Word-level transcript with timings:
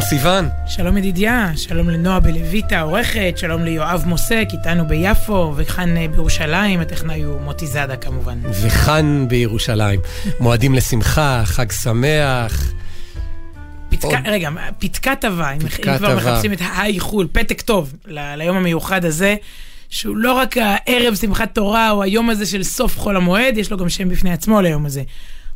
שלום 0.00 0.20
סיון. 0.20 0.48
שלום 0.66 0.96
ידידיה, 0.96 1.50
שלום 1.56 1.90
לנועה 1.90 2.20
בלויטה, 2.20 2.78
העורכת, 2.78 3.34
שלום 3.36 3.64
ליואב 3.64 4.04
מוסק, 4.06 4.48
איתנו 4.52 4.86
ביפו, 4.88 5.54
וכאן 5.56 5.96
אה, 5.96 6.08
בירושלים, 6.08 6.80
הטכנאי 6.80 7.22
הוא 7.22 7.40
מוטי 7.40 7.66
זאדה 7.66 7.96
כמובן. 7.96 8.38
וכאן 8.44 9.28
בירושלים. 9.28 10.00
מועדים 10.40 10.74
לשמחה, 10.74 11.42
חג 11.44 11.72
שמח. 11.72 12.72
פתקה, 13.88 14.06
עוד... 14.06 14.16
רגע, 14.24 14.50
פתקה 14.78 15.16
טובה, 15.16 15.52
אם 15.52 15.58
כבר 15.98 16.16
מחפשים 16.16 16.52
את 16.52 16.60
האיחול, 16.60 17.28
פתק 17.32 17.60
טוב 17.60 17.94
ל- 18.06 18.34
ליום 18.34 18.56
המיוחד 18.56 19.04
הזה, 19.04 19.36
שהוא 19.88 20.16
לא 20.16 20.32
רק 20.32 20.56
הערב 20.56 21.14
שמחת 21.14 21.54
תורה 21.54 21.90
או 21.90 22.02
היום 22.02 22.30
הזה 22.30 22.46
של 22.46 22.62
סוף 22.62 22.98
חול 22.98 23.16
המועד, 23.16 23.56
יש 23.56 23.70
לו 23.70 23.76
גם 23.76 23.88
שם 23.88 24.08
בפני 24.08 24.32
עצמו 24.32 24.60
ליום 24.60 24.86
הזה. 24.86 25.02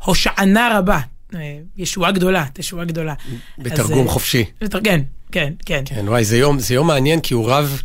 הושענה 0.05 0.79
רבה, 0.79 1.01
ישועה 1.77 2.13
גדולה, 2.13 2.45
תשועה 2.53 2.85
גדולה. 2.85 3.15
בתרגום 3.59 4.07
אז, 4.07 4.13
חופשי. 4.13 4.45
כן, 4.85 5.01
כן, 5.33 5.53
כן. 5.67 5.83
כן, 5.87 6.09
וואי, 6.09 6.25
זה 6.25 6.39
יום, 6.39 6.59
זה 6.59 6.75
יום 6.75 6.87
מעניין 6.87 7.21
כי 7.21 7.35
הוא 7.35 7.51
רב, 7.51 7.83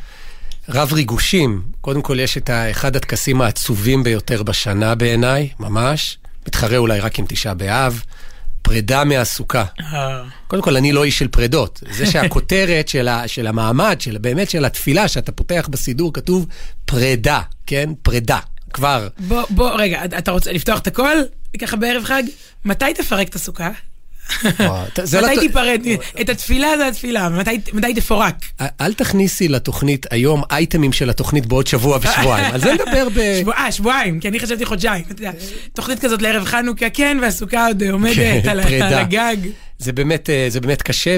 רב 0.69 0.93
ריגושים. 0.93 1.61
קודם 1.81 2.01
כל 2.01 2.19
יש 2.19 2.37
את 2.37 2.49
אחד 2.71 2.95
הטקסים 2.95 3.41
העצובים 3.41 4.03
ביותר 4.03 4.43
בשנה 4.43 4.95
בעיניי, 4.95 5.49
ממש. 5.59 6.17
מתחרה 6.47 6.77
אולי 6.77 6.99
רק 6.99 7.19
עם 7.19 7.25
תשעה 7.27 7.53
באב. 7.53 8.03
פרידה 8.61 9.03
מהסוכה. 9.03 9.65
אה. 9.81 10.23
קודם 10.47 10.61
כל, 10.61 10.77
אני 10.77 10.91
לא 10.91 11.03
איש 11.03 11.19
של 11.19 11.27
פרידות. 11.27 11.83
זה 11.91 12.05
שהכותרת 12.11 12.87
של, 12.87 13.07
ה, 13.07 13.27
של 13.27 13.47
המעמד, 13.47 14.01
של, 14.01 14.17
באמת 14.17 14.49
של 14.49 14.65
התפילה, 14.65 15.07
שאתה 15.07 15.31
פותח 15.31 15.67
בסידור, 15.71 16.13
כתוב 16.13 16.45
פרידה, 16.85 17.41
כן? 17.65 17.89
פרידה. 18.01 18.39
כבר. 18.73 19.07
בוא, 19.19 19.43
בוא, 19.49 19.71
רגע, 19.77 20.05
אתה 20.05 20.31
רוצה 20.31 20.51
לפתוח 20.51 20.79
את 20.79 20.87
הכל? 20.87 21.17
ככה 21.57 21.77
בערב 21.77 22.03
חג? 22.03 22.23
מתי 22.65 22.93
תפרק 22.93 23.29
את 23.29 23.35
הסוכה? 23.35 23.71
מתי 24.99 25.39
תיפרד? 25.39 25.81
את 26.21 26.29
התפילה 26.29 26.77
זה 26.77 26.87
התפילה, 26.87 27.29
מתי 27.73 27.93
תפורק? 27.95 28.35
אל 28.81 28.93
תכניסי 28.93 29.47
לתוכנית 29.47 30.05
היום 30.11 30.43
אייטמים 30.51 30.93
של 30.93 31.09
התוכנית 31.09 31.45
בעוד 31.45 31.67
שבוע 31.67 31.99
ושבועיים, 32.01 32.53
על 32.53 32.61
זה 32.61 32.73
נדבר 32.73 33.07
ב... 33.09 33.19
אה, 33.57 33.71
שבועיים, 33.71 34.19
כי 34.19 34.27
אני 34.27 34.39
חשבתי 34.39 34.65
חודשיים. 34.65 35.03
תוכנית 35.73 35.99
כזאת 35.99 36.21
לערב 36.21 36.45
חנוכה, 36.45 36.89
כן, 36.89 37.17
והסוכה 37.21 37.67
עוד 37.67 37.83
עומדת 37.83 38.15
כן, 38.15 38.41
על 38.49 38.59
הגג. 38.93 39.37
זה 39.79 39.91
באמת 39.91 40.29
אה, 40.29 40.75
קשה, 40.83 41.17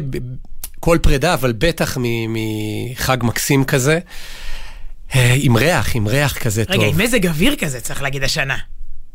כל 0.80 0.98
פרידה, 1.02 1.34
אבל 1.34 1.54
בטח 1.58 1.98
מחג 2.30 3.18
מקסים 3.24 3.64
כזה. 3.64 4.00
אה, 5.16 5.36
עם 5.38 5.56
ריח, 5.58 5.96
עם 5.96 6.08
ריח 6.08 6.38
כזה 6.38 6.66
טוב. 6.66 6.76
רגע, 6.76 6.86
עם 6.86 6.98
מזג 6.98 7.28
אוויר 7.28 7.56
כזה, 7.56 7.80
צריך 7.80 8.02
להגיד 8.02 8.24
השנה. 8.24 8.58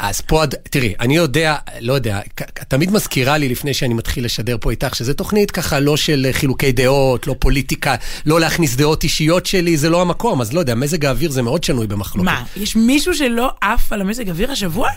אז 0.03 0.21
פה, 0.21 0.43
תראי, 0.71 0.95
אני 1.01 1.17
יודע, 1.17 1.57
לא 1.81 1.93
יודע, 1.93 2.21
תמיד 2.69 2.91
מזכירה 2.91 3.39
לי 3.39 3.49
לפני 3.49 3.75
שאני 3.75 3.95
מתחיל 3.95 4.25
לשדר 4.25 4.57
פה 4.61 4.71
איתך, 4.71 4.95
שזו 4.95 5.15
תוכנית 5.15 5.51
ככה 5.51 5.81
לא 5.81 5.97
של 5.97 6.27
חילוקי 6.33 6.73
דעות, 6.73 7.27
לא 7.27 7.35
פוליטיקה, 7.39 7.95
לא 8.27 8.41
להכניס 8.41 8.77
דעות 8.77 9.05
אישיות 9.05 9.47
שלי, 9.47 9.77
זה 9.77 9.91
לא 9.91 10.01
המקום, 10.01 10.41
אז 10.41 10.53
לא 10.53 10.61
יודע, 10.61 10.75
מזג 10.75 11.05
האוויר 11.05 11.31
זה 11.31 11.43
מאוד 11.43 11.65
שנוי 11.65 11.87
במחלוקת. 11.87 12.25
מה, 12.25 12.43
יש 12.57 12.77
מישהו 12.77 13.15
שלא 13.15 13.51
עף 13.61 13.93
על 13.93 14.01
המזג 14.01 14.29
האוויר 14.29 14.53
השבוע? 14.53 14.89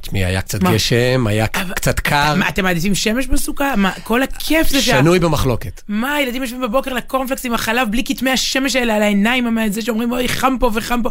תשמעי, 0.00 0.24
היה 0.24 0.40
קצת 0.40 0.62
מה? 0.62 0.74
גשם, 0.74 1.26
היה 1.26 1.46
אבל, 1.54 1.74
קצת 1.74 2.00
קר. 2.00 2.34
מה, 2.34 2.48
אתם 2.48 2.64
מעדיפים 2.64 2.94
שמש 2.94 3.26
בסוכה? 3.26 3.76
מה, 3.76 3.92
כל 4.04 4.22
הכיף 4.22 4.68
זה 4.68 4.82
שה... 4.82 4.98
שנוי 4.98 5.18
במחלוקת. 5.18 5.82
מה, 5.88 6.20
ילדים 6.20 6.42
יושבים 6.42 6.60
בבוקר 6.60 6.92
לקורנפלקס 6.92 7.46
עם 7.46 7.54
החלב 7.54 7.90
בלי 7.90 8.04
כתמי 8.04 8.30
השמש 8.30 8.76
האלה 8.76 8.96
על 8.96 9.02
העיניים, 9.02 9.58
זה 9.70 9.82
שאומרים, 9.82 10.12
אוי, 10.12 10.28
חם 10.28 10.56
פה 10.60 10.70
וחם 10.74 11.00
פה. 11.02 11.10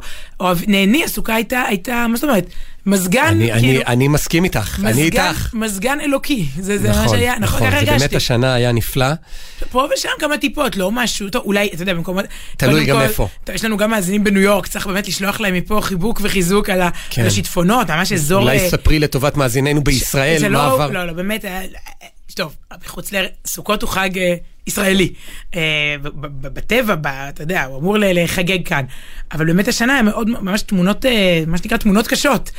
נהני, 0.67 1.03
הסוכה 1.03 1.35
הייתה, 1.35 1.61
הייתה, 1.61 2.05
מה 2.09 2.17
זאת 2.17 2.23
אומרת? 2.23 2.45
מזגן, 2.85 3.25
אני, 3.27 3.51
כאילו... 3.59 3.81
אני, 3.81 3.85
אני 3.85 4.07
מסכים 4.07 4.43
איתך, 4.43 4.79
מזגן, 4.79 4.87
אני 4.87 5.01
איתך. 5.01 5.53
מזגן 5.53 6.01
אלוקי, 6.01 6.45
זה, 6.59 6.77
זה 6.77 6.89
נכון, 6.89 7.03
מה 7.03 7.09
שהיה, 7.09 7.39
נכון, 7.39 7.43
נכון, 7.43 7.67
ככה 7.67 7.77
הרגשתי. 7.77 7.95
ובאמת 7.95 8.13
השנה 8.13 8.53
היה 8.53 8.71
נפלא. 8.71 9.05
פה 9.71 9.87
ושם 9.93 10.09
כמה 10.19 10.37
טיפות, 10.37 10.77
לא 10.77 10.91
משהו, 10.91 11.29
טוב, 11.29 11.43
אולי, 11.45 11.69
אתה 11.73 11.81
יודע, 11.81 11.93
במקומות... 11.93 12.25
תלוי 12.57 12.85
גם 12.85 12.95
כל, 12.95 13.01
איפה. 13.01 13.27
טוב, 13.43 13.55
יש 13.55 13.65
לנו 13.65 13.77
גם 13.77 13.89
מאזינים 13.89 14.23
בניו 14.23 14.41
יורק, 14.41 14.67
צריך 14.67 14.87
באמת 14.87 15.07
לשלוח 15.07 15.39
להם 15.39 15.53
מפה 15.53 15.79
חיבוק 15.81 16.21
וחיזוק 16.23 16.69
על, 16.69 16.81
כן. 17.09 17.21
על 17.21 17.27
השיטפונות, 17.27 17.89
ממש 17.89 18.11
אזור... 18.11 18.41
אולי 18.41 18.59
אה, 18.59 18.69
ספרי 18.69 18.99
לטובת 18.99 19.37
מאזיננו 19.37 19.83
בישראל, 19.83 20.41
מה 20.41 20.49
לא, 20.49 20.73
עבר. 20.73 20.91
לא, 20.91 21.07
לא, 21.07 21.13
באמת, 21.13 21.45
אה, 21.45 21.61
טוב, 22.33 22.55
בחוץ 22.85 23.11
לארץ, 23.11 23.31
סוכות 23.47 23.81
הוא 23.81 23.89
חג 23.89 24.17
אה, 24.17 24.35
ישראלי. 24.69 25.13
אה, 25.55 25.95
בטבע, 26.41 26.95
אתה 27.29 27.43
יודע, 27.43 27.65
הוא 27.65 27.79
אמור 27.79 27.95
לחגג 27.99 28.65
כאן. 28.65 28.85
אבל 29.31 29.45
באמת 29.45 29.67
השנה 29.67 29.93
היה 29.93 30.01
מאוד, 30.01 30.29
ממש 30.29 30.61
תמונות, 30.61 31.05
אה, 31.05 31.43
מה 31.47 31.57
שנקרא 31.57 31.77
תמונות 31.77 32.07
קשות. 32.07 32.51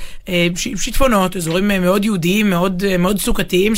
שיטפונות, 0.55 1.37
אזורים 1.37 1.69
מאוד 1.69 2.05
יהודיים, 2.05 2.51
מאוד, 2.51 2.97
מאוד 2.99 3.19
סוכתיים, 3.19 3.73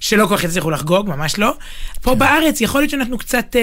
שלא 0.00 0.26
כל 0.26 0.36
כך 0.36 0.44
יצליחו 0.44 0.70
לחגוג, 0.70 1.08
ממש 1.08 1.38
לא. 1.38 1.54
פה 2.02 2.10
כן. 2.10 2.18
בארץ 2.18 2.60
יכול 2.60 2.80
להיות 2.80 2.90
שאנחנו 2.90 3.18
קצת... 3.18 3.56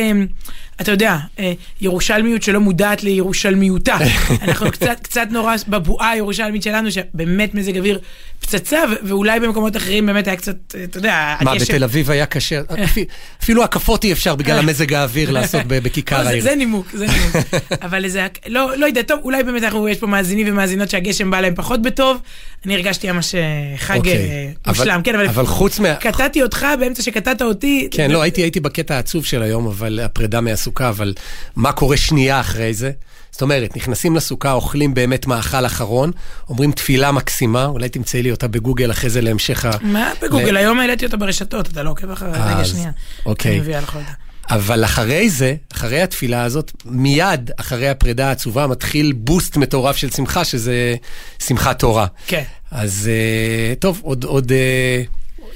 אתה 0.82 0.92
יודע, 0.92 1.18
אה, 1.40 1.54
ירושלמיות 1.82 2.44
שלא 2.44 2.60
מודעת 2.60 3.04
לירושלמיותה. 3.04 3.98
אנחנו 4.48 4.72
קצת, 4.72 4.98
קצת 5.02 5.28
נורא 5.32 5.56
בבועה 5.68 6.10
הירושלמית 6.10 6.64
שלנו, 6.64 6.92
שבאמת 6.92 7.54
מזג 7.54 7.78
אוויר 7.78 8.00
פצצה, 8.40 8.80
ואולי 9.04 9.40
במקומות 9.40 9.78
אחרים 9.78 10.06
באמת 10.06 10.28
היה 10.28 10.36
קצת, 10.36 10.56
אה, 10.76 10.84
אתה 10.84 10.98
יודע, 10.98 11.36
מה, 11.42 11.56
בתל 11.56 11.84
אביב 11.84 12.12
היה 12.12 12.26
קשה? 12.26 12.62
אפילו 13.44 13.64
הקפות 13.64 14.04
אי 14.04 14.12
אפשר 14.12 14.36
בגלל 14.36 14.60
המזג 14.60 14.94
האוויר 14.94 15.32
לעשות 15.32 15.62
בכיכר 15.68 16.24
לא, 16.24 16.30
העיר. 16.30 16.44
זה 16.44 16.56
נימוק, 16.56 16.88
זה 16.94 17.06
נימוק. 17.08 17.36
אבל 17.82 18.08
זה, 18.08 18.28
לא, 18.48 18.78
לא 18.78 18.86
יודע, 18.86 19.02
טוב, 19.02 19.20
אולי 19.24 19.44
באמת 19.44 19.64
אנחנו, 19.64 19.90
יש 19.90 19.98
פה 19.98 20.08
מאזינים 20.08 20.48
ומאזינות 20.50 20.90
שהגשם 20.90 21.32
בא 21.32 21.42
להם 21.42 21.56
פחות 21.56 21.82
בטוב. 21.82 22.18
אני 22.66 22.76
הרגשתי 22.76 23.12
ממש 23.12 23.36
חג 23.78 23.98
אוקיי. 23.98 24.54
מושלם, 24.68 25.02
כן, 25.04 25.16
אבל 25.16 25.46
חוץ 25.46 25.80
מה... 25.80 25.96
קטעתי 25.96 26.44
אותך 26.44 26.66
באמצע 26.80 27.04
שקטעת 27.04 27.42
אותי. 27.42 27.88
כן, 27.92 28.12
לא, 28.12 28.22
הייתי 28.22 28.60
בקטע 28.60 28.96
העצוב 28.96 29.26
של 29.26 29.42
היום, 29.42 29.68
אבל 29.68 30.00
הפרידה 30.00 30.42
מהסוכה, 30.66 30.90
אבל 30.90 31.14
מה 31.56 31.72
קורה 31.72 31.98
שנייה 31.98 32.40
אחרי 32.40 32.74
זה? 32.74 32.92
זאת 33.32 33.42
אומרת, 33.42 33.78
נכנסים 33.78 34.16
לסוכה, 34.16 34.52
אוכלים 34.52 34.94
באמת 34.94 35.28
מאכל 35.28 35.66
אחרון, 35.66 36.12
אומרים 36.50 36.72
תפילה 36.72 37.12
מקסימה, 37.12 37.66
אולי 37.66 37.90
תמצאי 37.90 38.24
לי 38.24 38.32
אותה 38.32 38.48
בגוגל 38.48 38.92
אחרי 38.92 39.10
זה 39.10 39.22
להמשך 39.22 39.66
ה... 39.66 39.72
מה 39.82 40.12
בגוגל? 40.22 40.58
היום 40.58 40.80
העליתי 40.80 41.06
אותה 41.06 41.18
ברשתות, 41.18 41.68
אתה 41.68 41.84
לא 41.84 41.90
עוקב 41.90 42.12
אחרי... 42.12 42.30
רגע, 42.32 42.66
שנייה. 42.66 42.92
אוקיי. 43.26 43.52
אני 43.52 43.60
מביאה 43.60 43.82
לך 43.82 43.96
אותה. 43.96 44.12
אבל 44.50 44.84
אחרי 44.84 45.30
זה, 45.30 45.56
אחרי 45.74 46.02
התפילה 46.02 46.44
הזאת, 46.44 46.72
מיד 46.86 47.52
אחרי 47.58 47.90
הפרידה 47.90 48.28
העצובה, 48.28 48.68
מתחיל 48.68 49.14
בוסט 49.16 49.58
מטורף 49.58 49.96
של 49.96 50.10
שמחה, 50.10 50.46
שזה 50.46 50.96
שמחת 51.40 51.80
תורה. 51.80 52.06
כן. 52.28 52.44
אז 52.72 53.10
אה, 53.12 53.76
טוב, 53.76 54.00
עוד, 54.04 54.24
עוד 54.24 54.52
אה, 54.52 55.04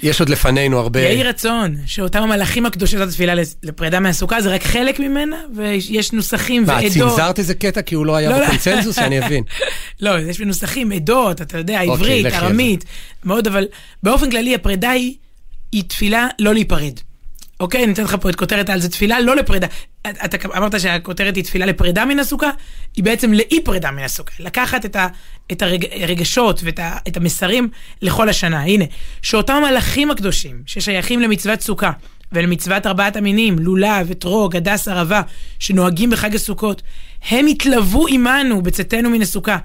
יש 0.03 0.19
עוד 0.19 0.29
לפנינו 0.29 0.79
הרבה... 0.79 0.99
יהי 0.99 1.23
רצון 1.23 1.75
שאותם 1.85 2.21
המלאכים 2.23 2.65
הקדושים, 2.65 2.99
זאת 2.99 3.07
התפילה 3.07 3.33
לפרידה 3.63 3.99
מהסוכה, 3.99 4.41
זה 4.41 4.53
רק 4.53 4.63
חלק 4.63 4.99
ממנה, 4.99 5.37
ויש 5.55 6.13
נוסחים 6.13 6.63
ועדות. 6.67 6.97
מה, 6.97 7.09
צנזרת 7.09 7.39
איזה 7.39 7.53
קטע 7.53 7.81
כי 7.81 7.95
הוא 7.95 8.05
לא 8.05 8.15
היה 8.15 8.29
לא, 8.29 8.37
לא. 8.39 8.45
בקונצנזוס? 8.45 8.99
אני 8.99 9.25
אבין. 9.25 9.43
לא, 10.01 10.19
יש 10.19 10.41
נוסחים, 10.41 10.91
עדות, 10.91 11.41
אתה 11.41 11.57
יודע, 11.57 11.81
אוקיי, 11.81 11.93
עברית, 11.93 12.25
ארמית, 12.25 12.85
מאוד, 13.23 13.47
אבל 13.47 13.67
באופן 14.03 14.31
כללי 14.31 14.55
הפרידה 14.55 14.89
היא, 14.89 15.15
היא 15.71 15.83
תפילה 15.87 16.27
לא 16.39 16.53
להיפרד. 16.53 16.93
אוקיי, 17.59 17.83
אני 17.83 17.93
אתן 17.93 18.03
לך 18.03 18.17
פה 18.21 18.29
את 18.29 18.35
כותרת 18.35 18.69
על 18.69 18.79
זה 18.79 18.89
תפילה, 18.89 19.19
לא 19.19 19.35
לפרידה. 19.35 19.67
אתה 20.07 20.37
אמרת 20.57 20.79
שהכותרת 20.79 21.35
היא 21.35 21.43
תפילה 21.43 21.65
לפרידה 21.65 22.05
מן 22.05 22.19
הסוכה, 22.19 22.49
היא 22.95 23.03
בעצם 23.03 23.33
לאי 23.33 23.63
פרידה 23.63 23.91
מן 23.91 24.03
הסוכה. 24.03 24.31
לקחת 24.39 24.85
את, 24.85 24.95
ה, 24.95 25.07
את 25.51 25.61
הרגשות 25.61 26.61
ואת 26.63 26.79
ה, 26.79 26.97
את 27.07 27.17
המסרים 27.17 27.69
לכל 28.01 28.29
השנה. 28.29 28.61
הנה, 28.61 28.85
שאותם 29.21 29.61
מלאכים 29.69 30.11
הקדושים 30.11 30.61
ששייכים 30.65 31.19
למצוות 31.19 31.61
סוכה 31.61 31.91
ולמצוות 32.31 32.85
ארבעת 32.85 33.15
המינים, 33.15 33.59
לולב, 33.59 34.11
אתרוג, 34.11 34.55
הדס, 34.55 34.87
ערבה, 34.87 35.21
שנוהגים 35.59 36.09
בחג 36.09 36.35
הסוכות, 36.35 36.81
הם 37.29 37.47
יתלוו 37.47 38.07
עמנו 38.09 38.61
בצאתנו 38.61 39.09
מן 39.09 39.21
הסוכה. 39.21 39.57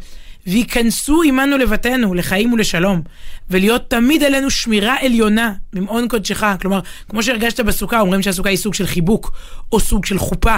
וייכנסו 0.46 1.22
עמנו 1.22 1.58
לבתינו, 1.58 2.14
לחיים 2.14 2.52
ולשלום, 2.52 3.02
ולהיות 3.50 3.90
תמיד 3.90 4.22
עלינו 4.22 4.50
שמירה 4.50 4.96
עליונה 5.00 5.52
ממעון 5.72 6.08
קודשך. 6.08 6.44
כלומר, 6.60 6.80
כמו 7.08 7.22
שהרגשת 7.22 7.60
בסוכה, 7.60 8.00
אומרים 8.00 8.22
שהסוכה 8.22 8.48
היא 8.48 8.58
סוג 8.58 8.74
של 8.74 8.86
חיבוק, 8.86 9.32
או 9.72 9.80
סוג 9.80 10.04
של 10.04 10.18
חופה, 10.18 10.56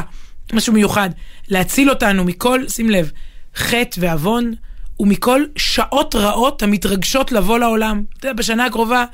משהו 0.53 0.73
מיוחד. 0.73 1.11
להציל 1.49 1.91
אותנו 1.91 2.25
מכל, 2.25 2.69
שים 2.69 2.91
לב, 2.91 3.11
חטא 3.57 4.01
ועוון, 4.01 4.55
ומכל 5.01 5.43
שעות 5.57 6.15
רעות 6.15 6.63
המתרגשות 6.63 7.33
לבוא 7.33 7.59
לעולם. 7.59 8.03
אתה 8.19 8.27
יודע, 8.27 8.37
בשנה 8.37 8.65
הקרובה, 8.65 9.05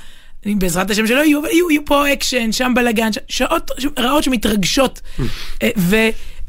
אני, 0.46 0.54
בעזרת 0.54 0.90
השם 0.90 1.06
שלא 1.06 1.20
יהיו, 1.20 1.46
יהיו, 1.46 1.70
יהיו 1.70 1.84
פה 1.84 2.12
אקשן, 2.12 2.52
שם 2.52 2.72
בלאגן, 2.76 3.08
שעות 3.28 3.70
רעות 3.98 4.24
שמתרגשות. 4.24 5.00
Mm. 5.18 5.22
אה, 5.62 5.70
ו... 5.76 5.96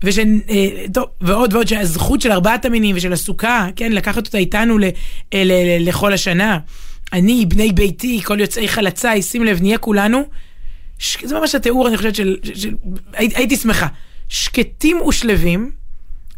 וש... 0.04 0.20
אה, 0.20 0.86
טוב, 0.94 1.06
ועוד 1.22 1.54
ועוד 1.54 1.68
שהזכות 1.68 2.22
של 2.22 2.32
ארבעת 2.32 2.66
המינים 2.66 2.96
ושל 2.96 3.14
הסוכה, 3.14 3.68
כן, 3.76 3.92
לקחת 3.92 4.26
אותה 4.26 4.38
איתנו 4.38 4.78
ל, 4.78 4.84
ל, 4.84 4.90
ל, 5.34 5.88
לכל 5.90 6.14
השנה. 6.14 6.60
אני, 7.14 7.46
בני 7.46 7.72
ביתי, 7.72 8.22
כל 8.24 8.40
יוצאי 8.40 8.68
חלציי, 8.68 9.22
שים 9.22 9.44
לב, 9.44 9.62
נהיה 9.62 9.78
כולנו. 9.78 10.24
ש... 11.00 11.18
זה 11.24 11.40
ממש 11.40 11.56
התיאור, 11.56 11.88
אני 11.88 11.98
חושבת, 11.98 12.16
של... 12.16 12.38
של... 12.44 12.56
של... 12.56 12.70
הי... 13.14 13.30
הייתי 13.36 13.56
שמחה. 13.56 13.88
שקטים 14.30 15.02
ושלווים, 15.02 15.72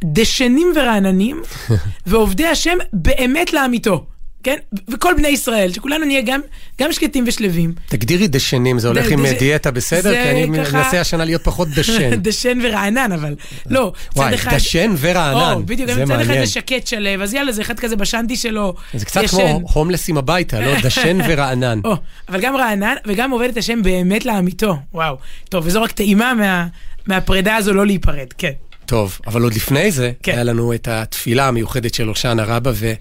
דשנים 0.03 0.67
ורעננים, 0.75 1.41
ועובדי 2.07 2.45
השם 2.45 2.77
באמת 2.93 3.53
לאמיתו. 3.53 4.05
כן? 4.45 4.55
וכל 4.89 5.13
בני 5.17 5.27
ישראל, 5.27 5.73
שכולנו 5.73 6.05
נהיה 6.05 6.21
גם, 6.21 6.41
גם 6.81 6.91
שקטים 6.91 7.23
ושלווים. 7.27 7.73
תגדירי 7.87 8.27
דשנים, 8.27 8.79
זה 8.79 8.87
הולך 8.87 9.05
ד, 9.05 9.11
עם 9.11 9.25
דש... 9.25 9.39
דיאטה 9.39 9.71
בסדר? 9.71 10.13
כי 10.13 10.29
אני 10.29 10.65
ככה... 10.65 10.77
מנסה 10.77 11.01
השנה 11.01 11.25
להיות 11.25 11.43
פחות 11.43 11.67
דשן. 11.67 12.15
דשן 12.27 12.57
ורענן, 12.63 13.11
אבל. 13.11 13.35
לא, 13.69 13.91
וואי, 14.15 14.35
אחד... 14.35 14.55
דשן 14.55 14.93
ורענן, 14.97 15.53
או, 15.53 15.65
בדיוק, 15.65 15.89
זה 15.91 16.05
מעניין. 16.05 16.25
צד 16.25 16.31
אחד 16.31 16.39
זה 16.39 16.51
שקט 16.51 16.87
שלו, 16.87 17.23
אז 17.23 17.33
יאללה, 17.33 17.51
זה 17.51 17.61
אחד 17.61 17.79
כזה 17.79 17.95
בשנטי 17.95 18.35
שלו. 18.35 18.75
זה 18.93 19.05
קצת 19.05 19.23
ישן. 19.23 19.37
כמו 19.37 19.61
הומלסים 19.73 20.17
הביתה, 20.17 20.59
לא? 20.59 20.79
דשן 20.81 21.17
ורענן. 21.27 21.79
או, 21.85 21.95
אבל 22.29 22.41
גם 22.41 22.55
רענן, 22.55 22.95
וגם 23.07 23.31
עובד 23.31 23.49
את 23.49 23.57
השם 23.57 23.81
באמת 23.81 24.25
לאמיתו. 24.25 24.77
וואו. 24.93 25.17
טוב, 25.49 25.65
וזו 25.67 25.81
רק 25.81 25.91
טעימה 25.91 26.33
מה, 26.33 26.67
מהפרידה 27.07 27.55
הזו 27.55 27.73
לא 27.73 27.85
להיפרד, 27.85 28.33
כן. 28.37 28.51
טוב, 28.85 29.19
אבל 29.27 29.41
עוד 29.41 29.53
לפני 29.53 29.91
זה, 29.91 30.11
כן. 30.23 30.31
היה 30.31 30.43
לנו 30.43 30.73
את 30.73 30.87
התפילה 30.87 31.47
המיוחדת 31.47 31.93
של 31.93 32.07
הושענא 32.07 32.43
רבה, 32.47 32.71
ו... 32.73 32.93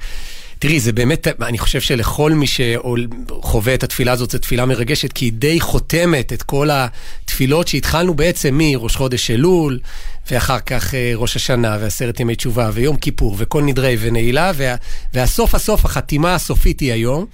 תראי, 0.66 0.81
זה 0.81 0.93
באמת, 0.93 1.28
אני 1.43 1.58
חושב 1.58 1.81
שלכל 1.81 2.32
מי 2.32 2.46
שחווה 2.46 3.75
את 3.75 3.82
התפילה 3.82 4.12
הזאת, 4.12 4.31
זו 4.31 4.38
תפילה 4.38 4.66
מרגשת, 4.66 5.12
כי 5.12 5.25
היא 5.25 5.32
די 5.32 5.61
חותמת 5.61 6.32
את 6.32 6.43
כל 6.43 6.69
התפילות 6.72 7.69
שהתחלנו 7.69 8.14
בעצם 8.14 8.58
מראש 8.58 8.96
חודש 8.96 9.31
אלול, 9.31 9.78
ואחר 10.31 10.58
כך 10.58 10.94
אה, 10.94 11.12
ראש 11.14 11.37
השנה, 11.37 11.76
ועשרת 11.81 12.20
ימי 12.20 12.34
תשובה, 12.34 12.70
ויום 12.72 12.96
כיפור, 12.96 13.34
וכל 13.38 13.62
נדרי 13.62 13.96
ונעילה, 14.00 14.52
וה, 14.55 14.75
והסוף 15.14 15.55
הסוף, 15.55 15.84
החתימה 15.84 16.34
הסופית 16.34 16.81
היא 16.81 16.93
היום. 16.93 17.26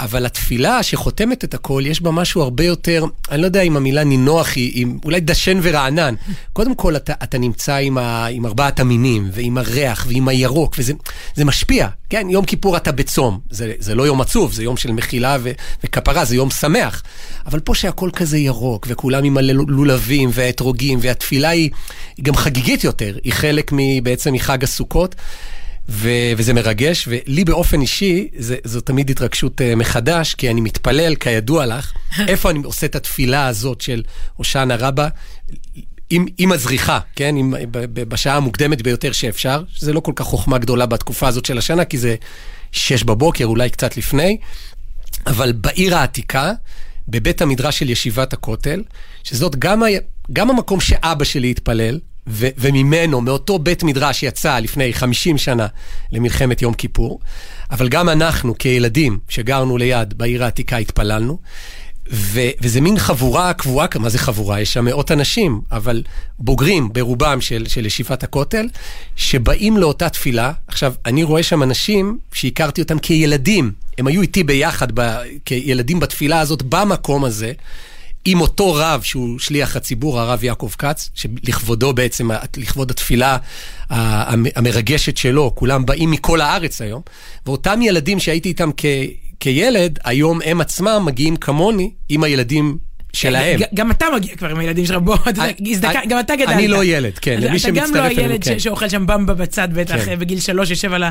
אבל 0.00 0.26
התפילה 0.26 0.82
שחותמת 0.82 1.44
את 1.44 1.54
הכל, 1.54 1.82
יש 1.86 2.02
בה 2.02 2.10
משהו 2.10 2.42
הרבה 2.42 2.64
יותר, 2.64 3.04
אני 3.30 3.40
לא 3.40 3.46
יודע 3.46 3.62
אם 3.62 3.76
המילה 3.76 4.04
נינוח 4.04 4.56
היא, 4.56 4.72
היא 4.74 4.86
אולי 5.04 5.20
דשן 5.20 5.58
ורענן. 5.62 6.14
קודם 6.52 6.74
כל, 6.74 6.96
אתה, 6.96 7.12
אתה 7.22 7.38
נמצא 7.38 7.76
עם, 7.76 7.98
ה, 7.98 8.26
עם 8.26 8.46
ארבעת 8.46 8.80
המינים, 8.80 9.30
ועם 9.32 9.58
הריח, 9.58 10.06
ועם 10.08 10.28
הירוק, 10.28 10.76
וזה 10.78 11.44
משפיע. 11.44 11.88
כן, 12.10 12.26
יום 12.30 12.44
כיפור 12.44 12.76
אתה 12.76 12.92
בצום. 12.92 13.40
זה, 13.50 13.72
זה 13.78 13.94
לא 13.94 14.02
יום 14.02 14.20
עצוב, 14.20 14.52
זה 14.52 14.64
יום 14.64 14.76
של 14.76 14.92
מחילה 14.92 15.36
ו, 15.42 15.50
וכפרה, 15.84 16.24
זה 16.24 16.36
יום 16.36 16.50
שמח. 16.50 17.02
אבל 17.46 17.60
פה 17.60 17.74
שהכל 17.74 18.10
כזה 18.12 18.38
ירוק, 18.38 18.86
וכולם 18.90 19.24
עם 19.24 19.36
הלולבים 19.36 20.30
והאתרוגים, 20.32 20.98
והתפילה 21.02 21.48
היא, 21.48 21.70
היא 22.16 22.24
גם 22.24 22.36
חגיגית 22.36 22.84
יותר, 22.84 23.16
היא 23.24 23.32
חלק 23.32 23.72
בעצם 24.02 24.32
מחג 24.32 24.64
הסוכות. 24.64 25.14
ו- 25.88 26.32
וזה 26.36 26.52
מרגש, 26.52 27.08
ולי 27.08 27.44
באופן 27.44 27.80
אישי, 27.80 28.28
זה, 28.38 28.56
זו 28.64 28.80
תמיד 28.80 29.10
התרגשות 29.10 29.60
uh, 29.60 29.76
מחדש, 29.76 30.34
כי 30.34 30.50
אני 30.50 30.60
מתפלל, 30.60 31.14
כידוע 31.14 31.66
לך, 31.66 31.92
איפה 32.28 32.50
אני 32.50 32.58
עושה 32.64 32.86
את 32.86 32.94
התפילה 32.94 33.46
הזאת 33.46 33.80
של 33.80 34.02
הושענא 34.36 34.76
רבה, 34.78 35.08
עם, 36.10 36.26
עם 36.38 36.52
הזריחה, 36.52 36.98
כן? 37.16 37.36
עם, 37.36 37.54
בשעה 37.94 38.36
המוקדמת 38.36 38.82
ביותר 38.82 39.12
שאפשר, 39.12 39.62
שזה 39.72 39.92
לא 39.92 40.00
כל 40.00 40.12
כך 40.16 40.24
חוכמה 40.24 40.58
גדולה 40.58 40.86
בתקופה 40.86 41.28
הזאת 41.28 41.44
של 41.44 41.58
השנה, 41.58 41.84
כי 41.84 41.98
זה 41.98 42.16
שש 42.72 43.02
בבוקר, 43.02 43.44
אולי 43.44 43.70
קצת 43.70 43.96
לפני, 43.96 44.38
אבל 45.26 45.52
בעיר 45.52 45.96
העתיקה, 45.96 46.52
בבית 47.08 47.42
המדרש 47.42 47.78
של 47.78 47.90
ישיבת 47.90 48.32
הכותל, 48.32 48.82
שזאת 49.24 49.56
גם, 49.56 49.82
ה, 49.82 49.86
גם 50.32 50.50
המקום 50.50 50.80
שאבא 50.80 51.24
שלי 51.24 51.50
התפלל, 51.50 51.98
ו- 52.26 52.48
וממנו, 52.58 53.20
מאותו 53.20 53.58
בית 53.58 53.82
מדרש 53.82 54.22
יצא 54.22 54.58
לפני 54.58 54.92
50 54.92 55.38
שנה 55.38 55.66
למלחמת 56.12 56.62
יום 56.62 56.74
כיפור, 56.74 57.20
אבל 57.70 57.88
גם 57.88 58.08
אנחנו 58.08 58.58
כילדים 58.58 59.18
שגרנו 59.28 59.78
ליד 59.78 60.14
בעיר 60.18 60.44
העתיקה 60.44 60.76
התפללנו, 60.76 61.38
ו- 62.12 62.50
וזה 62.60 62.80
מין 62.80 62.98
חבורה 62.98 63.52
קבועה, 63.52 63.86
מה 63.98 64.08
זה 64.08 64.18
חבורה? 64.18 64.60
יש 64.60 64.72
שם 64.72 64.84
מאות 64.84 65.12
אנשים, 65.12 65.60
אבל 65.72 66.02
בוגרים 66.38 66.92
ברובם 66.92 67.40
של, 67.40 67.64
של 67.68 67.86
ישיבת 67.86 68.22
הכותל, 68.22 68.68
שבאים 69.16 69.76
לאותה 69.76 70.08
תפילה. 70.08 70.52
עכשיו, 70.68 70.94
אני 71.06 71.22
רואה 71.22 71.42
שם 71.42 71.62
אנשים 71.62 72.18
שהכרתי 72.32 72.82
אותם 72.82 72.98
כילדים, 72.98 73.72
הם 73.98 74.06
היו 74.06 74.22
איתי 74.22 74.44
ביחד 74.44 74.88
ב- 74.94 75.22
כילדים 75.44 76.00
בתפילה 76.00 76.40
הזאת, 76.40 76.62
במקום 76.62 77.24
הזה. 77.24 77.52
עם 78.24 78.40
אותו 78.40 78.74
רב 78.74 79.02
שהוא 79.02 79.38
שליח 79.38 79.76
הציבור, 79.76 80.20
הרב 80.20 80.44
יעקב 80.44 80.70
כץ, 80.78 81.10
שלכבודו 81.14 81.92
בעצם, 81.92 82.28
לכבוד 82.56 82.90
התפילה 82.90 83.38
המרגשת 84.56 85.16
שלו, 85.16 85.52
כולם 85.54 85.86
באים 85.86 86.10
מכל 86.10 86.40
הארץ 86.40 86.80
היום, 86.80 87.02
ואותם 87.46 87.82
ילדים 87.82 88.20
שהייתי 88.20 88.48
איתם 88.48 88.70
כ... 88.76 88.84
כילד, 89.40 89.98
היום 90.04 90.40
הם 90.44 90.60
עצמם 90.60 91.02
מגיעים 91.06 91.36
כמוני 91.36 91.90
עם 92.08 92.24
הילדים 92.24 92.78
שלהם. 93.14 93.60
גם 93.74 93.90
אתה 93.90 94.06
מגיע 94.14 94.36
כבר 94.36 94.48
עם 94.48 94.58
הילדים 94.58 94.86
שלך, 94.86 94.98
בוא, 95.02 95.16
גם 96.08 96.20
אתה 96.20 96.36
גדלת. 96.36 96.48
אני 96.48 96.68
לא 96.68 96.84
ילד, 96.84 97.18
כן, 97.18 97.40
למי 97.40 97.58
שמצטרף 97.58 97.84
אלינו, 97.86 97.92
כן. 97.92 98.06
אתה 98.06 98.22
גם 98.22 98.22
לא 98.22 98.22
הילד 98.22 98.58
שאוכל 98.58 98.88
שם 98.88 99.06
במבה 99.06 99.34
בצד, 99.34 99.68
בטח 99.72 100.04
כן. 100.04 100.18
בגיל 100.18 100.40
שלוש 100.40 100.70
יושב 100.70 100.92
על 100.92 101.04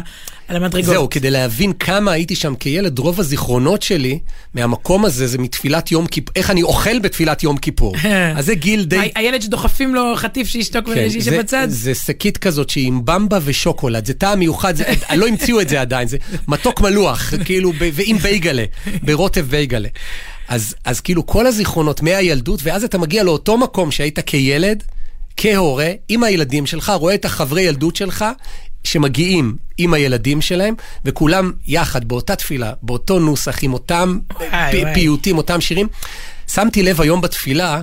המדרגות. 0.49 0.85
זהו, 0.85 1.09
כדי 1.09 1.31
להבין 1.31 1.73
כמה 1.73 2.11
הייתי 2.11 2.35
שם 2.35 2.55
כילד, 2.55 2.99
רוב 2.99 3.19
הזיכרונות 3.19 3.81
שלי 3.81 4.19
מהמקום 4.53 5.05
הזה 5.05 5.27
זה 5.27 5.37
מתפילת 5.37 5.91
יום 5.91 6.07
כיפור, 6.07 6.33
איך 6.35 6.49
אני 6.49 6.63
אוכל 6.63 6.99
בתפילת 6.99 7.43
יום 7.43 7.57
כיפור. 7.57 7.95
אז 8.37 8.45
זה 8.45 8.55
גיל 8.55 8.83
די... 8.83 9.11
הילד 9.15 9.41
שדוחפים 9.41 9.95
לו 9.95 10.13
חטיף 10.15 10.47
שישתוק 10.47 10.85
כן, 10.85 11.05
ושישב 11.07 11.39
בצד. 11.39 11.67
זה 11.69 11.95
שקית 11.95 12.37
כזאת 12.37 12.69
שהיא 12.69 12.87
עם 12.87 13.05
במבה 13.05 13.39
ושוקולד, 13.43 14.05
זה 14.05 14.13
טעם 14.13 14.39
מיוחד, 14.39 14.73
לא 15.15 15.27
המציאו 15.27 15.61
את 15.61 15.69
זה 15.69 15.81
עדיין, 15.81 16.07
זה 16.07 16.17
מתוק 16.47 16.81
מלוח, 16.81 17.33
כאילו, 17.45 17.73
ועם 17.79 18.17
בייגלה, 18.17 18.63
ברוטב 19.03 19.45
בייגלה. 19.49 19.89
אז, 20.53 20.75
אז 20.85 21.01
כאילו 21.01 21.25
כל 21.25 21.47
הזיכרונות 21.47 22.01
מהילדות, 22.01 22.59
ואז 22.63 22.83
אתה 22.83 22.97
מגיע 22.97 23.23
לאותו 23.23 23.57
מקום 23.57 23.91
שהיית 23.91 24.19
כילד, 24.19 24.83
כהורה, 25.37 25.91
עם 26.09 26.23
הילדים 26.23 26.65
שלך, 26.65 26.89
רואה 26.89 27.15
את 27.15 27.25
החברי 27.25 27.61
ילדות 27.61 27.95
שלך, 27.95 28.25
שמגיעים 28.83 29.55
עם 29.77 29.93
הילדים 29.93 30.41
שלהם, 30.41 30.75
וכולם 31.05 31.51
יחד 31.67 32.05
באותה 32.05 32.35
תפילה, 32.35 32.73
באותו 32.81 33.19
נוסח, 33.19 33.63
עם 33.63 33.73
אותם 33.73 34.19
פיוטים, 34.93 35.37
אותם 35.37 35.61
שירים. 35.61 35.87
שמתי 36.47 36.83
לב 36.83 37.01
היום 37.01 37.21
בתפילה, 37.21 37.81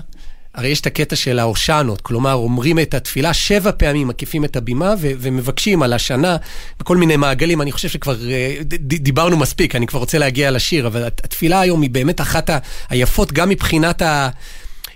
הרי 0.55 0.69
יש 0.69 0.81
את 0.81 0.87
הקטע 0.87 1.17
של 1.17 1.39
ההושענות, 1.39 2.01
כלומר, 2.01 2.33
אומרים 2.33 2.79
את 2.79 2.95
התפילה 2.95 3.35
שבע 3.35 3.71
פעמים, 3.77 4.09
מקיפים 4.09 4.45
את 4.45 4.57
הבימה 4.57 4.95
ו- 4.99 5.11
ומבקשים 5.19 5.83
על 5.83 5.93
השנה, 5.93 6.37
בכל 6.81 6.97
מיני 6.97 7.17
מעגלים. 7.17 7.63
אני 7.63 7.73
חושב 7.73 7.89
שכבר 7.89 8.15
uh, 8.15 8.65
ד- 8.65 8.95
דיברנו 9.03 9.37
מספיק, 9.37 9.75
אני 9.77 9.87
כבר 9.87 9.99
רוצה 9.99 10.19
להגיע 10.19 10.51
לשיר, 10.51 10.87
אבל 10.87 11.03
התפילה 11.05 11.61
היום 11.61 11.83
היא 11.83 11.91
באמת 11.91 12.21
אחת 12.21 12.51
ה- 12.51 12.59
היפות, 12.89 13.33
גם 13.33 13.49
מבחינת 13.49 14.03
ה... 14.03 14.29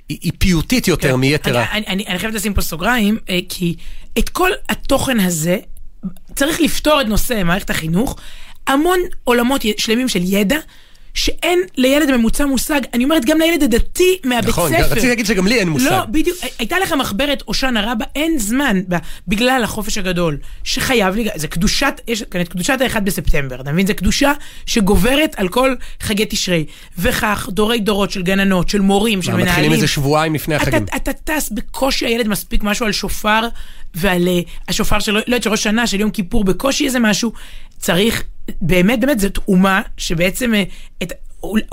היא, 0.08 0.18
היא 0.23 0.32
פיוטית 0.38 0.88
יותר 0.88 1.08
כן, 1.11 1.14
מיתר 1.14 1.58
ה... 1.58 1.73
אני, 1.73 1.87
אני, 1.87 2.04
אני 2.08 2.18
חייבת 2.18 2.34
לשים 2.34 2.54
פה 2.54 2.62
סוגריים, 2.62 3.18
אה, 3.30 3.38
כי 3.49 3.76
את 4.18 4.28
כל 4.28 4.50
התוכן 4.68 5.20
הזה, 5.20 5.58
צריך 6.34 6.61
לפתור 6.61 7.00
את 7.00 7.06
נושא 7.06 7.42
מערכת 7.44 7.70
החינוך. 7.70 8.16
המון 8.66 8.99
עולמות 9.25 9.62
שלמים 9.76 10.08
של 10.08 10.20
ידע 10.25 10.56
שאין 11.14 11.61
לילד 11.76 12.11
ממוצע 12.16 12.47
מושג, 12.47 12.80
אני 12.94 13.04
אומרת 13.04 13.25
גם 13.25 13.38
לילד 13.38 13.62
הדתי 13.62 14.18
מהבית 14.25 14.49
נכון, 14.49 14.71
ספר. 14.71 14.80
נכון, 14.80 14.92
רציתי 14.92 15.09
להגיד 15.09 15.26
שגם 15.26 15.47
לי 15.47 15.59
אין 15.59 15.68
מושג. 15.68 15.90
לא, 15.90 16.04
בדיוק, 16.04 16.38
הייתה 16.59 16.78
לך 16.78 16.92
מחברת 16.92 17.42
הושענא 17.44 17.78
רבה, 17.78 18.04
אין 18.16 18.38
זמן, 18.38 18.80
בגלל 19.28 19.64
החופש 19.64 19.99
הגדול, 19.99 20.38
שחייב, 20.64 21.14
לי, 21.14 21.28
זה 21.35 21.49
קדושת, 21.49 22.00
יש 22.09 22.23
כאן 22.23 22.40
את 22.40 22.49
קדושת 22.49 22.78
האחד 22.80 23.04
בספטמבר, 23.04 23.61
אתה 23.61 23.73
מבין? 23.73 23.87
זה 23.87 23.94
קדושה 23.94 24.33
שגוברת 24.66 25.35
על 25.37 25.49
כל 25.49 25.75
חגי 26.00 26.26
תשרי. 26.28 26.64
וכך, 26.99 27.49
דורי 27.52 27.80
דורות 27.80 28.11
של 28.11 28.23
גננות, 28.23 28.68
של 28.68 28.80
מורים, 28.80 29.23
של 29.23 29.30
מנהלים. 29.30 29.49
מתחילים 29.49 29.73
איזה 29.73 29.87
שבועיים 29.87 30.35
לפני 30.35 30.54
החגים. 30.54 30.83
אתה, 30.83 30.97
אתה 30.97 31.12
טס 31.12 31.50
בקושי, 31.50 32.06
הילד 32.06 32.28
מספיק 32.28 32.62
משהו 32.62 32.87
על 32.87 32.92
שופר, 32.92 33.49
ועל 33.94 34.28
uh, 34.28 34.50
השופר 34.68 34.99
של, 34.99 35.12
לא 35.12 35.18
יודעת, 35.18 35.42
של 35.42 35.50
ראש 35.50 35.62
שנה, 35.62 35.87
של 35.87 36.00
יום 36.00 36.11
כיפור, 36.11 36.44
בקושי 36.44 36.87
איזה 36.87 36.99
משהו. 36.99 37.33
צריך 37.78 38.25
באמת, 38.60 39.00
באמת, 39.00 39.20
זאת 39.20 39.38
אומה 39.48 39.82
שבעצם, 39.96 40.54
אה, 40.54 40.62
את, 41.02 41.12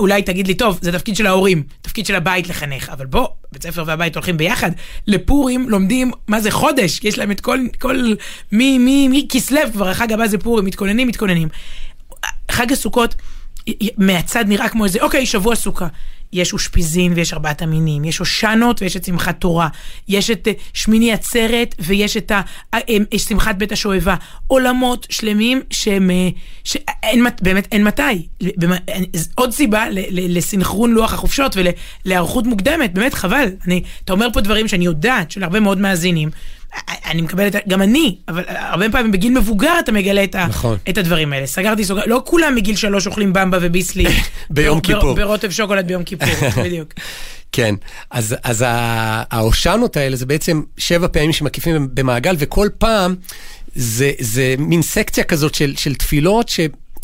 אולי 0.00 0.22
תגיד 0.22 0.46
לי, 0.46 0.54
טוב, 0.54 0.78
זה 0.82 0.92
תפקיד 0.92 1.16
של 1.16 1.26
ההורים, 1.26 1.62
תפקיד 1.82 2.06
של 2.06 2.14
הבית 2.14 2.48
לחנך, 2.48 2.88
אבל 2.88 3.06
בוא, 3.06 3.28
בית 3.52 3.62
ספר 3.62 3.84
והבית 3.86 4.14
הולכים 4.14 4.36
ביחד. 4.36 4.70
לפורים 5.06 5.68
לומדים, 5.68 6.10
מה 6.28 6.40
זה 6.40 6.50
חודש? 6.50 7.00
יש 7.04 7.18
להם 7.18 7.30
את 7.30 7.40
כל, 7.40 7.58
כל, 7.78 8.14
מכסלו 8.52 9.60
כבר, 9.72 9.88
החג 9.88 10.12
הבא 10.12 10.26
זה 10.26 10.38
פורים, 10.38 10.64
מתכוננים, 10.64 11.08
מתכוננים. 11.08 11.48
חג 12.50 12.72
הסוכות, 12.72 13.14
מהצד 13.98 14.44
נראה 14.48 14.68
כמו 14.68 14.84
איזה, 14.84 14.98
אוקיי, 15.02 15.26
שבוע 15.26 15.54
סוכה. 15.54 15.86
יש 16.32 16.52
אושפיזין 16.52 17.12
ויש 17.12 17.32
ארבעת 17.32 17.62
המינים, 17.62 18.04
יש 18.04 18.18
הושענות 18.18 18.82
ויש 18.82 18.96
את 18.96 19.04
שמחת 19.04 19.40
תורה, 19.40 19.68
יש 20.08 20.30
את 20.30 20.48
אה, 20.48 20.52
שמיני 20.72 21.12
עצרת 21.12 21.74
ויש 21.78 22.16
את 22.16 22.30
ה, 22.30 22.40
אה, 22.74 22.78
יש 23.12 23.22
שמחת 23.22 23.54
בית 23.54 23.72
השואבה. 23.72 24.14
עולמות 24.46 25.06
שלמים 25.10 25.60
שהם, 25.70 26.10
אה, 26.10 26.28
שאין, 26.64 27.26
באמת 27.42 27.68
אין 27.72 27.84
מתי. 27.84 28.26
עוד 29.34 29.50
סיבה 29.50 29.84
לסנכרון 30.10 30.92
לוח 30.92 31.12
החופשות 31.12 31.56
ולהיערכות 32.04 32.46
מוקדמת, 32.46 32.94
באמת 32.94 33.14
חבל. 33.14 33.48
אני, 33.66 33.82
אתה 34.04 34.12
אומר 34.12 34.28
פה 34.32 34.40
דברים 34.40 34.68
שאני 34.68 34.84
יודעת 34.84 35.30
של 35.30 35.44
הרבה 35.44 35.60
מאוד 35.60 35.78
מאזינים. 35.78 36.30
אני 37.04 37.22
מקבלת, 37.22 37.68
גם 37.68 37.82
אני, 37.82 38.16
אבל 38.28 38.42
הרבה 38.48 38.90
פעמים 38.90 39.12
בגיל 39.12 39.38
מבוגר 39.38 39.78
אתה 39.78 39.92
מגלה 39.92 40.24
את, 40.24 40.36
נכון. 40.36 40.78
את 40.88 40.98
הדברים 40.98 41.32
האלה. 41.32 41.46
סגרתי 41.46 41.84
סוגר, 41.84 42.02
לא 42.06 42.22
כולם 42.26 42.54
מגיל 42.54 42.76
שלוש 42.76 43.06
אוכלים 43.06 43.32
במבה 43.32 43.58
וביסלי. 43.60 44.04
ביום 44.50 44.80
כיפור. 44.80 45.14
ברוטב 45.14 45.50
שוקולד 45.50 45.86
ביום 45.86 46.04
כיפור, 46.04 46.28
בדיוק. 46.64 46.92
כן, 47.52 47.74
אז, 48.10 48.36
אז 48.44 48.64
ההושענות 49.30 49.96
האלה 49.96 50.16
זה 50.16 50.26
בעצם 50.26 50.62
שבע 50.78 51.08
פעמים 51.08 51.32
שמקיפים 51.32 51.88
במעגל, 51.94 52.36
וכל 52.38 52.68
פעם 52.78 53.14
זה, 53.74 54.10
זה 54.18 54.54
מין 54.58 54.82
סקציה 54.82 55.24
כזאת 55.24 55.54
של, 55.54 55.76
של 55.76 55.94
תפילות 55.94 56.48
ש... 56.48 56.60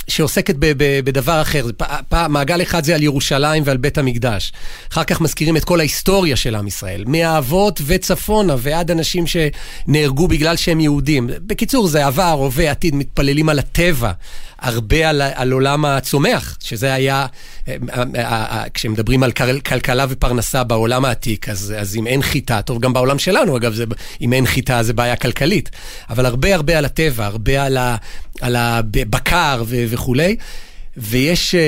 שעוסקת 0.09 0.55
ב, 0.59 0.67
ב, 0.77 1.01
בדבר 1.05 1.43
אחר. 1.43 1.67
פ, 1.77 1.83
פ, 2.09 2.15
מעגל 2.15 2.63
אחד 2.63 2.85
זה 2.85 2.95
על 2.95 3.03
ירושלים 3.03 3.63
ועל 3.67 3.77
בית 3.77 3.99
המקדש. 3.99 4.53
אחר 4.93 5.05
כך 5.05 5.21
מזכירים 5.21 5.57
את 5.57 5.65
כל 5.65 5.81
ההיסטוריה 5.81 6.37
של 6.37 6.55
עם 6.55 6.67
ישראל, 6.67 7.05
מהאבות 7.07 7.81
וצפונה 7.87 8.55
ועד 8.59 8.91
אנשים 8.91 9.25
שנהרגו 9.27 10.29
בגלל 10.29 10.57
שהם 10.57 10.81
יהודים. 10.81 11.31
בקיצור, 11.47 11.89
זה 11.89 12.07
עבר, 12.07 12.31
הווה, 12.31 12.71
עתיד, 12.71 12.95
מתפללים 12.95 13.49
על 13.49 13.59
הטבע, 13.59 14.13
הרבה 14.59 15.09
על, 15.09 15.23
על 15.35 15.53
עולם 15.53 15.85
הצומח, 15.85 16.57
שזה 16.61 16.95
היה, 16.95 17.27
אה, 17.69 17.77
אה, 17.95 18.05
אה, 18.17 18.65
כשמדברים 18.75 19.23
על 19.23 19.33
כלכלה 19.67 20.07
ופרנסה 20.09 20.65
בעולם 20.65 21.05
העתיק, 21.05 21.49
אז, 21.49 21.75
אז 21.79 21.97
אם 21.97 22.07
אין 22.07 22.23
חיטה, 22.23 22.63
טוב, 22.63 22.81
גם 22.81 22.93
בעולם 22.93 23.19
שלנו, 23.19 23.57
אגב, 23.57 23.75
זה, 23.75 23.85
אם 24.21 24.33
אין 24.33 24.47
חיטה 24.47 24.83
זה 24.83 24.93
בעיה 24.93 25.17
כלכלית, 25.17 25.71
אבל 26.11 26.27
הרבה 26.27 26.55
הרבה 26.55 26.79
על 26.79 26.85
הטבע, 26.85 27.27
הרבה 27.27 27.65
על, 27.65 27.77
ה, 27.77 27.97
על 28.41 28.57
הבקר 28.57 29.63
ו, 29.67 29.85
וכולי. 29.89 30.37
ויש 31.01 31.55
uh, 31.55 31.59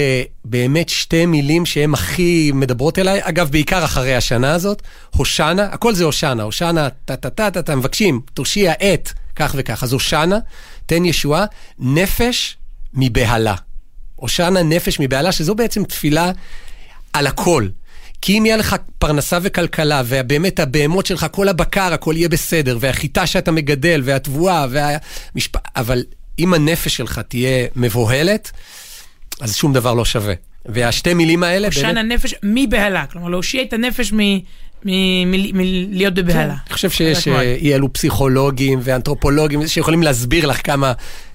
באמת 0.45 0.89
שתי 0.89 1.27
מילים 1.27 1.67
שהן 1.67 1.95
הכי 1.95 2.51
מדברות 2.55 2.99
אליי, 2.99 3.21
אגב, 3.23 3.51
בעיקר 3.51 3.85
אחרי 3.85 4.15
השנה 4.15 4.53
הזאת, 4.53 4.83
הושענה, 5.11 5.65
הכל 5.65 5.95
זה 5.95 6.05
הושענה, 6.05 6.43
הושענה, 6.43 6.89
טה-טה-טה-טה, 7.05 7.77
מבקשים, 7.77 8.21
תושיע 8.35 8.73
את, 8.73 9.11
כך 9.37 9.55
וכך. 9.59 9.83
אז 9.83 9.93
הושענה, 9.93 10.39
תן 10.87 11.05
ישועה, 11.05 11.45
נפש 11.79 12.57
מבהלה. 12.95 13.55
הושענה 14.17 14.63
נפש 14.63 15.01
מבהלה, 15.01 15.33
שזו 15.33 15.55
בעצם 15.55 15.85
תפילה 15.85 16.31
על 17.13 17.27
הכל. 17.27 17.69
כי 18.23 18.39
אם 18.39 18.47
יהיה 18.47 18.57
לך 18.57 18.77
פרנסה 18.99 19.39
וכלכלה, 19.43 20.03
ובאמת 20.07 20.61
הבהמות 20.61 21.07
שלך, 21.07 21.27
כל 21.31 21.49
הבקר, 21.49 21.93
הכל 21.93 22.15
יהיה 22.17 22.29
בסדר, 22.29 22.79
והחיטה 22.81 23.27
שאתה 23.27 23.51
מגדל, 23.51 24.03
והתבואה, 24.05 24.67
והמשפ... 24.71 25.57
אבל 25.77 26.03
אם 26.39 26.55
הנפש 26.55 26.97
שלך 26.97 27.19
תהיה 27.29 27.67
מבוהלת, 27.77 28.51
אז 29.41 29.57
שום 29.57 29.73
דבר 29.73 29.95
לא 29.95 30.05
שווה. 30.05 30.35
והשתי 30.67 31.15
מילים 31.15 31.43
האלה... 31.43 31.67
הושען 31.67 31.95
באמת... 31.95 31.99
הנפש 31.99 32.35
מבהלה, 32.43 33.07
כלומר 33.07 33.29
להושיע 33.29 33.63
את 33.63 33.73
הנפש 33.73 34.13
מ... 34.13 34.19
מלהיות 34.85 36.15
בבהלה. 36.15 36.41
כן, 36.41 36.63
אני 36.67 36.75
חושב 36.75 36.91
שיש 36.91 37.29
אי 37.29 37.75
אלו 37.75 37.93
פסיכולוגים 37.93 38.79
ואנתרופולוגים 38.83 39.67
שיכולים 39.67 40.03
להסביר 40.03 40.47
לך 40.47 40.67
כמה 40.67 40.93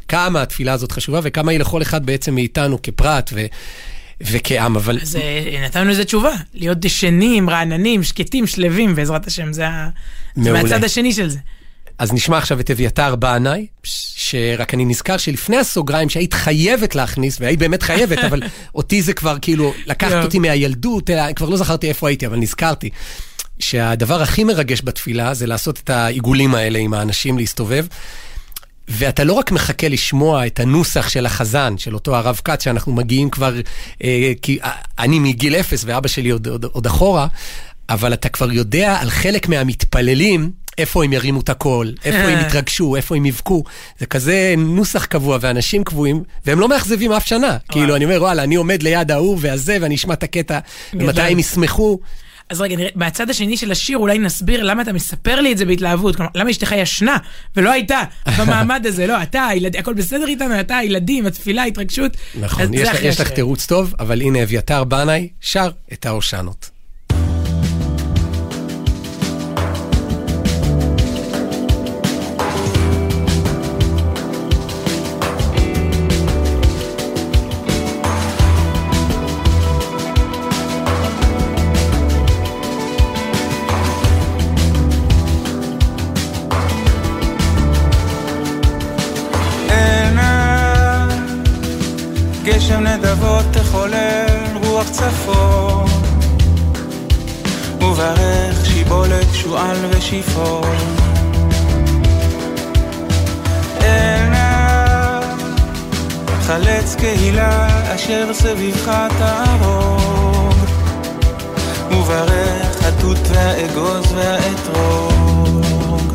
כמה 0.07 0.41
התפילה 0.41 0.73
הזאת 0.73 0.91
חשובה 0.91 1.19
וכמה 1.23 1.51
היא 1.51 1.59
לכל 1.59 1.81
אחד 1.81 2.05
בעצם 2.05 2.35
מאיתנו 2.35 2.81
כפרט 2.81 3.29
ו... 3.33 3.45
וכעם, 4.21 4.75
אבל... 4.75 4.99
אז 5.01 5.15
אה, 5.15 5.65
נתנו 5.65 5.91
לזה 5.91 6.05
תשובה, 6.05 6.33
להיות 6.53 6.79
דשנים, 6.79 7.49
רעננים, 7.49 8.03
שקטים, 8.03 8.47
שלווים, 8.47 8.95
בעזרת 8.95 9.27
השם, 9.27 9.53
זה. 9.53 9.65
זה 10.35 10.51
מהצד 10.53 10.83
השני 10.83 11.13
של 11.13 11.29
זה. 11.29 11.39
אז 11.99 12.13
נשמע 12.13 12.37
עכשיו 12.37 12.59
את 12.59 12.71
אביתר 12.71 13.15
בנאי, 13.15 13.67
שרק 13.83 14.73
אני 14.73 14.85
נזכר 14.85 15.17
שלפני 15.17 15.57
הסוגריים 15.57 16.09
שהיית 16.09 16.33
חייבת 16.33 16.95
להכניס, 16.95 17.37
והיית 17.39 17.59
באמת 17.59 17.83
חייבת, 17.83 18.17
אבל 18.17 18.41
אותי 18.75 19.01
זה 19.01 19.13
כבר 19.13 19.37
כאילו, 19.41 19.73
לקחת 19.85 20.11
לא. 20.11 20.23
אותי 20.23 20.39
מהילדות, 20.39 21.09
כבר 21.35 21.49
לא 21.49 21.57
זכרתי 21.57 21.87
איפה 21.87 22.07
הייתי, 22.07 22.27
אבל 22.27 22.37
נזכרתי. 22.37 22.89
שהדבר 23.59 24.21
הכי 24.21 24.43
מרגש 24.43 24.81
בתפילה 24.83 25.33
זה 25.33 25.47
לעשות 25.47 25.79
את 25.83 25.89
העיגולים 25.89 26.55
האלה 26.55 26.79
עם 26.79 26.93
האנשים, 26.93 27.37
להסתובב. 27.37 27.85
ואתה 28.87 29.23
לא 29.23 29.33
רק 29.33 29.51
מחכה 29.51 29.87
לשמוע 29.87 30.47
את 30.47 30.59
הנוסח 30.59 31.09
של 31.09 31.25
החזן, 31.25 31.77
של 31.77 31.93
אותו 31.93 32.15
הרב 32.15 32.41
כץ, 32.43 32.63
שאנחנו 32.63 32.93
מגיעים 32.93 33.29
כבר, 33.29 33.55
אה, 34.03 34.31
כי 34.41 34.59
אה, 34.63 34.71
אני 34.99 35.19
מגיל 35.19 35.55
אפס 35.55 35.83
ואבא 35.87 36.07
שלי 36.07 36.29
עוד, 36.29 36.47
עוד, 36.47 36.65
עוד 36.65 36.85
אחורה, 36.85 37.27
אבל 37.89 38.13
אתה 38.13 38.29
כבר 38.29 38.51
יודע 38.51 38.97
על 39.01 39.09
חלק 39.09 39.49
מהמתפללים, 39.49 40.51
איפה 40.77 41.03
הם 41.03 41.13
ירימו 41.13 41.39
את 41.39 41.49
הקול, 41.49 41.93
איפה 42.05 42.17
הם 42.17 42.45
יתרגשו, 42.47 42.95
איפה 42.95 43.15
הם 43.15 43.25
יבכו. 43.25 43.63
זה 43.99 44.05
כזה 44.05 44.53
נוסח 44.57 45.05
קבוע 45.05 45.37
ואנשים 45.41 45.83
קבועים, 45.83 46.23
והם 46.45 46.59
לא 46.59 46.69
מאכזבים 46.69 47.11
אף 47.11 47.27
שנה. 47.27 47.57
כאילו, 47.71 47.95
אני 47.95 48.05
אומר, 48.05 48.21
וואלה, 48.21 48.43
אני 48.43 48.55
עומד 48.55 48.83
ליד 48.83 49.11
ההוא 49.11 49.37
והזה, 49.41 49.77
ואני 49.81 49.95
אשמע 49.95 50.13
את 50.13 50.23
הקטע, 50.23 50.59
ומתי 50.93 51.21
הם 51.21 51.39
ישמחו. 51.39 51.99
אז 52.49 52.61
רגע, 52.61 52.75
נראה, 52.75 52.89
מהצד 52.95 53.29
השני 53.29 53.57
של 53.57 53.71
השיר 53.71 53.97
אולי 53.97 54.19
נסביר 54.19 54.63
למה 54.63 54.81
אתה 54.81 54.93
מספר 54.93 55.41
לי 55.41 55.51
את 55.51 55.57
זה 55.57 55.65
בהתלהבות. 55.65 56.15
כלומר, 56.15 56.31
למה 56.35 56.51
אשתך 56.51 56.71
ישנה 56.77 57.17
ולא 57.55 57.71
הייתה 57.71 58.01
במעמד 58.39 58.85
הזה? 58.85 59.07
לא, 59.07 59.23
אתה, 59.23 59.45
הילד, 59.45 59.75
הכל 59.75 59.93
בסדר 59.93 60.27
איתנו, 60.27 60.59
אתה, 60.59 60.77
הילדים, 60.77 61.25
התפילה, 61.25 61.61
ההתרגשות. 61.61 62.17
נכון, 62.39 62.73
יש, 62.73 62.89
יש 63.01 63.21
לך 63.21 63.31
תירוץ 63.31 63.65
טוב, 63.65 63.93
אבל 63.99 64.21
הנה 64.21 64.43
אביתר 64.43 64.83
בנאי 64.83 65.29
שר 65.41 65.69
את 65.93 66.05
ההושענות. 66.05 66.74
שועל 99.35 99.77
ושיפון 99.89 100.77
עינה 103.79 105.19
חלץ 106.41 106.95
קהילה 106.95 107.67
אשר 107.95 108.33
סביבך 108.33 108.91
תהרוג. 109.17 110.55
וברך 111.91 112.85
התות 112.85 113.17
והאגוז 113.29 114.13
והאתרוג 114.15 116.14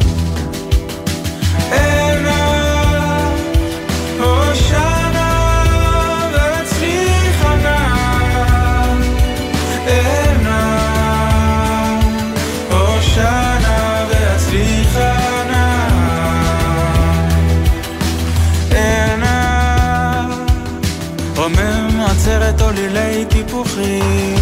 עצרת 22.50 22.60
עולילי 22.60 23.24
טיפוחים 23.24 24.36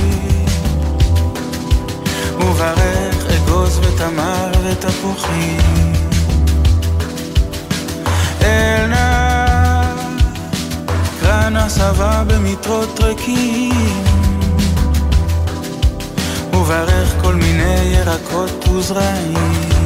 וברך 2.40 3.26
אגוז 3.36 3.78
ותמר 3.78 4.50
ותפוחים. 4.64 5.92
אל 8.42 8.86
נא 8.86 9.84
קרן 11.20 11.56
הסבה 11.56 12.24
במטרות 12.26 13.00
ריקים. 13.00 14.02
וברך 16.52 17.14
כל 17.20 17.34
מיני 17.34 17.80
ירקות 17.80 18.68
וזרעים 18.68 19.77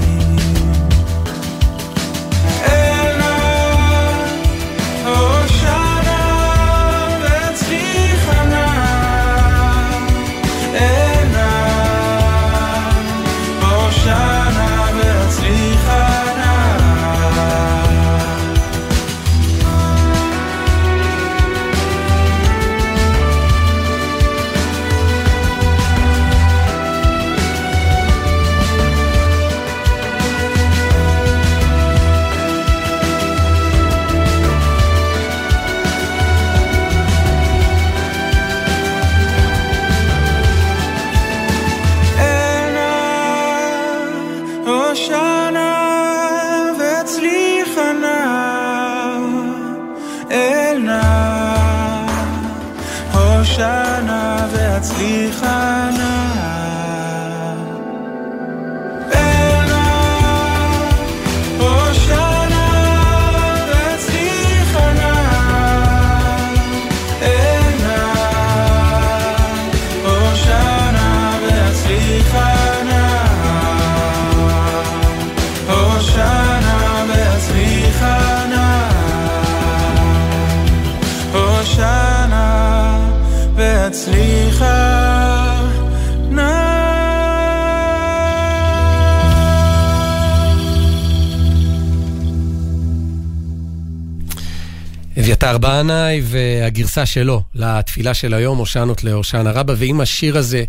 אביתר 95.18 95.58
בנאי 95.58 96.20
והגרסה 96.24 97.06
שלו 97.06 97.42
לתפילה 97.54 98.14
של 98.14 98.34
היום, 98.34 98.58
הושענות 98.58 99.04
להושענא 99.04 99.48
רבה, 99.54 99.74
ואם 99.76 100.00
השיר 100.00 100.38
הזה 100.38 100.64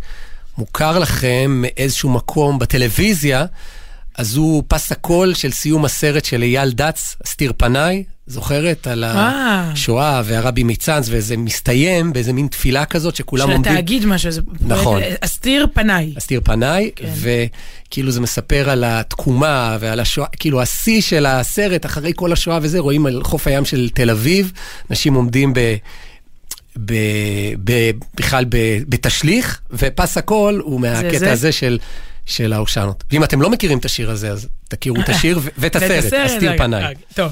מוכר 0.58 1.00
לכם 1.00 1.62
מאיזשהו 1.62 2.10
מקום 2.10 2.60
בטלוויזיה, 2.60 3.46
אז 4.18 4.36
הוא 4.36 4.64
פס 4.68 4.92
הקול 4.92 5.34
של 5.34 5.52
סיום 5.52 5.86
הסרט 5.86 6.26
של 6.26 6.44
אייל 6.44 6.72
דץ, 6.72 7.16
אסתיר 7.26 7.54
פניי, 7.58 8.04
זוכרת? 8.28 8.88
על 8.88 9.04
אה. 9.04 9.72
השואה 9.72 10.22
והרבי 10.26 10.64
מצאנז, 10.64 11.10
וזה 11.12 11.38
מסתיים 11.38 12.14
באיזה 12.14 12.34
מין 12.34 12.48
תפילה 12.48 12.86
כזאת 12.86 13.16
שכולם 13.16 13.48
של 13.48 13.54
עומדים... 13.54 13.72
התאגיד 13.74 14.06
משהו, 14.06 14.32
זה... 14.32 14.42
נכון. 14.62 15.02
אסתיר 15.22 15.68
פניי. 15.74 16.14
אסתיר 16.18 16.42
פניי, 16.44 16.92
כן. 16.96 17.10
וכאילו 17.16 18.12
זה 18.12 18.22
מספר 18.22 18.70
על 18.70 18.84
התקומה 18.88 19.78
ועל 19.80 20.00
השואה, 20.00 20.28
כאילו 20.40 20.62
השיא 20.62 21.02
של 21.02 21.26
הסרט, 21.26 21.86
אחרי 21.86 22.12
כל 22.16 22.34
השואה 22.34 22.60
וזה, 22.62 22.80
רואים 22.80 23.06
על 23.06 23.24
חוף 23.24 23.48
הים 23.48 23.66
של 23.66 23.90
תל 23.90 24.10
אביב, 24.10 24.52
אנשים 24.90 25.14
עומדים 25.14 25.54
ב... 25.54 25.60
ב, 26.86 26.94
ב, 27.64 27.92
בכלל 28.16 28.46
ב, 28.50 28.58
בתשליך, 28.90 29.62
ופס 29.72 30.18
הקול 30.18 30.62
הוא 30.66 30.82
מהקטע 30.82 31.20
זה? 31.20 31.32
הזה 31.32 31.52
של, 31.52 31.78
של 32.26 32.54
ההושענות. 32.54 33.04
ואם 33.12 33.24
אתם 33.24 33.42
לא 33.42 33.50
מכירים 33.50 33.78
את 33.78 33.86
השיר 33.86 34.12
הזה, 34.12 34.32
אז 34.32 34.48
תכירו 34.68 35.02
את 35.02 35.10
השיר 35.10 35.40
ואת 35.58 35.76
הסרט, 35.76 36.14
אסתיר 36.14 36.52
רגע, 36.52 36.64
פניי. 36.64 36.84
רגע, 36.84 37.00
טוב. 37.14 37.32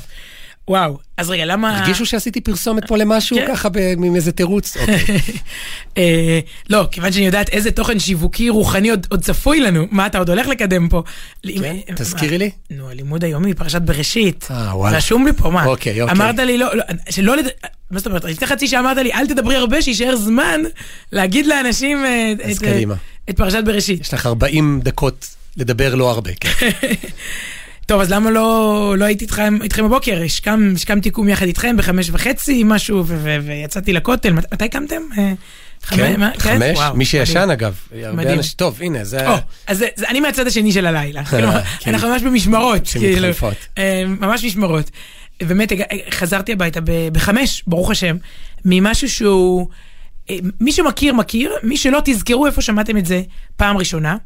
וואו, 0.71 0.97
אז 1.17 1.29
רגע, 1.29 1.45
למה... 1.45 1.79
הרגישו 1.79 2.05
שעשיתי 2.05 2.41
פרסומת 2.41 2.87
פה 2.87 2.97
למשהו 2.97 3.37
כן. 3.37 3.45
ככה 3.47 3.69
עם 3.97 4.15
איזה 4.15 4.31
תירוץ? 4.31 4.77
אוקיי. 4.77 5.17
אה, 5.97 6.39
לא, 6.69 6.87
כיוון 6.91 7.11
שאני 7.11 7.25
יודעת 7.25 7.49
איזה 7.49 7.71
תוכן 7.71 7.99
שיווקי 7.99 8.49
רוחני 8.49 8.89
עוד, 8.89 9.07
עוד 9.09 9.21
צפוי 9.21 9.59
לנו, 9.59 9.87
מה 9.91 10.05
אתה 10.05 10.17
עוד 10.17 10.29
הולך 10.29 10.47
לקדם 10.47 10.89
פה? 10.89 11.03
כן, 11.43 11.77
תזכירי 11.95 12.37
לי. 12.37 12.51
נו, 12.69 12.89
הלימוד 12.89 13.23
היומי, 13.23 13.53
פרשת 13.53 13.81
בראשית. 13.81 14.47
אה, 14.51 14.77
וואלה. 14.77 14.97
רשום 14.97 15.27
לי 15.27 15.33
פה, 15.33 15.49
מה? 15.49 15.65
אוקיי, 15.65 16.01
אוקיי. 16.01 16.15
אמרת 16.15 16.39
לי, 16.39 16.57
לא, 16.57 16.75
לא, 16.75 16.83
שלא, 17.09 17.37
לד... 17.37 17.45
מה 17.91 17.99
זאת 17.99 18.07
אומרת, 18.07 18.23
לפני 18.23 18.47
חצי 18.47 18.67
שעה 18.67 18.79
אמרת 18.79 18.97
לי, 18.97 19.13
אל 19.13 19.27
תדברי 19.27 19.55
הרבה, 19.55 19.81
שיישאר 19.81 20.15
זמן 20.15 20.61
להגיד 21.11 21.45
לאנשים 21.45 22.05
אה, 22.05 22.33
את, 22.51 22.57
קדימה. 22.57 22.95
את 23.29 23.37
פרשת 23.37 23.63
בראשית. 23.65 24.01
יש 24.01 24.13
לך 24.13 24.25
40 24.25 24.79
דקות 24.83 25.27
לדבר 25.57 25.95
לא 25.95 26.11
הרבה, 26.11 26.31
כן. 26.39 26.69
טוב, 27.91 28.01
אז 28.01 28.11
למה 28.11 28.29
לא, 28.31 28.95
לא 28.97 29.05
הייתי 29.05 29.25
איתכם, 29.25 29.57
איתכם 29.63 29.85
בבוקר? 29.85 30.21
השכם, 30.25 30.73
השכמתי 30.75 31.09
קום 31.11 31.29
יחד 31.29 31.45
איתכם 31.45 31.77
בחמש 31.77 32.09
וחצי, 32.11 32.63
משהו, 32.65 33.03
ו- 33.07 33.17
ו- 33.23 33.37
ויצאתי 33.43 33.93
לכותל. 33.93 34.33
מת- 34.33 34.53
מתי 34.53 34.69
קמתם? 34.69 35.01
אה? 35.17 35.33
כן, 35.89 36.19
מה? 36.19 36.31
חמש, 36.37 36.79
מי 36.95 37.05
שישן. 37.05 37.49
אגב. 37.49 37.79
מדהים. 38.13 38.39
טוב, 38.55 38.81
הנה, 38.81 39.03
זה... 39.03 39.27
אז 39.67 39.85
אני 40.07 40.19
מהצד 40.19 40.47
השני 40.47 40.71
של 40.71 40.85
הלילה. 40.85 41.25
כלומר, 41.29 41.61
כן. 41.79 41.93
אנחנו 41.93 42.09
ממש 42.09 42.21
במשמרות. 42.21 42.87
כאילו, 42.87 43.15
שמתחלפות. 43.15 43.55
אה, 43.77 44.03
ממש 44.07 44.45
משמרות. 44.45 44.91
באמת, 45.41 45.71
חזרתי 46.11 46.51
הביתה 46.51 46.79
בחמש, 47.11 47.63
ברוך 47.67 47.91
השם, 47.91 48.17
ממשהו 48.65 49.09
שהוא... 49.09 49.67
אה, 50.29 50.35
מי 50.59 50.71
שמכיר, 50.71 51.13
מכיר, 51.13 51.53
מי 51.63 51.77
שלא, 51.77 52.01
תזכרו 52.05 52.45
איפה 52.45 52.61
שמעתם 52.61 52.97
את 52.97 53.05
זה 53.05 53.21
פעם 53.55 53.77
ראשונה. 53.77 54.17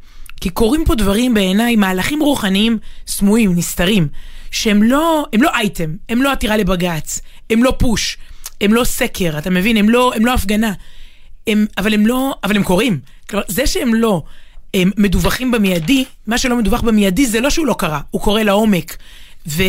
כי 0.42 0.50
קורים 0.50 0.86
פה 0.86 0.96
דברים 0.96 1.34
בעיניי, 1.34 1.76
מהלכים 1.76 2.20
רוחניים 2.20 2.78
סמויים, 3.08 3.56
נסתרים, 3.56 4.08
שהם 4.52 4.84
לא, 4.84 5.26
הם 5.34 5.44
לא 5.44 5.50
אייטם, 5.54 5.96
הם 6.10 6.22
לא 6.22 6.32
עתירה 6.32 6.58
לבג"ץ, 6.58 7.22
הם 7.50 7.64
לא 7.64 7.74
פוש, 7.80 8.18
הם 8.62 8.74
לא 8.74 8.84
סקר, 8.84 9.38
אתה 9.38 9.50
מבין? 9.50 9.78
הם 9.78 9.90
לא, 9.90 10.14
הם 10.16 10.26
לא 10.26 10.34
הפגנה. 10.34 10.74
הם, 11.48 11.66
אבל 11.78 11.94
הם 11.94 12.08
לא, 12.08 12.36
אבל 12.44 12.56
הם 12.56 12.64
קורים. 12.64 13.00
כלומר, 13.30 13.46
זה 13.48 13.68
שהם 13.68 13.94
לא 13.94 14.24
הם 14.74 14.92
מדווחים 14.98 15.52
במיידי, 15.52 16.06
מה 16.28 16.38
שלא 16.38 16.58
מדווח 16.58 16.82
במיידי 16.82 17.26
זה 17.26 17.42
לא 17.42 17.50
שהוא 17.50 17.68
לא 17.68 17.76
קרה, 17.80 18.00
הוא 18.12 18.22
קורה 18.22 18.44
לעומק. 18.44 18.98
ו... 19.48 19.64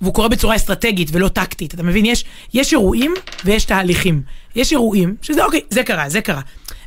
והוא 0.00 0.14
קורה 0.14 0.28
בצורה 0.28 0.56
אסטרטגית 0.56 1.08
ולא 1.12 1.28
טקטית, 1.28 1.74
אתה 1.74 1.82
מבין? 1.82 2.06
יש, 2.06 2.24
יש 2.54 2.72
אירועים 2.72 3.14
ויש 3.44 3.64
תהליכים. 3.64 4.22
יש 4.56 4.72
אירועים, 4.72 5.16
שזה 5.22 5.44
אוקיי, 5.44 5.60
זה 5.70 5.82
קרה, 5.82 6.08
זה 6.08 6.20
קרה. 6.20 6.40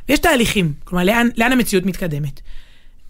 ויש 0.08 0.18
תהליכים, 0.18 0.72
כלומר, 0.84 1.04
לאן, 1.04 1.28
לאן 1.36 1.52
המציאות 1.52 1.86
מתקדמת. 1.86 2.40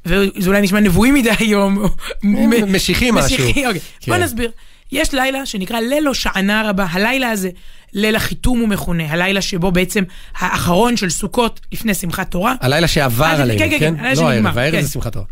וזה 0.07 0.49
אולי 0.49 0.61
נשמע 0.61 0.81
נבואי 0.81 1.11
מדי 1.11 1.31
היום. 1.39 1.87
מ- 2.25 2.75
משיחי 2.75 3.11
משהו. 3.11 3.27
משיחי, 3.45 3.67
אוקיי. 3.67 3.81
כן. 4.01 4.13
בוא 4.13 4.19
נסביר. 4.19 4.51
יש 4.93 5.15
לילה 5.15 5.47
שנקרא 5.47 5.81
ליל 5.81 6.07
הושענא 6.07 6.63
רבה, 6.65 6.87
הלילה 6.91 7.31
הזה, 7.31 7.51
ליל 7.93 8.17
החיתום 8.17 8.61
הוא 8.61 8.69
מכונה, 8.69 9.13
הלילה 9.13 9.41
שבו 9.43 9.73
בעצם 9.73 10.05
האחרון 10.37 10.97
של 10.97 11.11
סוכות 11.11 11.61
לפני 11.73 11.95
שמחת 11.95 12.31
תורה. 12.31 12.55
הלילה 12.61 12.89
שעבר 12.89 13.25
אה, 13.25 13.43
עלינו, 13.43 13.59
כן, 13.59 13.71
כן, 13.71 13.79
כן? 13.79 13.95
כן, 13.97 14.05
הלילה 14.05 14.23
לא 14.23 14.31
שנגמר, 14.33 14.49
הערב, 14.49 14.59
הערב 14.59 14.75
כן. 14.75 14.83
זה 14.83 14.89
שמחת 14.93 15.13
תורה. 15.13 15.25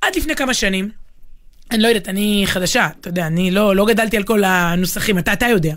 עד 0.00 0.16
לפני 0.16 0.36
כמה 0.36 0.54
שנים, 0.54 0.90
אני 1.70 1.82
לא 1.82 1.88
יודעת, 1.88 2.08
אני 2.08 2.42
חדשה, 2.46 2.88
אתה 3.00 3.08
יודע, 3.08 3.26
אני 3.26 3.50
לא, 3.50 3.76
לא 3.76 3.86
גדלתי 3.86 4.16
על 4.16 4.22
כל 4.22 4.44
הנוסחים, 4.44 5.18
אתה, 5.18 5.32
אתה 5.32 5.46
יודע. 5.46 5.74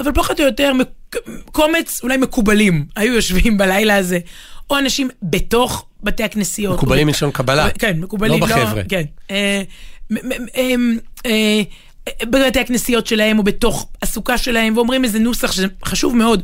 אבל 0.00 0.12
פחות 0.14 0.40
או 0.40 0.44
יותר 0.44 0.72
קומץ 1.52 2.00
אולי 2.02 2.16
מקובלים 2.16 2.86
היו 2.96 3.14
יושבים 3.14 3.58
בלילה 3.58 3.96
הזה, 3.96 4.18
או 4.70 4.78
אנשים 4.78 5.08
בתוך 5.22 5.86
בתי 6.02 6.24
הכנסיות. 6.24 6.76
מקובלים 6.76 7.06
מלשון 7.06 7.30
קבלה. 7.30 7.70
כן, 7.70 8.00
מקובלים. 8.00 8.40
לא 8.40 8.46
בחבר'ה. 8.46 8.82
כן. 8.88 9.02
אה, 9.30 9.62
אה, 11.26 11.62
בבתי 12.22 12.60
הכנסיות 12.60 13.06
שלהם 13.06 13.38
או 13.38 13.42
בתוך 13.42 13.88
הסוכה 14.02 14.38
שלהם, 14.38 14.76
ואומרים 14.76 15.04
איזה 15.04 15.18
נוסח 15.18 15.52
שחשוב 15.52 16.16
מאוד. 16.16 16.42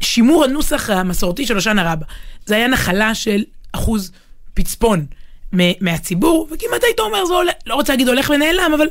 שימור 0.00 0.44
הנוסח 0.44 0.90
המסורתי 0.90 1.46
של 1.46 1.54
הושענא 1.54 1.80
רבה, 1.80 2.06
זה 2.46 2.56
היה 2.56 2.68
נחלה 2.68 3.14
של 3.14 3.44
אחוז 3.72 4.12
פצפון 4.54 5.06
מהציבור, 5.80 6.48
וכמעט 6.50 6.84
היית 6.84 7.00
אומר, 7.00 7.26
זה 7.26 7.34
עולה, 7.34 7.52
לא 7.66 7.74
רוצה 7.74 7.92
להגיד 7.92 8.08
הולך 8.08 8.30
ונעלם, 8.30 8.72
אבל 8.76 8.86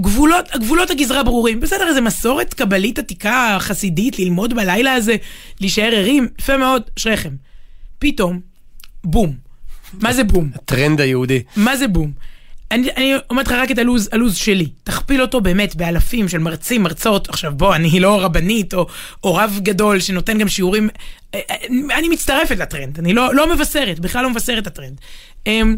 גבולות, 0.00 0.48
גבולות 0.56 0.90
הגזרה 0.90 1.22
ברורים. 1.22 1.60
בסדר, 1.60 1.88
איזה 1.88 2.00
מסורת 2.00 2.54
קבלית 2.54 2.98
עתיקה, 2.98 3.56
חסידית, 3.60 4.18
ללמוד 4.18 4.54
בלילה 4.54 4.94
הזה, 4.94 5.16
להישאר 5.60 5.90
ערים, 5.92 6.28
יפה 6.38 6.56
מאוד, 6.56 6.82
אשריכם. 6.98 7.30
פתאום, 7.98 8.40
בום. 9.06 9.34
מה 10.00 10.12
זה 10.12 10.24
בום? 10.24 10.50
הטרנד 10.54 11.00
היהודי. 11.00 11.42
מה 11.56 11.76
זה 11.76 11.88
בום? 11.88 12.12
אני, 12.70 12.88
אני 12.96 13.12
אומרת 13.30 13.48
לך 13.48 13.52
רק 13.52 13.70
את 13.70 13.78
הלוז, 13.78 14.08
הלוז 14.12 14.36
שלי. 14.36 14.68
תכפיל 14.84 15.22
אותו 15.22 15.40
באמת 15.40 15.76
באלפים 15.76 16.28
של 16.28 16.38
מרצים, 16.38 16.82
מרצות. 16.82 17.28
עכשיו 17.28 17.52
בוא, 17.54 17.74
אני 17.74 18.00
לא 18.00 18.22
רבנית 18.22 18.74
או, 18.74 18.86
או 19.24 19.34
רב 19.34 19.58
גדול 19.62 20.00
שנותן 20.00 20.38
גם 20.38 20.48
שיעורים. 20.48 20.88
אה, 21.34 21.40
אה, 21.50 21.56
אני 21.98 22.08
מצטרפת 22.08 22.58
לטרנד, 22.58 22.98
אני 22.98 23.12
לא, 23.12 23.34
לא 23.34 23.54
מבשרת, 23.54 24.00
בכלל 24.00 24.22
לא 24.22 24.30
מבשרת 24.30 24.62
את 24.62 24.66
הטרנד. 24.66 25.00
אמ, 25.46 25.76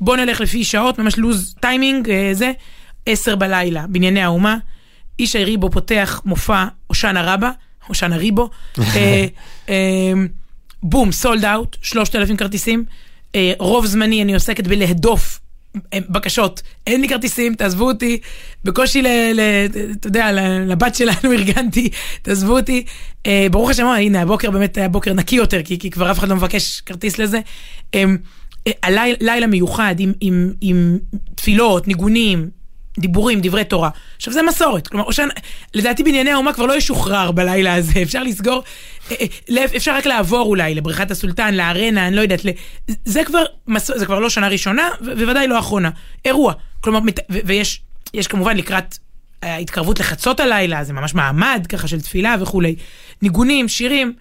בוא 0.00 0.16
נלך 0.16 0.40
לפי 0.40 0.64
שעות, 0.64 0.98
ממש 0.98 1.18
לוז 1.18 1.54
טיימינג, 1.60 2.10
אה, 2.10 2.30
זה, 2.32 2.52
עשר 3.06 3.36
בלילה, 3.36 3.84
בנייני 3.88 4.22
האומה. 4.22 4.56
איש 5.18 5.36
הריבו 5.36 5.70
פותח 5.70 6.22
מופע 6.24 6.64
הושענא 6.86 7.20
רבה, 7.24 7.50
הושענא 7.86 8.14
ריבו. 8.14 8.50
אה, 8.78 9.26
אמ, 9.68 10.28
בום, 10.82 11.12
sold 11.12 11.44
out, 11.44 11.76
שלושת 11.82 12.16
אלפים 12.16 12.36
כרטיסים. 12.36 12.84
אה, 13.34 13.52
רוב 13.58 13.86
זמני 13.86 14.22
אני 14.22 14.34
עוסקת 14.34 14.66
בלהדוף 14.66 15.40
אה, 15.92 15.98
בקשות. 16.08 16.62
אין 16.86 17.00
לי 17.00 17.08
כרטיסים, 17.08 17.54
תעזבו 17.54 17.84
אותי. 17.84 18.20
בקושי, 18.64 19.02
ל, 19.02 19.06
ל, 19.34 19.40
אתה 19.92 20.06
יודע, 20.06 20.32
לבת 20.66 20.94
שלנו 20.94 21.32
ארגנתי, 21.38 21.88
תעזבו 22.22 22.58
אותי. 22.58 22.84
אה, 23.26 23.46
ברוך 23.50 23.70
השם, 23.70 23.86
הנה, 23.86 24.22
הבוקר 24.22 24.50
באמת 24.50 24.76
היה 24.76 24.88
בוקר 24.88 25.12
נקי 25.12 25.36
יותר, 25.36 25.62
כי, 25.62 25.78
כי 25.78 25.90
כבר 25.90 26.10
אף 26.10 26.18
אחד 26.18 26.28
לא 26.28 26.36
מבקש 26.36 26.80
כרטיס 26.80 27.18
לזה. 27.18 27.40
אה, 27.94 28.04
אה, 28.66 28.72
הליל, 28.82 29.16
לילה 29.20 29.46
מיוחד 29.46 29.94
עם, 29.98 30.12
עם, 30.20 30.52
עם 30.60 30.98
תפילות, 31.34 31.88
ניגונים, 31.88 32.50
דיבורים, 32.98 33.40
דברי 33.42 33.64
תורה. 33.64 33.90
עכשיו 34.16 34.32
זה 34.34 34.42
מסורת, 34.42 34.88
כלומר, 34.88 35.04
או 35.04 35.12
לדעתי 35.74 36.02
בענייני 36.02 36.30
האומה 36.30 36.52
כבר 36.52 36.66
לא 36.66 36.76
ישוחרר 36.76 37.30
בלילה 37.30 37.74
הזה, 37.74 37.92
אפשר 38.02 38.22
לסגור, 38.22 38.62
אה, 39.10 39.16
אה, 39.20 39.26
לב- 39.48 39.72
אפשר 39.76 39.94
רק 39.96 40.06
לעבור 40.06 40.46
אולי 40.48 40.74
לבריכת 40.74 41.10
הסולטן, 41.10 41.54
לארנה, 41.54 42.06
אני 42.06 42.16
לא 42.16 42.20
יודעת, 42.20 42.40
זה 43.04 43.24
כבר, 43.24 43.42
זה 43.78 44.06
כבר 44.06 44.18
לא 44.18 44.30
שנה 44.30 44.48
ראשונה, 44.48 44.88
ובוודאי 45.00 45.46
לא 45.48 45.58
אחרונה, 45.58 45.90
אירוע. 46.24 46.52
כלומר, 46.80 46.98
ויש 47.28 47.80
יש 48.14 48.26
כמובן 48.26 48.56
לקראת 48.56 48.98
ההתקרבות 49.42 50.00
לחצות 50.00 50.40
הלילה, 50.40 50.84
זה 50.84 50.92
ממש 50.92 51.14
מעמד 51.14 51.66
ככה 51.68 51.88
של 51.88 52.00
תפילה 52.00 52.36
וכולי. 52.40 52.76
ניגונים, 53.22 53.68
שירים, 53.68 54.12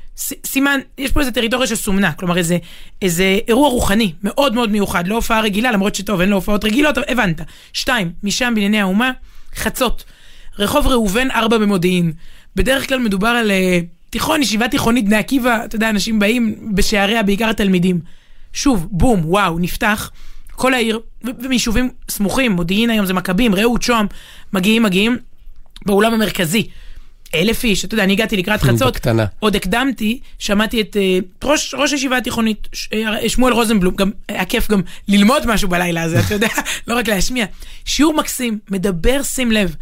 סימן, 0.46 0.80
יש 0.98 1.12
פה 1.12 1.20
איזה 1.20 1.32
טריטוריה 1.32 1.68
שסומנה, 1.68 2.12
כלומר 2.12 2.38
איזה, 2.38 2.58
איזה 3.02 3.40
אירוע 3.48 3.70
רוחני 3.70 4.14
מאוד 4.24 4.54
מאוד 4.54 4.72
מיוחד, 4.72 5.08
לא 5.08 5.16
הופעה 5.16 5.42
רגילה, 5.42 5.72
למרות 5.72 5.96
שטוב, 5.96 6.22
אין 6.22 6.30
לו 6.30 6.36
הופעות 6.36 6.66
רגילות, 6.66 6.98
הבנת. 7.08 7.42
שתיים, 7.74 8.12
משם 8.24 8.52
בענייני 8.56 8.82
האומה, 8.82 9.12
חצות. 9.56 10.04
רחוב 10.60 10.88
ראובן, 10.88 11.32
ארבע 11.32 11.58
במודיעין. 11.58 12.14
בדרך 12.56 12.88
כלל 12.88 13.00
מדובר 13.00 13.28
על 13.28 13.52
אה, 13.52 13.80
תיכון, 14.10 14.42
ישיבה 14.42 14.68
תיכונית, 14.68 15.06
בני 15.06 15.16
עקיבא, 15.16 15.66
אתה 15.66 15.76
יודע, 15.76 15.90
אנשים 15.90 16.20
באים 16.20 16.70
בשעריה, 16.76 17.24
בעיקר 17.24 17.50
התלמידים. 17.50 18.00
שוב, 18.54 18.88
בום, 18.92 19.22
וואו, 19.24 19.60
נפתח. 19.60 20.12
כל 20.56 20.74
העיר, 20.74 21.00
ומיישובים 21.24 21.90
סמוכים, 22.10 22.52
מודיעין 22.52 22.90
היום 22.90 23.06
זה 23.06 23.14
מכבים, 23.14 23.56
רעות, 23.56 23.82
שוהם, 23.82 24.08
מגיעים, 24.54 24.84
מגיעים, 24.84 25.18
באולם 25.86 26.14
המרכזי. 26.14 26.68
אלף 27.36 27.64
איש, 27.64 27.86
אתה 27.86 27.94
יודע, 27.94 28.04
אני 28.04 28.14
הגעתי 28.14 28.38
לקראת 28.38 28.62
חצות, 28.68 28.94
בקטנה. 28.94 29.26
עוד 29.40 29.56
הקדמתי, 29.56 30.20
שמעתי 30.40 30.82
את 30.82 30.96
uh, 30.96 31.48
ראש, 31.48 31.74
ראש 31.78 31.92
הישיבה 31.92 32.18
התיכונית, 32.18 32.68
ש, 32.74 32.88
uh, 32.88 33.30
שמואל 33.30 33.54
רוזנבלום, 33.54 33.96
גם 33.96 34.12
היה 34.28 34.46
כיף 34.46 34.72
גם 34.72 34.82
ללמוד 35.08 35.48
משהו 35.48 35.70
בלילה 35.70 36.04
הזה, 36.04 36.20
אתה 36.20 36.34
יודע, 36.34 36.48
לא 36.88 36.96
רק 36.96 37.08
להשמיע. 37.08 37.46
שיעור 37.86 38.14
מקסים, 38.14 38.60
מדבר, 38.70 39.24
שים 39.24 39.52
לב, 39.52 39.76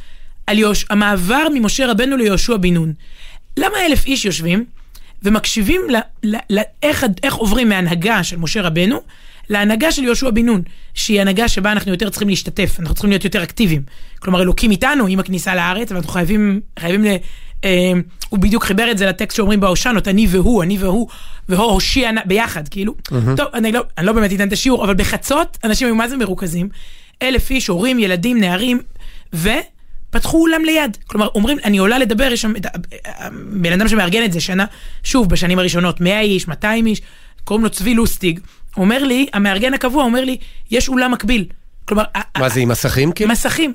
על 0.48 0.60
יוש, 0.60 0.86
המעבר 0.90 1.48
ממשה 1.54 1.88
רבנו 1.88 2.18
ליהושע 2.18 2.58
בן 2.58 2.74
נון. 2.74 2.94
למה 3.58 3.86
אלף 3.86 4.06
איש 4.06 4.26
יושבים 4.26 4.66
ומקשיבים 5.24 5.82
ל, 5.90 5.96
ל, 6.24 6.36
ל, 6.50 6.60
איך, 6.84 7.06
איך 7.24 7.34
עוברים 7.34 7.70
מהנהגה 7.70 8.24
של 8.24 8.38
משה 8.38 8.62
רבנו 8.62 9.02
להנהגה 9.50 9.92
של 9.92 10.04
יהושע 10.04 10.30
בן 10.30 10.46
נון, 10.46 10.62
שהיא 10.94 11.22
הנהגה 11.22 11.48
שבה 11.48 11.72
אנחנו 11.72 11.92
יותר 11.92 12.10
צריכים 12.10 12.30
להשתתף, 12.30 12.76
אנחנו 12.80 12.96
צריכים 12.96 13.10
להיות 13.10 13.24
יותר 13.24 13.44
אקטיביים. 13.44 13.82
כלומר, 14.20 14.42
אלוקים 14.42 14.72
איתנו 14.72 15.08
עם 15.08 15.20
הכניסה 15.20 15.56
לארץ, 15.56 15.92
ואנחנו 15.92 16.10
חייבים, 16.10 16.62
חייבים 16.80 17.04
ל... 17.04 17.08
אה, 17.64 17.92
הוא 18.30 18.40
בדיוק 18.40 18.64
חיבר 18.64 18.92
את 18.92 18.98
זה 18.98 19.06
לטקסט 19.06 19.38
שאומרים 19.38 19.60
בהושענות, 19.60 20.08
אני 20.08 20.28
והוא, 20.30 20.64
אני 20.64 20.78
והוא, 20.78 21.08
והוא 21.50 21.72
הושיע 21.72 22.12
ביחד, 22.26 22.68
כאילו. 22.68 22.94
Mm-hmm. 22.94 23.38
טוב, 23.38 23.48
אני 23.54 23.72
לא, 23.72 23.84
אני 23.98 24.06
לא 24.06 24.14
באמת 24.14 24.34
אתן 24.34 24.48
את 24.48 24.54
השיעור, 24.54 24.84
אבל 24.86 24.94
בחצות 24.94 25.58
אנשים 25.64 25.88
היו 25.88 25.96
מה 25.96 26.08
זה 26.08 26.18
מרוכזים. 26.18 26.70
אלף 27.22 27.52
איש, 27.52 27.68
הורים, 27.68 28.00
ילדים, 28.00 28.40
נערים, 28.40 28.80
ופתחו 29.34 30.42
אולם 30.42 30.66
ליד. 30.66 30.98
כלומר, 31.08 31.28
אומרים, 31.36 31.58
אני 31.64 31.78
עולה 31.78 31.98
לדבר, 31.98 32.30
יש 32.32 32.42
שם, 32.42 32.54
בן 33.52 33.72
אדם 33.72 33.88
שמארגן 33.88 34.26
את 34.26 34.34
זה 34.34 34.40
שנה, 34.40 34.66
שוב, 35.04 35.30
בשנים 35.30 35.60
הראשונות, 35.60 36.02
100 36.02 36.22
איש, 36.22 36.48
200 36.48 36.86
איש, 36.86 37.02
קוראים 37.44 37.64
לו 37.64 37.70
צבי 37.70 37.94
לוסטיג. 37.94 38.40
אומר 38.80 39.04
לי, 39.04 39.28
המארגן 39.34 39.74
הקבוע 39.74 40.04
אומר 40.04 40.26
לי, 40.26 40.38
יש 40.72 40.90
אולם 40.90 41.12
מקביל. 41.12 41.46
כלומר... 41.86 42.04
מה 42.38 42.50
זה, 42.50 42.60
עם 42.60 42.70
מסכים 42.70 43.12
כאילו? 43.12 43.32
מסכים. 43.32 43.74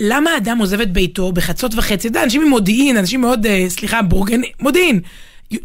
למה 0.00 0.36
אדם 0.36 0.58
עוזב 0.58 0.80
את 0.80 0.92
ביתו 0.92 1.32
בחצות 1.32 1.74
וחצי? 1.74 1.94
אתה 1.94 2.06
יודע, 2.06 2.22
אנשים 2.22 2.46
ממודיעין, 2.46 2.96
אנשים 2.96 3.20
מאוד, 3.20 3.46
אה, 3.46 3.64
סליחה, 3.68 4.02
בורגני, 4.02 4.52
מודיעין. 4.60 5.00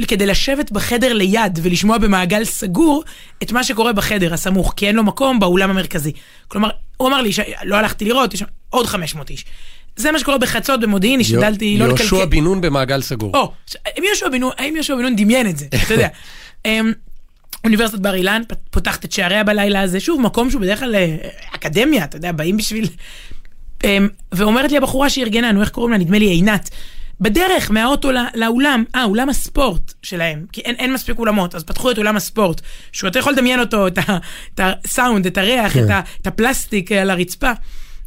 כדי 0.08 0.26
לשבת 0.26 0.72
בחדר 0.72 1.14
ליד 1.14 1.60
ולשמוע 1.64 1.98
במעגל 1.98 2.46
סגור 2.46 3.04
את 3.44 3.52
מה 3.52 3.64
שקורה 3.64 3.94
בחדר 3.94 4.34
הסמוך, 4.34 4.74
כי 4.76 4.88
אין 4.88 4.96
לו 4.96 5.04
מקום 5.04 5.40
באולם 5.40 5.70
המרכזי. 5.70 6.12
כלומר, 6.48 6.70
הוא 6.98 7.08
אמר 7.08 7.22
לי, 7.22 7.30
לא 7.64 7.76
הלכתי 7.76 8.06
לראות, 8.06 8.34
יש 8.34 8.44
עוד 8.70 8.86
500 8.86 9.30
איש. 9.30 9.46
זה 9.96 10.12
מה 10.12 10.20
שקורה 10.20 10.38
בחצות 10.38 10.80
במודיעין, 10.80 11.20
השתדלתי 11.20 11.78
לא 11.78 11.86
לקלקל. 11.88 12.04
יהושע 12.04 12.26
בן 12.26 12.40
נון 12.40 12.62
במעגל 12.62 13.02
סגור. 13.02 13.32
או, 13.34 13.52
האם 13.86 14.04
יהושע 14.76 14.96
בן 14.96 15.02
נון 15.02 15.16
דמיין 15.16 15.50
את 15.50 15.58
זה, 15.58 15.66
אתה 15.86 15.94
יודע. 15.94 16.08
אוניברסיטת 17.64 18.00
בר 18.00 18.16
אילן 18.16 18.42
פותחת 18.72 19.06
את 19.06 19.12
שעריה 19.12 19.44
בלילה 19.44 19.82
הזה, 19.82 20.00
שוב, 20.00 20.22
מקום 20.22 20.50
שהוא 20.50 20.62
בדרך 20.62 20.80
כלל 20.80 20.96
אה, 20.96 21.16
אקדמיה, 21.56 22.04
אתה 22.04 22.18
יודע, 22.18 22.32
באים 22.32 22.58
בשביל... 22.58 22.88
אמ, 23.84 24.08
ואומרת 24.32 24.72
לי 24.72 24.78
הבחורה 24.78 25.10
שארגנה, 25.10 25.52
נו, 25.52 25.62
איך 25.62 25.70
קוראים 25.70 25.92
לה? 25.92 25.98
נדמה 25.98 26.20
לי 26.20 26.26
עינת. 26.26 26.70
בדרך 27.22 27.72
מהאוטו 27.72 28.12
לא, 28.12 28.22
לאולם, 28.36 28.84
אה, 28.96 29.04
אולם 29.04 29.30
הספורט 29.30 29.94
שלהם, 30.04 30.46
כי 30.52 30.62
אין, 30.62 30.76
אין 30.76 30.94
מספיק 30.94 31.20
אולמות, 31.20 31.56
אז 31.56 31.64
פתחו 31.64 31.92
את 31.92 31.98
אולם 31.98 32.16
הספורט, 32.16 32.62
שהוא 32.92 33.08
אתה 33.08 33.20
יכול 33.20 33.34
לדמיין 33.34 33.60
אותו, 33.60 33.88
את, 33.88 33.98
ה, 33.98 34.18
את 34.54 34.60
הסאונד, 34.64 35.26
את 35.26 35.38
הריח, 35.38 35.74
כן. 35.74 35.86
את, 35.86 35.90
ה, 35.90 36.02
את 36.22 36.28
הפלסטיק 36.28 36.92
על 36.92 37.10
הרצפה. 37.10 37.52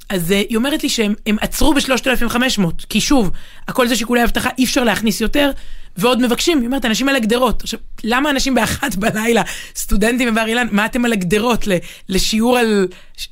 אז 0.09 0.31
uh, 0.31 0.35
היא 0.35 0.57
אומרת 0.57 0.83
לי 0.83 0.89
שהם 0.89 1.15
עצרו 1.41 1.75
ב-3,500, 1.75 2.63
כי 2.89 3.01
שוב, 3.01 3.31
הכל 3.69 3.89
זה 3.89 3.97
שיקולי 3.97 4.25
אבטחה, 4.25 4.51
אי 4.59 4.65
אפשר 4.65 4.85
להכניס 4.85 5.21
יותר, 5.21 5.51
ועוד 5.97 6.23
מבקשים, 6.23 6.59
היא 6.59 6.67
אומרת, 6.67 6.85
אנשים 6.85 7.09
על 7.09 7.17
הגדרות. 7.17 7.63
עכשיו, 7.63 7.81
למה 8.05 8.31
אנשים 8.31 8.55
באחת 8.55 8.95
בלילה, 8.95 9.43
סטודנטים 9.77 10.35
בבר 10.35 10.47
אילן, 10.47 10.67
מה 10.71 10.87
אתם 10.87 11.05
על 11.05 11.13
הגדרות 11.13 11.69
לשיעור 12.09 12.59
על... 12.59 12.89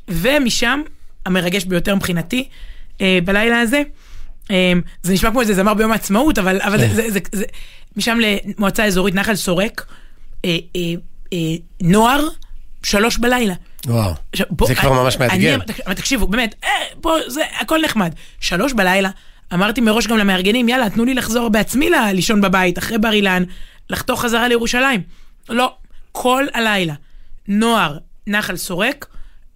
ומשם, 0.08 0.80
המרגש 1.26 1.64
ביותר 1.64 1.94
מבחינתי, 1.94 2.48
אה, 3.00 3.18
בלילה 3.24 3.60
הזה, 3.60 3.82
אה, 4.50 4.72
זה 5.02 5.12
נשמע 5.12 5.30
כמו 5.30 5.40
איזה 5.40 5.54
זמר 5.54 5.74
ביום 5.74 5.92
העצמאות, 5.92 6.38
אבל, 6.38 6.60
אבל 6.62 6.78
זה, 6.78 6.88
זה, 6.88 7.10
זה, 7.10 7.20
זה, 7.32 7.44
משם 7.96 8.18
למועצה 8.20 8.84
אזורית 8.84 9.14
נחל 9.14 9.34
סורק, 9.34 9.86
אה, 10.44 10.58
אה, 10.76 10.80
אה, 11.32 11.38
נוער, 11.82 12.28
שלוש 12.82 13.18
בלילה. 13.18 13.54
וואו, 13.86 14.12
עכשיו, 14.32 14.46
בוא, 14.50 14.66
זה 14.66 14.74
כבר 14.74 14.92
ממש 14.92 15.18
מאתגר. 15.18 15.58
אני, 15.86 15.94
תקשיבו, 15.94 16.26
באמת, 16.26 16.54
אה, 16.64 16.70
פה 17.00 17.14
זה 17.26 17.40
הכל 17.60 17.80
נחמד. 17.84 18.14
שלוש 18.40 18.72
בלילה, 18.72 19.10
אמרתי 19.54 19.80
מראש 19.80 20.06
גם 20.06 20.18
למארגנים, 20.18 20.68
יאללה, 20.68 20.90
תנו 20.90 21.04
לי 21.04 21.14
לחזור 21.14 21.48
בעצמי 21.48 21.90
לישון 22.12 22.40
בבית, 22.40 22.78
אחרי 22.78 22.98
בר 22.98 23.12
אילן, 23.12 23.44
לחתוך 23.90 24.20
חזרה 24.20 24.48
לירושלים. 24.48 25.00
לא, 25.48 25.74
כל 26.12 26.46
הלילה. 26.54 26.94
נוער, 27.48 27.98
נחל 28.26 28.56
סורק, 28.56 29.06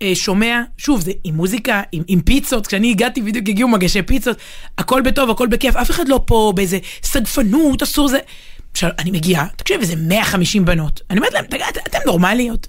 אה, 0.02 0.14
שומע, 0.14 0.60
שוב, 0.78 1.00
זה 1.00 1.12
עם 1.24 1.34
מוזיקה, 1.34 1.82
עם, 1.92 2.02
עם 2.08 2.20
פיצות, 2.20 2.66
כשאני 2.66 2.90
הגעתי 2.90 3.22
בדיוק 3.22 3.48
הגיעו 3.48 3.68
מגשי 3.68 4.02
פיצות, 4.02 4.36
הכל 4.78 5.02
בטוב, 5.02 5.30
הכל 5.30 5.46
בכיף, 5.46 5.76
אף 5.76 5.90
אחד 5.90 6.08
לא 6.08 6.20
פה 6.26 6.52
באיזה 6.56 6.78
סגפנות, 7.02 7.82
אסור 7.82 8.08
זה. 8.08 8.18
עכשיו, 8.72 8.90
אני 8.98 9.10
מגיעה, 9.10 9.46
תקשיב, 9.56 9.80
איזה 9.80 9.96
150 9.96 10.64
בנות. 10.64 11.00
אני 11.10 11.18
אומרת 11.18 11.32
להם, 11.32 11.44
תגיד, 11.44 11.64
אתם 11.88 11.98
נורמליות? 12.06 12.66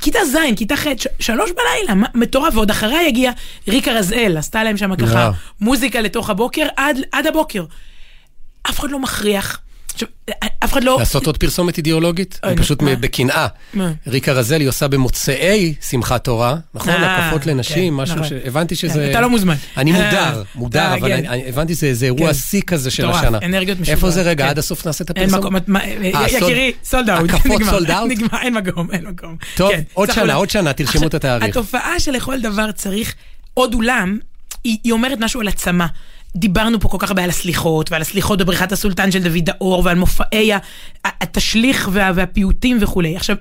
כיתה 0.00 0.18
ז', 0.24 0.36
כיתה 0.56 0.76
ח', 0.76 0.86
שלוש 1.20 1.50
בלילה, 1.50 2.08
מטורף, 2.14 2.54
ועוד 2.54 2.70
אחריי 2.70 3.06
הגיע 3.06 3.30
ריקה 3.68 3.92
רזאל, 3.92 4.36
עשתה 4.38 4.64
להם 4.64 4.76
שם 4.76 4.96
ככה 4.96 5.30
מוזיקה 5.60 6.00
לתוך 6.00 6.30
הבוקר 6.30 6.66
עד, 6.76 6.96
עד 7.12 7.26
הבוקר. 7.26 7.64
אף 8.62 8.80
אחד 8.80 8.90
לא 8.90 8.98
מכריח. 8.98 9.60
עכשיו, 9.92 10.08
אף 10.64 10.72
אחד 10.72 10.84
לא... 10.84 10.96
לעשות 10.98 11.26
עוד 11.26 11.36
פרסומת 11.36 11.78
אידיאולוגית? 11.78 12.40
אני 12.44 12.56
פשוט 12.56 12.82
בקנאה. 12.82 13.46
ריקה 14.06 14.32
רזל 14.32 14.60
היא 14.60 14.68
עושה 14.68 14.88
במוצאי 14.88 15.74
שמחת 15.88 16.24
תורה, 16.24 16.56
נכון? 16.74 16.92
אה, 16.92 17.26
הקפות 17.26 17.46
לנשים, 17.46 17.94
כן, 17.94 18.02
משהו 18.02 18.16
נכון. 18.16 18.28
שהבנתי 18.28 18.74
שזה... 18.76 19.10
אתה 19.10 19.20
לא 19.20 19.30
מוזמן. 19.30 19.54
אני 19.76 19.92
מודר, 19.92 20.14
אה, 20.14 20.42
מודר, 20.54 20.94
אבל 20.94 21.08
כן. 21.08 21.24
הבנתי 21.48 21.74
שזה 21.74 22.06
אירוע 22.06 22.26
כן. 22.26 22.34
שיא 22.34 22.62
כזה 22.66 22.90
של 22.90 23.10
השנה. 23.10 23.38
אנרגיות 23.42 23.80
משוגעות. 23.80 23.96
איפה 23.96 24.10
זה 24.10 24.22
רגע? 24.22 24.48
עד 24.48 24.58
הסוף 24.58 24.86
נעשה 24.86 25.04
את 25.04 25.10
הפרסומת? 25.10 25.62
אה, 26.14 26.28
יקירי, 26.28 26.72
sold 26.84 27.10
out. 27.10 27.30
הקפות 27.30 27.62
sold 27.70 27.90
out? 27.90 28.10
נגמר, 28.10 28.38
אין 28.42 28.54
מקום, 28.54 28.90
אין 28.92 29.06
מקום. 29.06 29.36
טוב, 29.56 29.72
עוד 29.94 30.12
שנה, 30.12 30.34
עוד 30.34 30.50
שנה, 30.50 30.72
תרשמו 30.72 31.06
את 31.06 31.14
התאריך. 31.14 31.56
התופעה 31.56 32.00
שלכל 32.00 32.40
דבר 32.40 32.72
צריך 32.72 33.14
עוד 33.54 33.74
אולם, 33.74 34.18
היא 34.64 34.92
אומרת 34.92 35.18
משהו 35.20 35.40
על 35.40 35.48
עצמה. 35.48 35.86
דיברנו 36.36 36.80
פה 36.80 36.88
כל 36.88 36.96
כך 37.00 37.08
הרבה 37.10 37.24
על 37.24 37.30
הסליחות, 37.30 37.92
ועל 37.92 38.02
הסליחות 38.02 38.38
בבריכת 38.38 38.72
הסולטן 38.72 39.10
של 39.10 39.22
דוד 39.22 39.48
האור, 39.48 39.82
ועל 39.84 39.96
מופעי 39.96 40.52
התשליך 41.04 41.88
וה, 41.92 42.12
והפיוטים 42.14 42.78
וכולי. 42.80 43.16
עכשיו... 43.16 43.36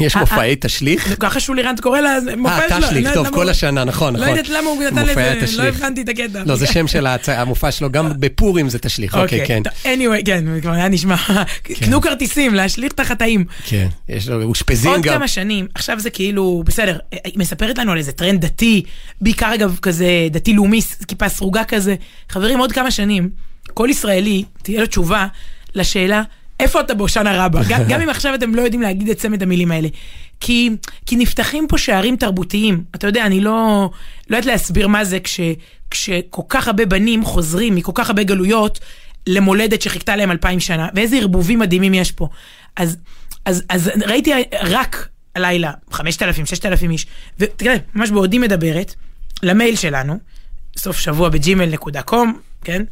יש 0.00 0.16
מופעי 0.16 0.56
תשליך? 0.60 1.14
ככה 1.20 1.40
שולי 1.40 1.62
רנד 1.62 1.80
קורא 1.80 2.00
לה, 2.00 2.18
מופע 2.36 2.68
שלו. 2.68 2.76
אה, 2.76 2.88
תשליך, 2.88 3.14
טוב, 3.14 3.28
כל 3.28 3.48
השנה, 3.48 3.84
נכון, 3.84 4.14
נכון. 4.14 4.26
לא 4.26 4.30
יודעת 4.30 4.48
למה 4.48 4.70
הוא 4.70 4.82
נתן 4.82 5.06
לזה, 5.06 5.62
לא 5.62 5.62
הבנתי 5.62 6.02
את 6.02 6.08
הקטע. 6.08 6.42
לא, 6.46 6.56
זה 6.56 6.66
שם 6.66 6.86
של 6.88 7.06
המופע 7.26 7.70
שלו, 7.70 7.90
גם 7.90 8.12
בפורים 8.20 8.68
זה 8.68 8.78
תשליך, 8.78 9.16
אוקיי, 9.16 9.46
כן. 9.46 9.62
anyway, 9.84 10.24
כן, 10.24 10.60
כבר 10.60 10.70
היה 10.70 10.88
נשמע, 10.88 11.16
כן. 11.64 11.74
קנו 11.74 12.00
כרטיסים, 12.00 12.54
להשליך 12.54 12.92
את 12.92 13.00
החטאים. 13.00 13.44
כן, 13.66 13.88
יש 14.08 14.28
לו, 14.28 14.42
אושפזים 14.42 14.90
גם. 14.90 14.96
עוד 14.96 15.04
כמה 15.04 15.28
שנים, 15.28 15.66
עכשיו 15.74 16.00
זה 16.00 16.10
כאילו, 16.10 16.62
בסדר, 16.66 16.98
היא 17.24 17.32
מספרת 17.36 17.78
לנו 17.78 17.92
על 17.92 17.98
איזה 17.98 18.12
טרנד 18.12 18.44
דתי, 18.44 18.82
בעיקר 19.20 19.54
אגב 19.54 19.78
כזה 19.82 20.06
דתי-לאומי, 20.30 20.80
כיפה 21.08 21.28
סרוגה 21.28 21.64
כזה. 21.64 21.94
חברים, 22.28 22.58
עוד 22.58 22.72
כמה 22.72 22.90
שנים, 22.90 23.30
כל 23.74 23.88
ישראלי, 23.90 24.44
תהיה 24.62 24.80
לו 24.80 24.86
תשובה 24.86 25.26
לשאלה, 25.74 26.22
איפה 26.60 26.80
אתה 26.80 26.94
בהושענא 26.94 27.28
רבה? 27.44 27.60
גם, 27.68 27.80
גם 27.88 28.00
אם 28.00 28.08
עכשיו 28.08 28.34
אתם 28.34 28.54
לא 28.54 28.62
יודעים 28.62 28.82
להגיד 28.82 29.08
את 29.08 29.18
צמד 29.18 29.42
המילים 29.42 29.72
האלה. 29.72 29.88
כי, 30.40 30.70
כי 31.06 31.16
נפתחים 31.16 31.66
פה 31.68 31.78
שערים 31.78 32.16
תרבותיים. 32.16 32.84
אתה 32.94 33.06
יודע, 33.06 33.26
אני 33.26 33.40
לא, 33.40 33.90
לא 34.30 34.36
יודעת 34.36 34.46
להסביר 34.46 34.88
מה 34.88 35.04
זה 35.04 35.20
כש, 35.20 35.40
כשכל 35.90 36.42
כך 36.48 36.66
הרבה 36.66 36.86
בנים 36.86 37.24
חוזרים 37.24 37.74
מכל 37.74 37.92
כך 37.94 38.08
הרבה 38.10 38.22
גלויות 38.22 38.80
למולדת 39.26 39.82
שחיכתה 39.82 40.16
להם 40.16 40.30
אלפיים 40.30 40.60
שנה, 40.60 40.88
ואיזה 40.94 41.16
ערבובים 41.16 41.58
מדהימים 41.58 41.94
יש 41.94 42.12
פה. 42.12 42.28
אז, 42.76 42.96
אז, 43.44 43.62
אז 43.68 43.90
ראיתי 44.06 44.32
רק 44.62 45.08
הלילה 45.34 45.72
5,000, 45.90 46.46
6,000 46.46 46.90
איש, 46.90 47.06
ותראה, 47.38 47.76
ממש 47.94 48.10
בעודי 48.10 48.38
מדברת, 48.38 48.94
למייל 49.42 49.76
שלנו, 49.76 50.18
סוף 50.76 50.98
שבוע 50.98 51.28
ב-Gmail 51.28 51.66
נקודה 51.66 52.02
com, 52.02 52.38
כן? 52.64 52.82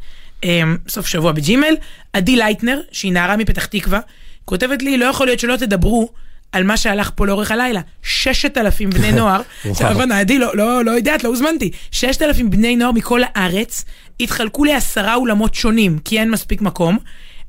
אמ, 0.43 0.77
סוף 0.87 1.07
שבוע 1.07 1.31
ב-Gmail. 1.31 1.75
עדי 2.13 2.35
לייטנר, 2.35 2.81
שהיא 2.91 3.13
נערה 3.13 3.37
מפתח 3.37 3.65
תקווה, 3.65 3.99
כותבת 4.45 4.81
לי, 4.81 4.97
לא 4.97 5.05
יכול 5.05 5.27
להיות 5.27 5.39
שלא 5.39 5.55
תדברו 5.55 6.09
על 6.51 6.63
מה 6.63 6.77
שהלך 6.77 7.11
פה 7.15 7.27
לאורך 7.27 7.51
הלילה. 7.51 7.81
ששת 8.03 8.57
אלפים 8.57 8.89
בני 8.89 9.11
נוער, 9.19 9.41
אבל 9.81 10.11
עדי 10.11 10.39
לא, 10.39 10.57
לא, 10.57 10.85
לא 10.85 10.91
יודעת, 10.91 11.23
לא 11.23 11.29
הוזמנתי. 11.29 11.71
ששת 11.91 12.21
אלפים 12.21 12.49
בני 12.49 12.75
נוער 12.75 12.91
מכל 12.91 13.21
הארץ 13.23 13.85
התחלקו 14.19 14.65
לעשרה 14.65 15.15
אולמות 15.15 15.55
שונים, 15.55 15.99
כי 15.99 16.19
אין 16.19 16.31
מספיק 16.31 16.61
מקום. 16.61 16.97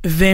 ו... 0.07 0.25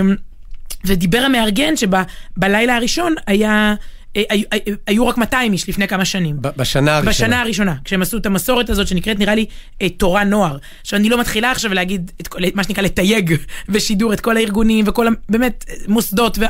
ודיבר 0.85 1.19
המארגן 1.19 1.75
שבלילה 1.77 2.77
הראשון 2.77 3.15
היה 3.27 3.75
היו, 4.15 4.45
אה, 4.53 4.59
היו 4.87 5.07
רק 5.07 5.19
200 5.19 5.53
איש 5.53 5.69
לפני 5.69 5.89
כמה 5.89 6.05
שנים. 6.05 6.37
בשנה 6.57 6.97
הראשונה. 6.97 7.11
בשנה 7.11 7.41
הראשונה, 7.41 7.75
כשהם 7.85 8.03
עשו 8.03 8.17
את 8.17 8.27
המסורת 8.27 8.71
הזאת 8.71 8.89
שנקראת 8.89 9.19
נראה 9.19 9.35
לי 9.35 9.47
אה, 9.83 9.89
תורה 9.89 10.25
נוער. 10.25 10.57
עכשיו 10.81 10.99
אני 10.99 11.09
לא 11.09 11.21
מתחילה 11.21 11.51
עכשיו 11.51 11.75
להגיד 11.75 12.11
את 12.21 12.29
מה 12.55 12.65
שנקרא 12.65 12.83
לתייג 12.83 13.37
בשידור 13.69 14.13
את 14.13 14.21
כל 14.21 14.37
הארגונים 14.37 14.85
וכל 14.89 15.07
באמת 15.29 15.65
מוסדות. 15.89 16.39
ו... 16.39 16.43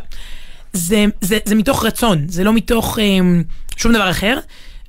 זה, 0.72 1.05
זה, 1.20 1.38
זה 1.44 1.55
מתוך 1.55 1.85
רצון, 1.85 2.29
זה 2.29 2.44
לא 2.44 2.53
מתוך 2.53 2.98
אה, 2.98 3.05
שום 3.77 3.92
דבר 3.92 4.11
אחר. 4.11 4.38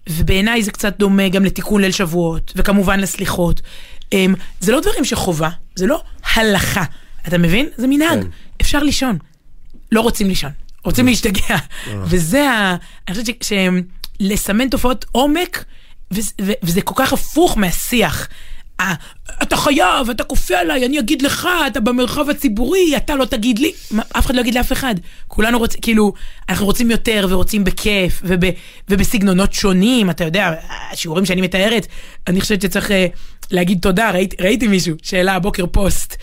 ובעיניי 0.09 0.63
זה 0.63 0.71
קצת 0.71 0.99
דומה 0.99 1.29
גם 1.29 1.45
לתיקון 1.45 1.81
ליל 1.81 1.91
שבועות, 1.91 2.53
וכמובן 2.55 2.99
לסליחות. 2.99 3.62
אמ, 4.13 4.33
זה 4.59 4.71
לא 4.71 4.79
דברים 4.79 5.05
שחובה, 5.05 5.49
זה 5.75 5.88
לא 5.88 6.01
הלכה. 6.33 6.83
אתה 7.27 7.38
מבין? 7.38 7.69
זה 7.77 7.88
מנהג. 7.88 8.21
כן. 8.21 8.27
אפשר 8.62 8.83
לישון. 8.83 9.17
לא 9.91 10.01
רוצים 10.01 10.27
לישון. 10.27 10.51
רוצים 10.83 11.05
להשתגע. 11.05 11.49
אה. 11.49 11.57
וזה 12.05 12.49
ה... 12.49 12.75
אני 13.07 13.15
חושבת 13.15 13.43
שלסמן 14.19 14.69
תופעות 14.69 15.05
עומק, 15.11 15.63
וזה 16.61 16.81
כל 16.81 16.93
כך 16.97 17.13
הפוך 17.13 17.57
מהשיח. 17.57 18.27
אתה 19.43 19.57
חייב, 19.57 20.09
אתה 20.11 20.23
כופה 20.23 20.57
עליי, 20.57 20.85
אני 20.85 20.99
אגיד 20.99 21.21
לך, 21.21 21.47
אתה 21.67 21.79
במרחב 21.79 22.29
הציבורי, 22.29 22.97
אתה 22.97 23.15
לא 23.15 23.25
תגיד 23.25 23.59
לי. 23.59 23.71
אף 24.17 24.25
אחד 24.25 24.35
לא 24.35 24.41
יגיד 24.41 24.55
לאף 24.55 24.71
אחד. 24.71 24.95
כולנו 25.27 25.59
רוצים, 25.59 25.81
כאילו, 25.81 26.13
אנחנו 26.49 26.65
רוצים 26.65 26.91
יותר 26.91 27.27
ורוצים 27.29 27.63
בכיף 27.63 28.21
וב, 28.23 28.39
ובסגנונות 28.89 29.53
שונים, 29.53 30.09
אתה 30.09 30.23
יודע, 30.23 30.53
השיעורים 30.91 31.25
שאני 31.25 31.41
מתארת, 31.41 31.87
אני 32.27 32.41
חושבת 32.41 32.61
שצריך 32.61 32.89
uh, 32.89 32.93
להגיד 33.51 33.79
תודה, 33.81 34.11
ראית, 34.11 34.41
ראיתי 34.41 34.67
מישהו 34.67 34.95
שהעלה 35.03 35.33
הבוקר 35.33 35.65
פוסט. 35.65 36.15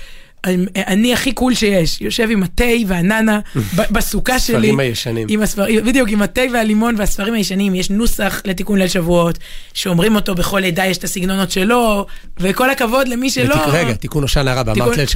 אני 0.76 1.12
הכי 1.12 1.32
קול 1.32 1.54
שיש, 1.54 2.00
יושב 2.00 2.28
עם 2.30 2.42
התה 2.42 2.64
והננה 2.86 3.40
בסוכה 3.92 4.38
שלי. 4.38 4.56
ספרים 4.56 4.80
הישנים. 4.80 5.26
עם 5.30 5.42
הספר, 5.42 5.66
בדיוק, 5.86 6.08
עם 6.08 6.22
התה 6.22 6.40
והלימון 6.52 6.94
והספרים 6.98 7.34
הישנים, 7.34 7.74
יש 7.74 7.90
נוסח 7.90 8.42
לתיקון 8.44 8.78
ליל 8.78 8.88
שבועות, 8.88 9.38
שאומרים 9.74 10.14
אותו 10.14 10.34
בכל 10.34 10.64
עדה, 10.64 10.86
יש 10.86 10.98
את 10.98 11.04
הסגנונות 11.04 11.50
שלו, 11.50 12.06
וכל 12.40 12.70
הכבוד 12.70 13.08
למי 13.08 13.30
שלא... 13.30 13.54
ותק, 13.54 13.64
רגע, 13.66 13.92
תיקון 13.92 14.22
הושענא 14.22 14.50
רבה, 14.50 14.72
אמרת 14.72 14.96
ליל 14.96 15.06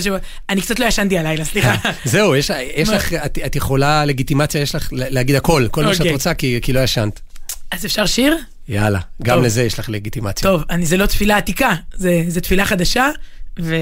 שבועות. 0.00 0.22
אני 0.48 0.60
קצת 0.60 0.78
לא 0.78 0.84
ישנתי 0.84 1.18
הלילה, 1.18 1.44
סליחה. 1.44 1.74
זהו, 2.04 2.36
יש, 2.36 2.50
יש 2.76 2.88
לך, 2.88 3.12
את, 3.12 3.38
את 3.46 3.56
יכולה, 3.56 4.04
לגיטימציה, 4.04 4.60
יש 4.60 4.74
לך 4.74 4.88
להגיד 4.92 5.36
הכל, 5.36 5.66
כל 5.70 5.84
מה 5.84 5.92
שאת 5.92 6.00
אוקיי. 6.00 6.12
רוצה, 6.12 6.34
כי, 6.34 6.58
כי 6.62 6.72
לא 6.72 6.80
ישנת. 6.80 7.20
אז 7.70 7.86
אפשר 7.86 8.06
שיר? 8.06 8.36
יאללה, 8.68 9.00
גם 9.22 9.36
טוב. 9.36 9.44
לזה 9.44 9.62
יש 9.62 9.78
לך 9.78 9.88
לגיטימציה. 9.88 10.50
טוב, 10.50 10.62
אני, 10.70 10.86
זה 10.86 10.96
לא 10.96 11.06
תפילה 11.06 11.36
עתיקה, 11.36 11.74
זה, 11.94 12.24
זה 12.28 12.40
תפילה 12.40 12.64
חדשה, 12.64 13.08
ו... 13.60 13.74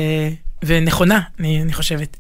ונכונה, 0.63 1.21
אני, 1.41 1.63
אני 1.63 1.73
חושבת. 1.73 2.17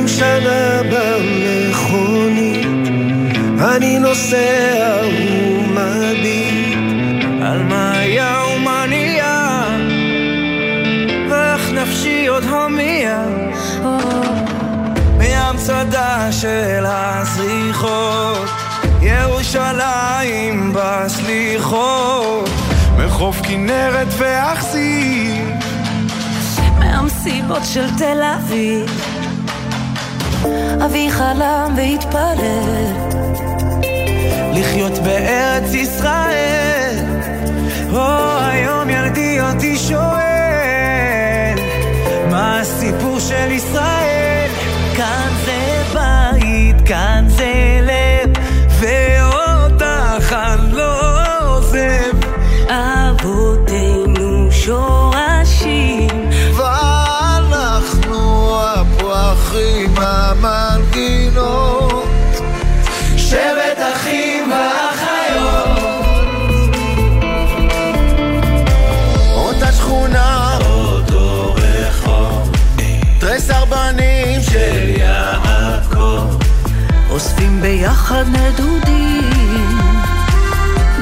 שבעים 0.00 0.08
שנה 0.08 0.80
במכונית, 0.90 2.66
אני 3.60 3.98
נוסע 3.98 5.00
ומביט 5.02 6.78
על 7.42 7.62
מה 7.62 7.98
היה 7.98 8.42
ומה 8.56 8.86
נהיה, 8.88 9.66
ואיך 11.30 11.70
נפשי 11.70 12.26
עוד 12.26 12.44
הומייה. 12.44 13.24
מהמצדה 15.18 16.32
של 16.32 16.84
הזריחות, 16.86 18.48
ירושלים 19.02 20.72
בסליחות, 20.74 22.50
מחוף 22.98 23.40
כנרת 23.42 24.08
ואכזיר. 24.18 25.59
מהמסיבות 27.24 27.64
של 27.64 27.96
תל 27.98 28.22
אביב. 28.22 29.02
אבי 30.84 31.10
חלם 31.10 31.74
והתפלל. 31.76 32.84
לחיות 34.52 34.98
בארץ 34.98 35.74
ישראל. 35.74 36.96
או 37.92 38.38
היום 38.40 38.90
ילדי 38.90 39.40
אותי 39.40 39.76
שואל 39.78 41.54
מה 42.30 42.60
הסיפור 42.60 43.20
של 43.20 43.50
ישראל? 43.50 44.50
כאן 44.96 45.30
זה 45.44 45.82
בית, 45.94 46.76
כאן 46.88 47.24
זה 47.28 47.79
ביחד 78.10 78.24
נדודים 78.28 79.78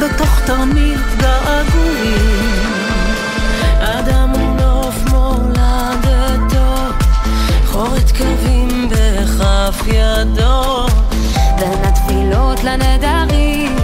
בתוך 0.00 0.40
תרמיל 0.46 0.98
געגועים 1.18 2.62
אדם 3.80 4.32
חורת 7.66 8.10
קווים 8.10 8.90
בכף 8.90 9.82
ידו, 9.86 10.86
בין 11.58 11.78
התפילות 11.84 12.64
לנדרים, 12.64 13.76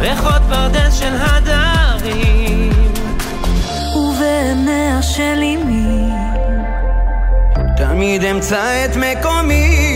ריחות 0.00 0.42
פרדס 0.48 0.94
של 0.94 1.14
הדרים, 1.20 2.70
ובעיניה 3.96 5.02
של 5.02 5.42
אמי, 5.42 6.10
תמיד 7.76 8.24
אמצא 8.24 8.84
את 8.84 8.96
מקומי, 8.96 9.95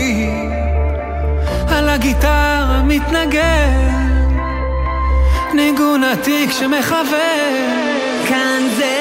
הגיטרה 1.93 2.81
מתנגן, 2.83 4.29
ניגון 5.53 6.03
עתיק 6.03 6.51
שמחבר, 6.51 7.51
כאן 8.27 8.67
זה 8.77 9.00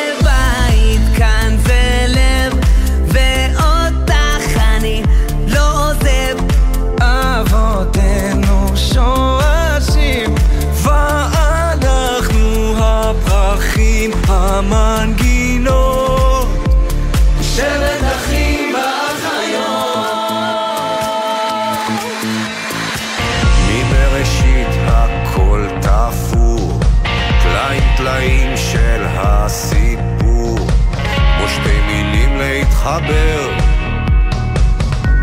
להתחבר 32.91 33.51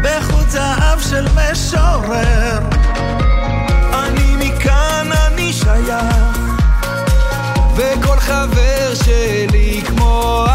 בחוט 0.01 0.49
זהב 0.49 0.99
של 0.99 1.27
משורר. 1.35 2.59
שייך 5.53 6.37
וכל 7.75 8.19
חבר 8.19 8.93
שלי 9.03 9.81
כמו 9.87 10.45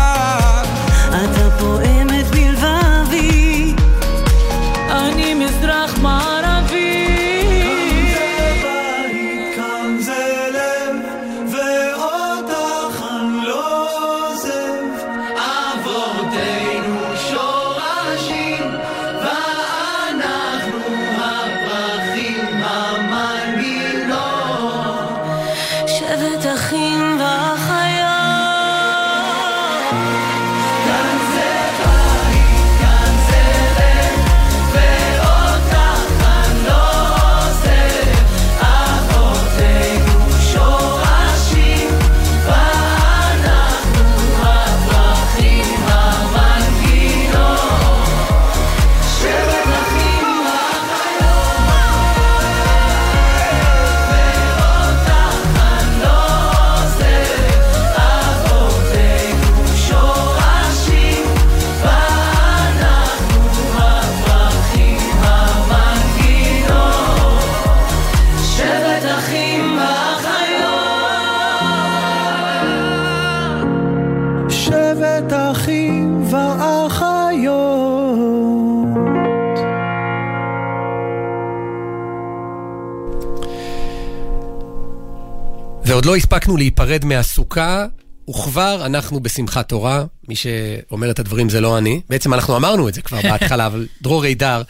להיפרד 86.85 87.05
מהסוכה, 87.05 87.87
וכבר 88.31 88.87
אנחנו 88.87 89.21
בשמחת 89.21 89.69
תורה. 89.69 90.05
מי 90.29 90.35
שאומר 90.37 91.11
את 91.11 91.19
הדברים 91.19 91.49
זה 91.49 91.61
לא 91.61 91.79
אני. 91.79 92.01
בעצם 92.09 92.35
אנחנו 92.35 92.57
אמרנו 92.57 92.89
את 92.89 92.95
זה 92.95 93.03
כבר 93.03 93.23
בהתחלה, 93.23 93.67
אבל 93.71 93.87
דרור 94.03 94.25
הידר, 94.25 94.63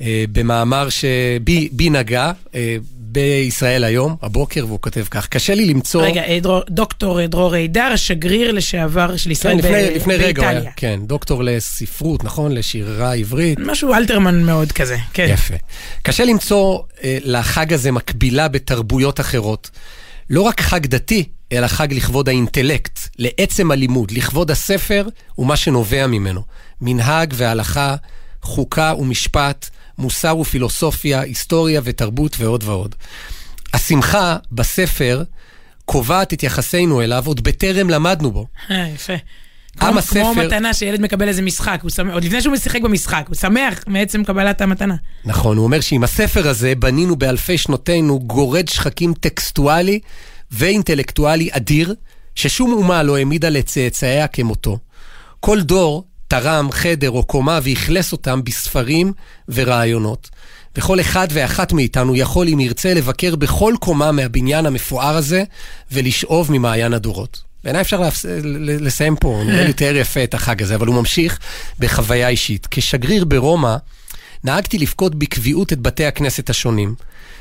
אה, 0.00 0.24
במאמר 0.32 0.88
שבי 0.88 1.90
נגע, 1.90 2.32
אה, 2.54 2.76
בישראל 2.90 3.84
היום, 3.84 4.16
הבוקר, 4.22 4.66
והוא 4.66 4.78
כותב 4.80 5.04
כך, 5.10 5.28
קשה 5.28 5.54
לי 5.54 5.66
למצוא... 5.66 6.02
רגע, 6.02 6.22
אה, 6.22 6.38
דרור, 6.42 6.62
דוקטור 6.70 7.26
דרור 7.26 7.54
הידר, 7.54 7.90
השגריר 7.94 8.52
לשעבר 8.52 9.16
של 9.16 9.30
ישראל 9.30 9.62
כן, 9.62 9.68
לפני, 9.68 9.90
ב- 9.90 9.96
לפני 9.96 10.16
רגע, 10.16 10.42
הוא. 10.42 10.50
היה, 10.50 10.70
כן, 10.76 11.00
דוקטור 11.02 11.44
לספרות, 11.44 12.24
נכון? 12.24 12.52
לשירה 12.52 13.14
עברית. 13.14 13.58
משהו 13.58 13.94
אלתרמן 13.94 14.42
מאוד 14.42 14.72
כזה, 14.72 14.96
כן. 15.12 15.26
יפה. 15.30 15.54
קשה 16.02 16.24
למצוא 16.24 16.78
אה, 17.04 17.18
לחג 17.24 17.72
הזה 17.72 17.92
מקבילה 17.92 18.48
בתרבויות 18.48 19.20
אחרות. 19.20 19.70
לא 20.30 20.42
רק 20.42 20.60
חג 20.60 20.86
דתי, 20.86 21.28
אלא 21.52 21.66
חג 21.66 21.92
לכבוד 21.92 22.28
האינטלקט, 22.28 22.98
לעצם 23.18 23.70
הלימוד, 23.70 24.10
לכבוד 24.10 24.50
הספר 24.50 25.08
ומה 25.38 25.56
שנובע 25.56 26.06
ממנו. 26.06 26.42
מנהג 26.80 27.34
והלכה, 27.36 27.96
חוקה 28.42 28.94
ומשפט, 28.98 29.70
מוסר 29.98 30.38
ופילוסופיה, 30.38 31.20
היסטוריה 31.20 31.80
ותרבות 31.84 32.36
ועוד 32.38 32.64
ועוד. 32.64 32.94
השמחה 33.72 34.36
בספר 34.52 35.22
קובעת 35.84 36.32
את 36.32 36.42
יחסנו 36.42 37.02
אליו 37.02 37.22
עוד 37.26 37.44
בטרם 37.44 37.90
למדנו 37.90 38.30
בו. 38.30 38.46
אה, 38.70 38.88
יפה. 38.94 39.12
עם 39.80 39.92
כמו, 39.92 40.02
כמו 40.02 40.30
הספר- 40.30 40.46
מתנה 40.46 40.74
שילד 40.74 41.00
מקבל 41.00 41.28
איזה 41.28 41.42
משחק, 41.42 41.78
הוא 41.82 41.90
שמח, 41.90 42.14
עוד 42.14 42.24
לפני 42.24 42.42
שהוא 42.42 42.52
משחק 42.52 42.80
במשחק, 42.82 43.24
הוא 43.28 43.36
שמח 43.36 43.84
מעצם 43.86 44.24
קבלת 44.24 44.60
המתנה. 44.60 44.94
נכון, 45.24 45.56
הוא 45.56 45.64
אומר 45.64 45.80
שעם 45.80 46.04
הספר 46.04 46.48
הזה 46.48 46.74
בנינו 46.74 47.16
באלפי 47.16 47.58
שנותינו 47.58 48.20
גורד 48.20 48.68
שחקים 48.68 49.14
טקסטואלי 49.14 50.00
ואינטלקטואלי 50.50 51.48
אדיר, 51.52 51.94
ששום 52.34 52.72
אומה 52.72 53.02
לא 53.02 53.16
העמידה 53.16 53.48
לצאצאיה 53.48 54.26
כמותו. 54.26 54.78
כל 55.40 55.60
דור 55.60 56.04
תרם 56.28 56.68
חדר 56.72 57.10
או 57.10 57.22
קומה 57.22 57.58
ואכלס 57.62 58.12
אותם 58.12 58.44
בספרים 58.44 59.12
ורעיונות. 59.48 60.30
וכל 60.76 61.00
אחד 61.00 61.28
ואחת 61.30 61.72
מאיתנו 61.72 62.16
יכול, 62.16 62.48
אם 62.48 62.60
ירצה, 62.60 62.94
לבקר 62.94 63.36
בכל 63.36 63.74
קומה 63.80 64.12
מהבניין 64.12 64.66
המפואר 64.66 65.16
הזה 65.16 65.44
ולשאוב 65.92 66.52
ממעיין 66.52 66.92
הדורות. 66.92 67.51
בעיניי 67.64 67.82
אפשר 67.82 68.00
להפס... 68.00 68.24
לסיים 68.80 69.16
פה, 69.16 69.42
נראה 69.46 69.64
לי 69.64 69.72
תיאר 69.72 69.96
יפה 69.96 70.24
את 70.24 70.34
החג 70.34 70.62
הזה, 70.62 70.74
אבל 70.74 70.86
הוא 70.86 70.94
ממשיך 70.94 71.38
בחוויה 71.78 72.28
אישית. 72.28 72.66
כשגריר 72.70 73.24
ברומא, 73.24 73.76
נהגתי 74.44 74.78
לפקוד 74.78 75.18
בקביעות 75.18 75.72
את 75.72 75.80
בתי 75.80 76.04
הכנסת 76.04 76.50
השונים. 76.50 76.94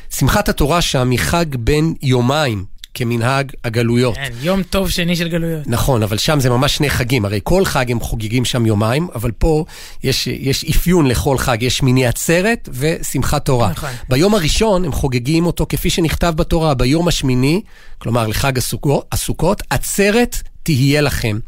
שמחת 0.09 0.49
התורה 0.49 0.81
שם 0.81 1.09
היא 1.09 1.19
חג 1.19 1.45
בן 1.55 1.93
יומיים, 2.01 2.65
כמנהג 2.93 3.51
הגלויות. 3.63 4.15
כן, 4.15 4.31
יום 4.41 4.63
טוב 4.63 4.89
שני 4.89 5.15
של 5.15 5.27
גלויות. 5.27 5.67
נכון, 5.67 6.03
אבל 6.03 6.17
שם 6.17 6.39
זה 6.39 6.49
ממש 6.49 6.75
שני 6.77 6.89
חגים. 6.89 7.25
הרי 7.25 7.39
כל 7.43 7.65
חג 7.65 7.91
הם 7.91 7.99
חוגגים 7.99 8.45
שם 8.45 8.65
יומיים, 8.65 9.07
אבל 9.15 9.31
פה 9.31 9.65
יש, 10.03 10.27
יש 10.27 10.63
אפיון 10.63 11.07
לכל 11.07 11.37
חג. 11.37 11.57
יש 11.61 11.81
מיני 11.83 12.07
עצרת 12.07 12.69
ושמחת 12.73 13.45
תורה. 13.45 13.69
נכון. 13.71 13.89
ביום 14.09 14.35
הראשון 14.35 14.85
הם 14.85 14.91
חוגגים 14.91 15.45
אותו 15.45 15.65
כפי 15.69 15.89
שנכתב 15.89 16.33
בתורה. 16.35 16.73
ביום 16.73 17.07
השמיני, 17.07 17.61
כלומר 17.97 18.27
לחג 18.27 18.57
הסוכות, 18.57 19.05
הסוכות 19.11 19.61
עצרת 19.69 20.37
תהיה 20.63 21.01
לכם. 21.01 21.39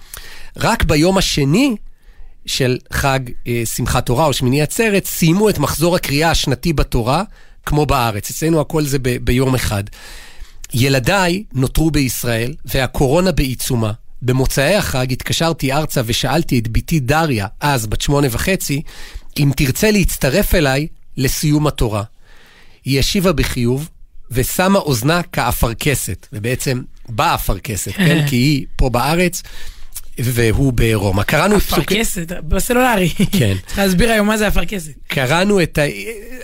רק 0.58 0.84
ביום 0.84 1.18
השני 1.18 1.76
של 2.46 2.78
חג 2.94 3.20
אה, 3.48 3.62
שמחת 3.66 4.06
תורה 4.06 4.26
או 4.26 4.34
שמיני 4.34 4.62
עצרת, 4.62 5.06
סיימו 5.06 5.50
את 5.50 5.60
מחזור 5.60 5.96
הקריאה 5.96 6.32
השנתי 6.32 6.74
בתורה, 6.74 7.24
כמו 7.66 7.86
בארץ. 7.86 8.30
אצלנו 8.30 8.62
הכל 8.62 8.84
זה 8.84 9.00
ב- 9.00 9.18
ביום 9.18 9.56
אחד. 9.56 9.84
ילדיי 10.74 11.44
נותרו 11.54 11.92
בישראל, 11.92 12.54
והקורונה 12.66 13.32
בעיצומה. 13.32 13.92
במוצאי 14.22 14.76
החג 14.76 15.12
התקשרתי 15.12 15.74
ארצה 15.74 16.02
ושאלתי 16.06 16.60
את 16.60 16.68
בתי 16.68 17.00
דריה, 17.00 17.48
אז 17.60 17.88
בת 17.88 18.02
שמונה 18.02 18.28
וחצי, 18.32 18.82
אם 19.40 19.52
תרצה 19.56 19.92
להצטרף 19.92 20.56
אליי 20.56 20.88
לסיום 21.18 21.68
התורה. 21.68 22.04
היא 22.86 23.00
השיבה 23.00 23.34
בחיוב, 23.34 23.90
ושמה 24.32 24.80
אוזנה 24.80 25.24
כאפרכסת, 25.24 26.28
ובעצם 26.34 26.82
באפרכסת, 27.10 27.92
כן? 27.92 28.28
כי 28.28 28.36
היא 28.36 28.66
פה 28.76 28.90
בארץ, 28.90 29.44
והוא 30.20 30.74
ברומא. 30.74 31.24
קראנו 31.24 31.58
את 31.58 31.62
פסוקי... 31.62 31.82
אפרכסת, 31.82 32.32
בסלולרי. 32.48 33.10
כן. 33.10 33.56
צריך 33.66 33.80
להסביר 33.80 34.12
היום 34.12 34.28
מה 34.28 34.38
זה 34.38 34.48
אפרכסת. 34.48 34.92
קראנו 35.08 35.62
את 35.64 35.78
ה... 35.78 35.82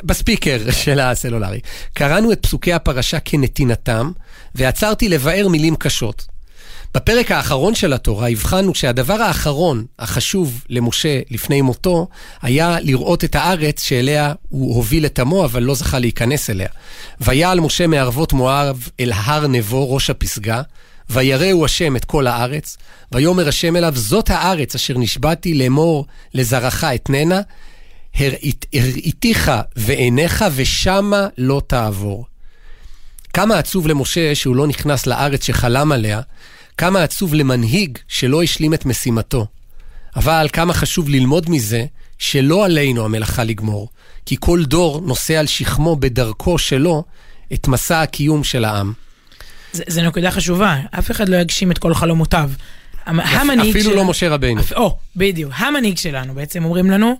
בספיקר 0.04 0.72
של 0.72 1.00
הסלולרי. 1.00 1.60
קראנו 1.94 2.32
את 2.32 2.46
פסוקי 2.46 2.74
הפרשה 2.74 3.20
כנתינתם, 3.20 4.12
ועצרתי 4.56 5.10
לבאר 5.10 5.48
מילים 5.48 5.76
קשות. 5.76 6.26
בפרק 6.94 7.32
האחרון 7.32 7.76
של 7.76 7.94
התורה 7.94 8.30
הבחנו 8.30 8.76
שהדבר 8.76 9.14
האחרון, 9.14 9.86
החשוב 10.00 10.64
למשה 10.70 11.20
לפני 11.30 11.62
מותו, 11.62 12.08
היה 12.42 12.78
לראות 12.80 13.24
את 13.24 13.36
הארץ 13.36 13.84
שאליה 13.84 14.34
הוא 14.50 14.76
הוביל 14.76 15.06
את 15.06 15.20
עמו, 15.20 15.46
אבל 15.46 15.64
לא 15.64 15.76
זכה 15.76 16.00
להיכנס 16.00 16.50
אליה. 16.50 16.68
ויעל 17.22 17.60
משה 17.60 17.88
מערבות 17.88 18.34
מואב 18.34 18.90
אל 19.00 19.12
הר 19.16 19.48
נבו, 19.48 19.94
ראש 19.94 20.10
הפסגה, 20.10 20.62
ויראהו 21.10 21.66
השם 21.66 21.96
את 21.96 22.06
כל 22.06 22.28
הארץ, 22.28 22.78
ויאמר 23.12 23.48
השם 23.48 23.76
אליו, 23.76 23.94
זאת 23.96 24.30
הארץ 24.30 24.76
אשר 24.76 24.98
נשבעתי 24.98 25.54
לאמור 25.54 26.06
לזרעך 26.34 26.84
אתננה, 26.84 27.42
הראית- 28.16 28.66
הראיתיך 28.74 29.52
ועיניך 29.76 30.46
ושמה 30.56 31.28
לא 31.38 31.62
תעבור. 31.68 32.26
כמה 33.34 33.58
עצוב 33.58 33.88
למשה 33.88 34.36
שהוא 34.36 34.56
לא 34.56 34.68
נכנס 34.68 35.08
לארץ 35.08 35.44
שחלם 35.44 35.92
עליה, 35.92 36.22
כמה 36.78 37.04
עצוב 37.04 37.34
למנהיג 37.34 37.98
שלא 38.08 38.44
השלים 38.44 38.74
את 38.74 38.86
משימתו. 38.86 39.46
אבל 40.16 40.48
כמה 40.54 40.74
חשוב 40.74 41.10
ללמוד 41.10 41.50
מזה 41.50 41.86
שלא 42.18 42.66
עלינו 42.66 43.06
המלאכה 43.06 43.44
לגמור, 43.44 43.90
כי 44.26 44.36
כל 44.40 44.64
דור 44.66 45.02
נושא 45.02 45.36
על 45.40 45.48
שכמו 45.48 45.96
בדרכו 45.96 46.58
שלו 46.58 47.04
את 47.54 47.68
מסע 47.68 48.02
הקיום 48.02 48.44
של 48.44 48.66
העם. 48.66 48.94
זה, 49.74 49.84
זה 49.88 50.02
נקודה 50.04 50.32
חשובה, 50.32 50.78
אף 51.00 51.12
אחד 51.12 51.30
לא 51.30 51.38
יגשים 51.38 51.72
את 51.72 51.78
כל 51.78 51.94
חלומותיו. 51.94 52.52
המ- 53.06 53.20
המנהיג 53.20 53.70
אפילו 53.70 53.84
שלנו- 53.84 53.96
לא 53.96 54.06
משה 54.06 54.30
רבינו. 54.30 54.62
אפ- 54.62 54.74
או, 54.74 54.98
בדיוק. 55.16 55.52
המנהיג 55.56 55.98
שלנו, 55.98 56.34
בעצם 56.34 56.64
אומרים 56.66 56.92
לנו, 56.92 57.16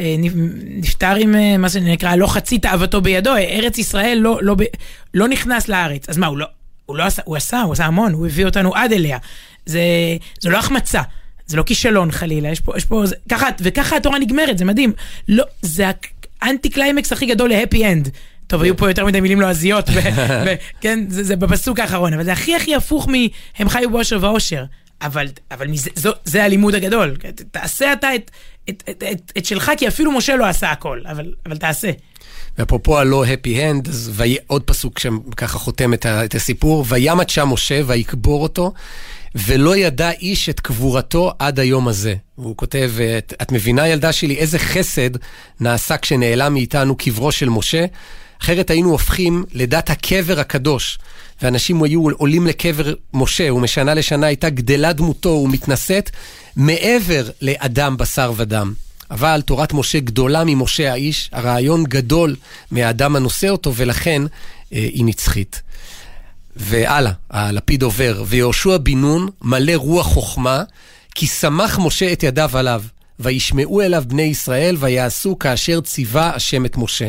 אה, 0.00 0.14
נפטר 0.80 1.14
עם 1.14 1.34
אה, 1.34 1.56
מה 1.58 1.68
שנקרא, 1.68 2.14
לא 2.16 2.26
חצי 2.26 2.58
תאוותו 2.58 3.00
בידו, 3.00 3.30
אה, 3.30 3.38
ארץ 3.38 3.78
ישראל 3.78 4.18
לא, 4.20 4.38
לא, 4.42 4.56
לא 5.14 5.28
נכנס 5.28 5.68
לארץ. 5.68 6.08
אז 6.08 6.18
מה, 6.18 6.26
הוא 6.26 6.38
לא, 6.38 6.46
הוא 6.86 6.96
לא 6.96 7.02
עשה, 7.02 7.22
הוא 7.24 7.36
עשה, 7.36 7.60
הוא 7.60 7.72
עשה 7.72 7.84
המון, 7.84 8.12
הוא 8.12 8.26
הביא 8.26 8.44
אותנו 8.44 8.74
עד 8.74 8.92
אליה. 8.92 9.18
זה, 9.66 9.80
זה 10.40 10.50
לא 10.50 10.58
החמצה. 10.58 11.02
זה 11.46 11.56
לא 11.56 11.62
כישלון 11.62 12.10
חלילה, 12.12 12.48
יש 12.48 12.60
פה, 12.60 12.72
יש 12.76 12.84
פה, 12.84 13.06
זה, 13.06 13.14
ככה, 13.28 13.46
וככה 13.60 13.96
התורה 13.96 14.18
נגמרת, 14.18 14.58
זה 14.58 14.64
מדהים. 14.64 14.92
לא, 15.28 15.44
זה 15.62 15.84
האנטי 16.42 16.68
קליימקס 16.70 17.12
הכי 17.12 17.26
גדול 17.26 17.48
ל 17.50 17.56
happy 17.56 17.86
end. 17.92 18.08
טוב, 18.48 18.62
היו 18.62 18.76
פה 18.76 18.90
יותר 18.90 19.04
מדי 19.06 19.20
מילים 19.20 19.40
לועזיות, 19.40 19.90
כן, 20.80 21.04
זה, 21.08 21.36
בפסוק 21.36 21.78
האחרון, 21.80 22.14
אבל 22.14 22.24
זה 22.24 22.32
הכי 22.32 22.56
הכי 22.56 22.74
הפוך 22.74 23.08
מ- 23.08 23.28
הם 23.58 23.68
חיו 23.68 23.90
באושר 23.90 24.18
ואושר. 24.20 24.64
אבל, 25.02 25.26
אבל 25.50 25.66
מזה, 25.68 25.90
זו, 25.94 26.12
זה 26.24 26.44
הלימוד 26.44 26.74
הגדול. 26.74 27.16
ת- 27.16 27.42
תעשה 27.50 27.92
אתה 27.92 28.14
את, 28.14 28.30
את, 28.70 28.82
את, 28.90 29.02
את, 29.12 29.32
את 29.38 29.44
שלך, 29.44 29.72
כי 29.76 29.88
אפילו 29.88 30.12
משה 30.12 30.36
לא 30.36 30.46
עשה 30.46 30.70
הכל, 30.70 31.00
אבל, 31.10 31.32
אבל 31.46 31.56
תעשה. 31.56 31.90
ואפרופו 32.58 32.98
הלא 32.98 33.24
happy 33.24 33.62
end, 33.62 33.88
אז 33.88 34.22
עוד 34.46 34.62
פסוק 34.62 34.98
שככה 34.98 35.58
חותם 35.58 35.94
את, 35.94 36.06
ה, 36.06 36.24
את 36.24 36.34
הסיפור, 36.34 36.84
וימת 36.88 37.30
שם 37.30 37.48
משה 37.48 37.80
ויקבור 37.86 38.42
אותו, 38.42 38.72
ולא 39.34 39.76
ידע 39.76 40.10
איש 40.10 40.48
את 40.48 40.60
קבורתו 40.60 41.32
עד 41.38 41.60
היום 41.60 41.88
הזה. 41.88 42.14
והוא 42.38 42.56
כותב, 42.56 42.92
את, 43.18 43.34
את 43.42 43.52
מבינה 43.52 43.88
ילדה 43.88 44.12
שלי 44.12 44.36
איזה 44.36 44.58
חסד 44.58 45.10
נעשה 45.60 45.96
כשנעלם 45.96 46.54
מאיתנו 46.54 46.96
קברו 46.96 47.32
של 47.32 47.48
משה? 47.48 47.84
אחרת 48.42 48.70
היינו 48.70 48.90
הופכים 48.90 49.44
לדת 49.52 49.90
הקבר 49.90 50.40
הקדוש, 50.40 50.98
ואנשים 51.42 51.82
היו 51.82 52.10
עולים 52.10 52.46
לקבר 52.46 52.94
משה, 53.14 53.52
ומשנה 53.52 53.94
לשנה 53.94 54.26
הייתה 54.26 54.50
גדלה 54.50 54.92
דמותו 54.92 55.28
ומתנשאת 55.28 56.10
מעבר 56.56 57.30
לאדם 57.42 57.96
בשר 57.96 58.32
ודם. 58.36 58.72
אבל 59.10 59.40
תורת 59.40 59.72
משה 59.72 60.00
גדולה 60.00 60.42
ממשה 60.46 60.92
האיש, 60.92 61.30
הרעיון 61.32 61.84
גדול 61.84 62.36
מהאדם 62.70 63.16
הנושא 63.16 63.48
אותו, 63.48 63.72
ולכן 63.74 64.22
אה, 64.72 64.78
היא 64.78 65.04
נצחית. 65.04 65.62
והלאה, 66.56 67.12
הלפיד 67.30 67.82
עובר, 67.82 68.24
ויהושע 68.26 68.76
בן 68.76 68.98
נון 68.98 69.28
מלא 69.42 69.72
רוח 69.76 70.06
חוכמה, 70.06 70.62
כי 71.14 71.26
שמח 71.26 71.78
משה 71.78 72.12
את 72.12 72.22
ידיו 72.22 72.50
עליו, 72.58 72.82
וישמעו 73.20 73.80
אליו 73.80 74.04
בני 74.06 74.22
ישראל, 74.22 74.76
ויעשו 74.78 75.38
כאשר 75.38 75.80
ציווה 75.80 76.34
השם 76.34 76.66
את 76.66 76.76
משה. 76.76 77.08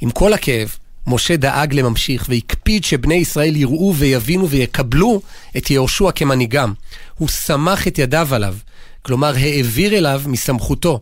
עם 0.00 0.10
כל 0.10 0.32
הכאב, 0.32 0.76
משה 1.06 1.36
דאג 1.36 1.74
לממשיך, 1.74 2.26
והקפיד 2.28 2.84
שבני 2.84 3.14
ישראל 3.14 3.56
יראו 3.56 3.94
ויבינו 3.96 4.48
ויקבלו 4.48 5.20
את 5.56 5.70
יהושע 5.70 6.10
כמנהיגם. 6.10 6.72
הוא 7.14 7.28
שמח 7.28 7.88
את 7.88 7.98
ידיו 7.98 8.34
עליו, 8.34 8.54
כלומר 9.02 9.34
העביר 9.36 9.98
אליו 9.98 10.22
מסמכותו. 10.26 11.00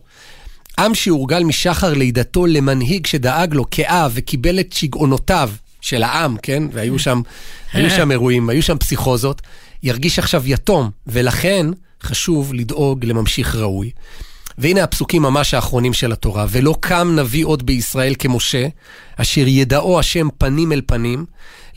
עם 0.79 0.95
שהורגל 0.95 1.43
משחר 1.43 1.93
לידתו 1.93 2.45
למנהיג 2.45 3.05
שדאג 3.05 3.53
לו 3.53 3.65
כאב 3.71 4.11
וקיבל 4.13 4.59
את 4.59 4.73
שגעונותיו 4.73 5.51
של 5.81 6.03
העם, 6.03 6.37
כן? 6.41 6.63
והיו 6.73 6.99
שם, 6.99 7.21
היו 7.73 7.89
שם 7.89 8.11
אירועים, 8.11 8.49
היו 8.49 8.63
שם 8.63 8.77
פסיכוזות, 8.77 9.41
ירגיש 9.83 10.19
עכשיו 10.19 10.43
יתום, 10.45 10.89
ולכן 11.07 11.65
חשוב 12.03 12.53
לדאוג 12.53 13.05
לממשיך 13.05 13.55
ראוי. 13.55 13.91
והנה 14.57 14.83
הפסוקים 14.83 15.21
ממש 15.21 15.53
האחרונים 15.53 15.93
של 15.93 16.11
התורה. 16.11 16.45
ולא 16.49 16.75
קם 16.79 17.15
נביא 17.15 17.45
עוד 17.45 17.65
בישראל 17.65 18.13
כמשה, 18.19 18.67
אשר 19.15 19.47
ידעו 19.47 19.99
השם 19.99 20.27
פנים 20.37 20.71
אל 20.71 20.81
פנים, 20.85 21.25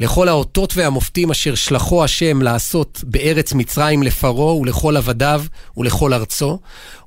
לכל 0.00 0.28
האותות 0.28 0.76
והמופתים 0.76 1.30
אשר 1.30 1.54
שלחו 1.54 2.04
השם 2.04 2.42
לעשות 2.42 3.00
בארץ 3.06 3.52
מצרים 3.52 4.02
לפרעה 4.02 4.54
ולכל 4.54 4.96
עבדיו 4.96 5.44
ולכל 5.76 6.12
ארצו, 6.14 6.58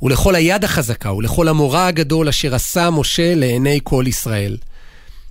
ולכל 0.01 0.35
היד 0.35 0.63
החזקה 0.63 1.13
ולכל 1.13 1.47
המורא 1.47 1.79
הגדול 1.79 2.29
אשר 2.29 2.55
עשה 2.55 2.89
משה 2.89 3.35
לעיני 3.35 3.79
כל 3.83 4.03
ישראל. 4.07 4.57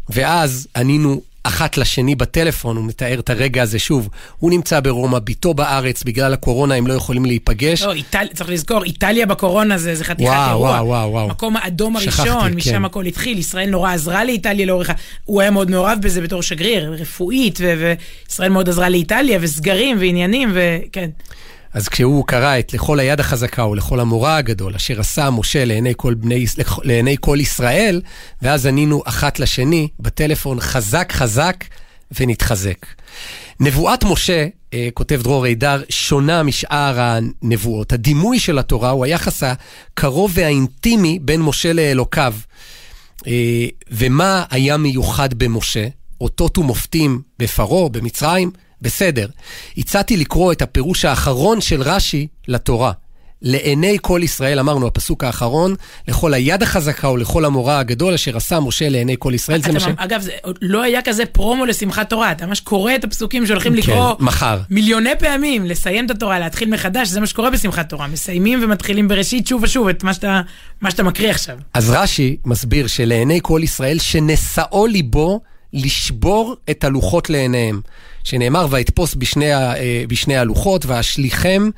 ואז 0.08 0.68
ענינו 0.76 1.22
אחת 1.44 1.76
לשני 1.76 2.14
בטלפון, 2.14 2.76
הוא 2.76 2.84
מתאר 2.84 3.18
את 3.18 3.30
הרגע 3.30 3.62
הזה 3.62 3.78
שוב. 3.78 4.08
הוא 4.38 4.50
נמצא 4.50 4.80
ברומא, 4.80 5.18
בתו 5.18 5.54
בארץ, 5.54 6.02
בגלל 6.02 6.32
הקורונה 6.32 6.74
הם 6.74 6.86
לא 6.86 6.92
יכולים 6.92 7.24
להיפגש. 7.24 7.82
לא, 7.82 7.92
איטל... 7.92 8.26
צריך 8.34 8.50
לזכור, 8.50 8.84
איטליה 8.84 9.26
בקורונה 9.26 9.78
זה, 9.78 9.94
זה 9.94 10.04
חתיכת 10.04 10.30
וואו, 10.30 10.50
אירוע. 10.50 10.70
וואו, 10.70 10.86
וואו, 10.86 11.10
וואו. 11.10 11.28
מקום 11.28 11.56
האדום 11.56 12.00
שכחתי, 12.00 12.28
הראשון, 12.28 12.54
משם 12.54 12.70
כן. 12.70 12.84
הכל 12.84 13.06
התחיל. 13.06 13.38
ישראל 13.38 13.70
נורא 13.70 13.92
עזרה 13.92 14.24
לאיטליה 14.24 14.66
לאורך 14.66 14.90
ה... 14.90 14.92
הוא 15.24 15.40
היה 15.40 15.50
מאוד 15.50 15.70
מעורב 15.70 15.98
בזה 16.02 16.20
בתור 16.20 16.42
שגריר, 16.42 16.92
רפואית, 16.98 17.58
ו- 17.62 17.94
וישראל 18.28 18.48
מאוד 18.48 18.68
עזרה 18.68 18.88
לאיטליה, 18.88 19.38
וסגרים 19.40 19.96
ועניינים, 20.00 20.52
וכן. 20.54 21.10
אז 21.72 21.88
כשהוא 21.88 22.26
קרא 22.26 22.58
את 22.58 22.72
לכל 22.74 22.98
היד 23.00 23.20
החזקה 23.20 23.66
ולכל 23.66 24.00
המורא 24.00 24.30
הגדול, 24.30 24.74
אשר 24.74 25.00
עשה 25.00 25.30
משה 25.30 25.64
לעיני 25.64 25.92
כל, 25.96 26.14
בני, 26.14 26.44
לעיני 26.82 27.16
כל 27.20 27.38
ישראל, 27.40 28.02
ואז 28.42 28.66
ענינו 28.66 29.02
אחת 29.06 29.38
לשני 29.38 29.88
בטלפון, 30.00 30.60
חזק 30.60 31.12
חזק 31.12 31.64
ונתחזק. 32.20 32.86
נבואת 33.60 34.04
משה, 34.04 34.46
אה, 34.74 34.88
כותב 34.94 35.20
דרור 35.22 35.44
הידר, 35.44 35.82
שונה 35.88 36.42
משאר 36.42 37.00
הנבואות. 37.00 37.92
הדימוי 37.92 38.38
של 38.38 38.58
התורה 38.58 38.90
הוא 38.90 39.04
היחס 39.04 39.42
הקרוב 39.42 40.32
והאינטימי 40.34 41.18
בין 41.22 41.42
משה 41.42 41.72
לאלוקיו. 41.72 42.34
אה, 43.26 43.66
ומה 43.90 44.44
היה 44.50 44.76
מיוחד 44.76 45.34
במשה? 45.34 45.86
אותות 46.20 46.58
ומופתים 46.58 47.22
בפרעה, 47.38 47.88
במצרים? 47.88 48.50
בסדר. 48.82 49.26
הצעתי 49.78 50.16
לקרוא 50.16 50.52
את 50.52 50.62
הפירוש 50.62 51.04
האחרון 51.04 51.60
של 51.60 51.82
רש"י 51.82 52.26
לתורה. 52.48 52.92
לעיני 53.42 53.96
כל 54.00 54.20
ישראל, 54.24 54.58
אמרנו, 54.58 54.86
הפסוק 54.86 55.24
האחרון, 55.24 55.74
לכל 56.08 56.34
היד 56.34 56.62
החזקה 56.62 57.08
ולכל 57.10 57.44
המורא 57.44 57.74
הגדול 57.74 58.14
אשר 58.14 58.36
עשה 58.36 58.60
משה 58.60 58.88
לעיני 58.88 59.16
כל 59.18 59.34
ישראל. 59.34 59.62
זה 59.62 59.72
מה 59.72 59.80
ש... 59.80 59.86
אגב, 59.96 60.20
זה 60.20 60.32
לא 60.62 60.82
היה 60.82 61.02
כזה 61.02 61.26
פרומו 61.26 61.66
לשמחת 61.66 62.10
תורה, 62.10 62.32
אתה 62.32 62.46
ממש 62.46 62.60
קורא 62.60 62.94
את 62.94 63.04
הפסוקים 63.04 63.46
שהולכים 63.46 63.74
לקרוא 63.74 64.14
כן, 64.18 64.24
מחר. 64.24 64.60
מיליוני 64.70 65.10
פעמים, 65.18 65.66
לסיים 65.66 66.06
את 66.06 66.10
התורה, 66.10 66.38
להתחיל 66.38 66.70
מחדש, 66.70 67.08
זה 67.08 67.20
מה 67.20 67.26
שקורה 67.26 67.50
בשמחת 67.50 67.88
תורה. 67.88 68.06
מסיימים 68.06 68.60
ומתחילים 68.62 69.08
בראשית 69.08 69.46
שוב 69.46 69.62
ושוב 69.62 69.88
את 69.88 70.04
מה 70.04 70.14
שאתה, 70.14 70.40
מה 70.80 70.90
שאתה 70.90 71.02
מקריא 71.02 71.30
עכשיו. 71.30 71.58
אז 71.74 71.90
רש"י 71.90 72.36
מסביר 72.44 72.86
שלעיני 72.86 73.38
כל 73.42 73.60
ישראל 73.64 73.98
שנשאו 73.98 74.86
ליבו 74.86 75.40
לשבור 75.72 76.56
את 76.70 76.84
הלוחות 76.84 77.30
לעיניהם. 77.30 77.80
שנאמר, 78.24 78.66
ואתפוס 78.70 79.14
בשני, 79.14 79.52
ה- 79.52 79.76
אה, 79.76 80.04
בשני 80.08 80.36
הלוחות, 80.36 80.86
ואשליכם 80.86 81.70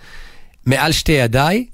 מעל 0.66 0.92
שתי 0.92 1.12
ידיי, 1.12 1.66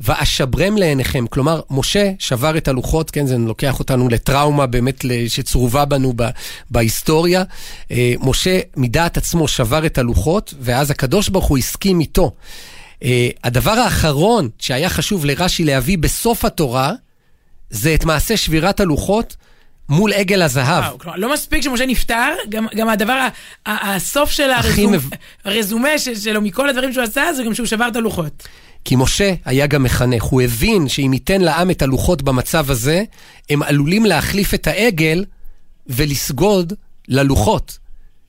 ואשברם 0.00 0.76
לעיניכם. 0.76 1.26
כלומר, 1.26 1.60
משה 1.70 2.10
שבר 2.18 2.56
את 2.56 2.68
הלוחות, 2.68 3.10
כן, 3.10 3.26
זה 3.26 3.38
לוקח 3.38 3.78
אותנו 3.78 4.08
לטראומה 4.08 4.66
באמת 4.66 5.04
שצרובה 5.28 5.84
בנו 5.84 6.12
ב- 6.16 6.28
בהיסטוריה. 6.70 7.42
אה, 7.90 8.14
משה 8.20 8.60
מדעת 8.76 9.16
עצמו 9.16 9.48
שבר 9.48 9.86
את 9.86 9.98
הלוחות, 9.98 10.54
ואז 10.60 10.90
הקדוש 10.90 11.28
ברוך 11.28 11.46
הוא 11.46 11.58
הסכים 11.58 12.00
איתו. 12.00 12.32
אה, 13.02 13.28
הדבר 13.44 13.70
האחרון 13.70 14.48
שהיה 14.58 14.88
חשוב 14.88 15.24
לרש"י 15.24 15.64
להביא 15.64 15.98
בסוף 15.98 16.44
התורה, 16.44 16.92
זה 17.70 17.94
את 17.94 18.04
מעשה 18.04 18.36
שבירת 18.36 18.80
הלוחות 18.80 19.36
מול 19.88 20.12
עגל 20.12 20.42
הזהב. 20.42 20.84
וואו, 20.84 20.98
כלומר, 20.98 21.16
לא 21.18 21.32
מספיק 21.32 21.62
שמשה 21.62 21.86
נפטר, 21.86 22.28
גם, 22.48 22.66
גם 22.76 22.88
הדבר, 22.88 23.12
ה- 23.12 23.28
ה- 23.70 23.94
הסוף 23.94 24.30
של 24.30 24.50
הכי 24.50 24.68
הרזומ, 24.68 24.92
מב- 24.92 25.10
הרזומה 25.44 25.98
של- 25.98 26.14
שלו 26.14 26.40
מכל 26.40 26.68
הדברים 26.68 26.92
שהוא 26.92 27.04
עשה, 27.04 27.32
זה 27.36 27.44
גם 27.44 27.54
שהוא 27.54 27.66
שבר 27.66 27.88
את 27.88 27.96
הלוחות. 27.96 28.48
כי 28.84 28.96
משה 28.96 29.34
היה 29.44 29.66
גם 29.66 29.82
מחנך, 29.82 30.22
הוא 30.22 30.42
הבין 30.42 30.88
שאם 30.88 31.10
ייתן 31.12 31.40
לעם 31.40 31.70
את 31.70 31.82
הלוחות 31.82 32.22
במצב 32.22 32.70
הזה, 32.70 33.02
הם 33.50 33.62
עלולים 33.62 34.04
להחליף 34.06 34.54
את 34.54 34.66
העגל 34.66 35.24
ולסגוד 35.86 36.72
ללוחות, 37.08 37.78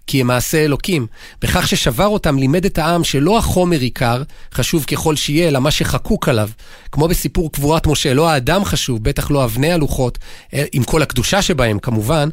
כי 0.08 0.22
הם 0.22 0.28
מעשה 0.28 0.66
אלוקים. 0.66 1.08
בכך 1.42 1.68
ששבר 1.68 2.08
אותם, 2.08 2.38
לימד 2.38 2.66
את 2.66 2.78
העם 2.78 3.04
שלא 3.04 3.38
החומר 3.38 3.80
עיקר, 3.80 4.24
חשוב 4.54 4.84
ככל 4.84 5.16
שיהיה, 5.16 5.48
אלא 5.48 5.60
מה 5.60 5.72
שחקוק 5.72 6.30
עליו. 6.30 6.50
כמו 6.92 7.08
בסיפור 7.08 7.52
קבורת 7.52 7.88
משה, 7.88 8.14
לא 8.14 8.30
האדם 8.30 8.66
חשוב, 8.66 9.04
בטח 9.04 9.32
לא 9.32 9.46
אבני 9.46 9.72
הלוחות, 9.72 10.18
אה, 10.54 10.64
עם 10.72 10.84
כל 10.84 11.02
הקדושה 11.02 11.42
שבהם 11.42 11.80
כמובן, 11.80 12.30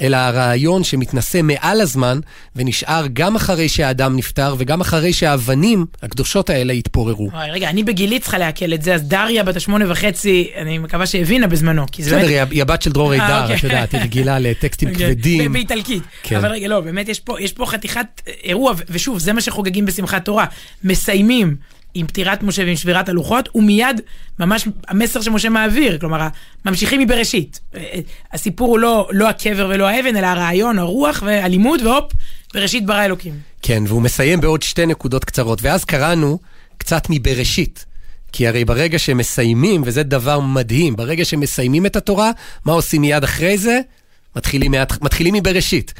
אלא 0.00 0.16
הרעיון 0.16 0.84
שמתנשא 0.84 1.40
מעל 1.42 1.80
הזמן 1.80 2.20
ונשאר 2.56 3.06
גם 3.12 3.36
אחרי 3.36 3.68
שהאדם 3.68 4.16
נפטר 4.16 4.54
וגם 4.58 4.80
אחרי 4.80 5.12
שהאבנים 5.12 5.86
הקדושות 6.02 6.50
האלה 6.50 6.72
התפוררו. 6.72 7.30
וואי, 7.32 7.50
רגע, 7.50 7.70
אני 7.70 7.84
בגילית 7.84 8.22
צריכה 8.22 8.38
לעכל 8.38 8.74
את 8.74 8.82
זה, 8.82 8.94
אז 8.94 9.02
דריה 9.02 9.44
בת 9.44 9.56
השמונה 9.56 9.92
וחצי, 9.92 10.50
אני 10.56 10.78
מקווה 10.78 11.06
שהבינה 11.06 11.46
בזמנו, 11.46 11.86
כי 11.92 12.02
זה 12.02 12.10
בסדר, 12.10 12.26
באמת... 12.26 12.50
היא 12.50 12.62
הבת 12.62 12.82
של 12.82 12.92
דרור 12.92 13.14
אה, 13.14 13.22
הידר, 13.22 13.42
אוקיי. 13.42 13.56
את 13.56 13.62
יודעת, 13.62 13.92
היא 13.94 14.00
רגילה 14.00 14.38
לטקסטים 14.48 14.88
אוקיי, 14.88 15.06
כבדים. 15.06 15.52
באיטלקית. 15.52 16.02
כן. 16.22 16.36
אבל 16.36 16.48
רגע, 16.48 16.68
לא, 16.68 16.80
באמת 16.80 17.08
יש 17.08 17.20
פה, 17.20 17.40
יש 17.40 17.52
פה 17.52 17.66
חתיכת 17.66 18.06
אה, 18.28 18.32
אירוע, 18.44 18.72
ושוב, 18.90 19.18
זה 19.18 19.32
מה 19.32 19.40
שחוגגים 19.40 19.86
בשמחת 19.86 20.24
תורה. 20.24 20.44
מסיימים 20.84 21.56
עם 21.98 22.06
פטירת 22.06 22.42
משה 22.42 22.62
ועם 22.62 22.76
שבירת 22.76 23.08
הלוחות, 23.08 23.48
ומיד 23.54 24.00
ממש 24.38 24.68
המסר 24.88 25.20
שמשה 25.20 25.48
מעביר, 25.48 25.98
כלומר, 25.98 26.28
ממשיכים 26.64 27.00
מבראשית. 27.00 27.60
אה, 27.74 27.80
אה, 27.80 28.00
הסיפור 28.32 28.68
הוא 28.68 28.78
לא, 28.78 29.08
לא 29.12 29.28
הקבר 29.28 29.70
ולא 29.70 29.88
האבן, 29.88 30.16
אלא 30.16 30.26
הרעיון, 30.26 30.78
הרוח 30.78 31.22
והלימוד, 31.26 31.82
והופ, 31.82 32.12
בראשית 32.54 32.86
ברא 32.86 33.04
אלוקים. 33.04 33.34
כן, 33.62 33.82
והוא 33.86 34.02
מסיים 34.02 34.40
בעוד 34.40 34.62
שתי 34.62 34.86
נקודות 34.86 35.24
קצרות, 35.24 35.62
ואז 35.62 35.84
קראנו 35.84 36.38
קצת 36.78 37.06
מבראשית. 37.10 37.84
כי 38.32 38.48
הרי 38.48 38.64
ברגע 38.64 38.98
שמסיימים, 38.98 39.82
וזה 39.84 40.02
דבר 40.02 40.40
מדהים, 40.40 40.96
ברגע 40.96 41.24
שמסיימים 41.24 41.86
את 41.86 41.96
התורה, 41.96 42.30
מה 42.64 42.72
עושים 42.72 43.00
מיד 43.00 43.24
אחרי 43.24 43.58
זה? 43.58 43.80
מתחילים, 44.36 44.74
מתחילים 45.00 45.34
מבראשית. 45.34 45.94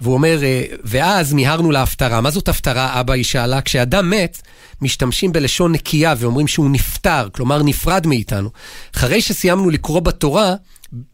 והוא 0.00 0.14
אומר, 0.14 0.42
אה, 0.42 0.64
ואז 0.84 1.32
מיהרנו 1.32 1.70
להפטרה. 1.70 2.20
מה 2.20 2.30
זאת 2.30 2.48
הפטרה, 2.48 3.00
אבא? 3.00 3.12
היא 3.12 3.24
שאלה. 3.24 3.60
כשאדם 3.60 4.10
מת, 4.10 4.42
משתמשים 4.80 5.32
בלשון 5.32 5.72
נקייה 5.72 6.14
ואומרים 6.18 6.48
שהוא 6.48 6.70
נפטר, 6.70 7.28
כלומר 7.32 7.62
נפרד 7.62 8.06
מאיתנו. 8.06 8.50
אחרי 8.96 9.20
שסיימנו 9.20 9.70
לקרוא 9.70 10.00
בתורה, 10.00 10.54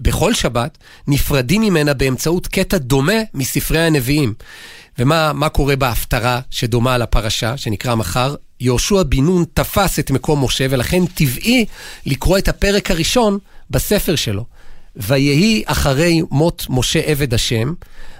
בכל 0.00 0.34
שבת, 0.34 0.78
נפרדים 1.06 1.62
ממנה 1.62 1.94
באמצעות 1.94 2.46
קטע 2.46 2.78
דומה 2.78 3.12
מספרי 3.34 3.80
הנביאים. 3.80 4.34
ומה 4.98 5.32
מה 5.32 5.48
קורה 5.48 5.76
בהפטרה 5.76 6.40
שדומה 6.50 6.98
לפרשה, 6.98 7.56
שנקרא 7.56 7.94
מחר? 7.94 8.34
יהושע 8.60 9.02
בן 9.02 9.24
נון 9.24 9.44
תפס 9.54 9.98
את 9.98 10.10
מקום 10.10 10.44
משה, 10.44 10.66
ולכן 10.70 11.06
טבעי 11.06 11.64
לקרוא 12.06 12.38
את 12.38 12.48
הפרק 12.48 12.90
הראשון 12.90 13.38
בספר 13.70 14.16
שלו. 14.16 14.44
ויהי 14.96 15.62
אחרי 15.66 16.22
מות 16.30 16.66
משה 16.68 17.00
עבד 17.00 17.34
השם, 17.34 17.74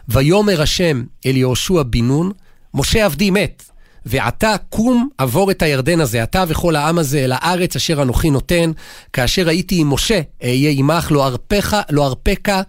ויאמר 0.08 0.62
השם 0.62 1.04
אל 1.26 1.36
יהושע 1.36 1.82
בן 1.82 2.04
נון, 2.04 2.32
משה 2.74 3.04
עבדי 3.04 3.30
מת, 3.30 3.62
ועתה 4.06 4.54
קום 4.68 5.08
עבור 5.18 5.50
את 5.50 5.62
הירדן 5.62 6.00
הזה, 6.00 6.22
אתה 6.22 6.44
וכל 6.48 6.76
העם 6.76 6.98
הזה, 6.98 7.24
אל 7.24 7.32
הארץ 7.34 7.76
אשר 7.76 8.02
אנוכי 8.02 8.30
נותן, 8.30 8.70
כאשר 9.12 9.48
הייתי 9.48 9.80
עם 9.80 9.92
משה, 9.92 10.20
אהיה 10.42 10.70
עמך, 10.70 11.08
לא 11.10 11.26
ארפך, 11.26 11.76
לא 11.90 12.06
ארפך 12.06 12.60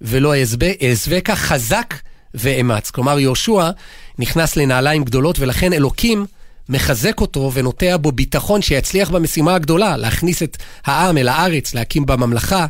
ולא 0.00 0.34
אעזבך, 0.82 1.30
חזק 1.30 1.94
ואמץ. 2.34 2.90
כלומר, 2.90 3.18
יהושע 3.18 3.70
נכנס 4.18 4.56
לנעליים 4.56 5.04
גדולות, 5.04 5.38
ולכן 5.38 5.72
אלוקים 5.72 6.26
מחזק 6.68 7.20
אותו 7.20 7.50
ונוטע 7.54 7.96
בו 7.96 8.12
ביטחון 8.12 8.62
שיצליח 8.62 9.10
במשימה 9.10 9.54
הגדולה, 9.54 9.96
להכניס 9.96 10.42
את 10.42 10.56
העם 10.84 11.18
אל 11.18 11.28
הארץ, 11.28 11.74
להקים 11.74 12.06
בה 12.06 12.16
ממלכה. 12.16 12.66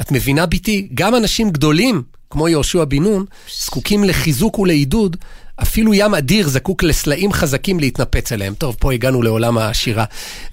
את 0.00 0.12
מבינה, 0.12 0.46
ביתי? 0.46 0.88
גם 0.94 1.14
אנשים 1.14 1.50
גדולים, 1.50 2.02
כמו 2.32 2.48
יהושע 2.48 2.84
בן 2.84 3.02
נון, 3.02 3.24
זקוקים 3.64 4.04
לחיזוק 4.04 4.58
ולעידוד. 4.58 5.16
אפילו 5.62 5.94
ים 5.94 6.14
אדיר 6.14 6.48
זקוק 6.48 6.82
לסלעים 6.82 7.32
חזקים 7.32 7.80
להתנפץ 7.80 8.32
עליהם. 8.32 8.54
טוב, 8.54 8.76
פה 8.78 8.92
הגענו 8.92 9.22
לעולם 9.22 9.58
השירה. 9.58 10.04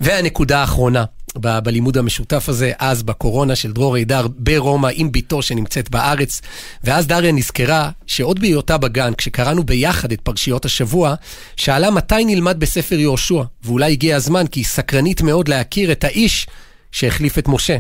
והנקודה 0.02 0.60
האחרונה, 0.60 1.06
ב- 1.38 1.60
בלימוד 1.60 1.98
המשותף 1.98 2.50
הזה, 2.50 2.72
אז 2.80 3.04
בקורונה 3.04 3.56
של 3.56 3.72
דרור 3.72 3.96
הידר 3.96 4.28
ברומא 4.38 4.90
עם 4.94 5.12
בתו 5.12 5.42
שנמצאת 5.42 5.90
בארץ. 5.90 6.42
ואז 6.84 7.08
דריה 7.08 7.32
נזכרה 7.32 7.90
שעוד 8.08 8.40
בהיותה 8.40 8.78
בגן, 8.78 9.14
כשקראנו 9.18 9.64
ביחד 9.64 10.12
את 10.12 10.22
פרשיות 10.22 10.66
השבוע, 10.66 11.16
שאלה 11.56 11.92
מתי 11.92 12.26
נלמד 12.26 12.60
בספר 12.60 13.00
יהושע, 13.00 13.44
ואולי 13.64 13.92
הגיע 13.92 14.16
הזמן 14.16 14.48
כי 14.48 14.60
היא 14.60 14.66
סקרנית 14.66 15.22
מאוד 15.22 15.48
להכיר 15.48 15.92
את 15.92 16.04
האיש 16.04 16.48
שהחליף 16.92 17.38
את 17.38 17.48
משה. 17.48 17.78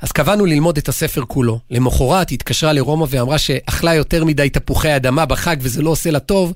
אז 0.00 0.12
קבענו 0.12 0.46
ללמוד 0.46 0.78
את 0.78 0.88
הספר 0.88 1.22
כולו. 1.28 1.58
למחרת 1.70 2.30
היא 2.30 2.36
התקשרה 2.36 2.72
לרומא 2.72 3.06
ואמרה 3.10 3.38
שאכלה 3.38 3.94
יותר 3.94 4.24
מדי 4.24 4.50
תפוחי 4.50 4.96
אדמה 4.96 5.26
בחג 5.26 5.56
וזה 5.60 5.82
לא 5.82 5.90
עושה 5.90 6.10
לה 6.10 6.18
טוב, 6.18 6.52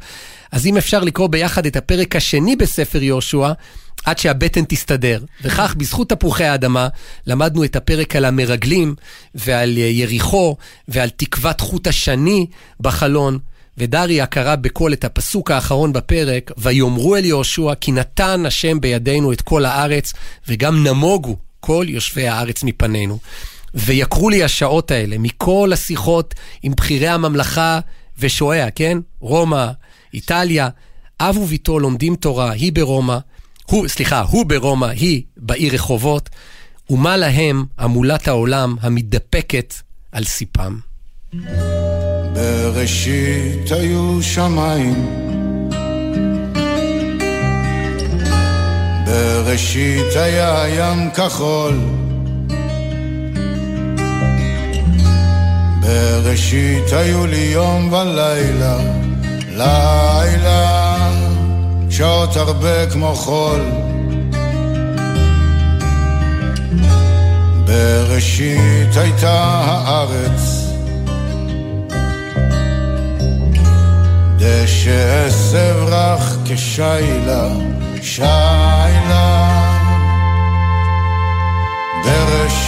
אז 0.53 0.67
אם 0.67 0.77
אפשר 0.77 1.01
לקרוא 1.01 1.27
ביחד 1.27 1.67
את 1.67 1.77
הפרק 1.77 2.17
השני 2.17 2.57
בספר 2.57 3.03
יהושע, 3.03 3.53
עד 4.05 4.19
שהבטן 4.19 4.65
תסתדר. 4.69 5.21
וכך, 5.43 5.75
בזכות 5.79 6.09
תפוחי 6.09 6.45
האדמה, 6.45 6.89
למדנו 7.27 7.65
את 7.65 7.77
הפרק 7.77 8.17
על 8.17 8.25
המרגלים, 8.25 8.95
ועל 9.35 9.79
יריחו, 9.79 10.57
ועל 10.89 11.09
תקוות 11.09 11.61
חוט 11.61 11.87
השני 11.87 12.47
בחלון. 12.81 13.39
ודריה 13.79 14.27
קרא 14.27 14.57
בקול 14.57 14.93
את 14.93 15.05
הפסוק 15.05 15.51
האחרון 15.51 15.93
בפרק, 15.93 16.51
ויאמרו 16.57 17.17
אל 17.17 17.25
יהושע, 17.25 17.75
כי 17.81 17.93
נתן 17.93 18.47
השם 18.47 18.81
בידינו 18.81 19.33
את 19.33 19.41
כל 19.41 19.65
הארץ, 19.65 20.13
וגם 20.49 20.85
נמוגו 20.85 21.37
כל 21.67 21.87
יושבי 21.89 22.29
הארץ 22.29 22.63
מפנינו. 22.63 23.19
ויקרו 23.75 24.31
לי 24.31 24.45
השעות 24.45 24.91
האלה, 24.91 25.19
מכל 25.19 25.71
השיחות 25.73 26.35
עם 26.63 26.73
בכירי 26.73 27.09
הממלכה 27.09 27.81
ושועיה, 28.19 28.71
כן? 28.71 28.99
רומא, 29.21 29.67
איטליה. 30.15 30.69
אב 31.21 31.37
וביתו 31.37 31.79
לומדים 31.79 32.17
תורה, 32.17 32.51
היא 32.51 32.73
ברומא, 32.73 33.19
הוא, 33.67 33.89
סליחה, 33.89 34.21
הוא 34.21 34.47
ברומא, 34.47 34.87
היא 34.87 35.23
בעיר 35.37 35.75
רחובות, 35.75 36.31
ומה 36.91 37.17
להם 37.17 37.65
המולת 37.79 38.29
העולם 38.29 38.77
המתדפקת 38.81 39.75
על 40.13 40.25
סיפם. 40.25 40.79
בראשית 42.35 43.71
היו 43.71 44.23
שמיים, 44.23 45.09
בראשית 49.15 50.17
היה 50.17 50.65
ים 50.69 51.11
כחול, 51.11 51.79
בראשית 55.81 56.93
היו 56.93 57.27
לי 57.27 57.51
יום 57.53 57.93
ולילה, 57.93 58.77
לילה, 59.49 60.97
שעות 61.91 62.37
הרבה 62.37 62.91
כמו 62.91 63.15
חול. 63.15 63.61
בראשית 67.67 68.97
הייתה 68.97 69.33
הארץ 69.65 70.64
דשא 74.45 75.73
רך 75.87 76.37
כשיילה, 76.45 77.49
שיילה 78.03 79.51
בראשית. 82.05 82.64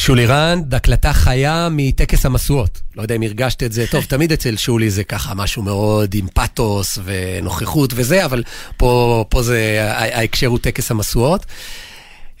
שולי 0.00 0.26
רנד, 0.26 0.74
הקלטה 0.74 1.12
חיה 1.12 1.68
מטקס 1.70 2.26
המשואות. 2.26 2.80
לא 2.96 3.02
יודע 3.02 3.14
אם 3.14 3.22
הרגשת 3.22 3.62
את 3.62 3.72
זה. 3.72 3.84
טוב, 3.90 4.04
תמיד 4.14 4.32
אצל 4.32 4.56
שולי 4.56 4.90
זה 4.90 5.04
ככה 5.04 5.34
משהו 5.34 5.62
מאוד 5.62 6.14
עם 6.14 6.26
פאתוס 6.34 6.98
ונוכחות 7.04 7.92
וזה, 7.96 8.24
אבל 8.24 8.42
פה, 8.76 9.24
פה 9.28 9.42
זה, 9.42 9.78
ההקשר 9.90 10.46
הוא 10.46 10.58
טקס 10.58 10.90
המשואות. 10.90 11.46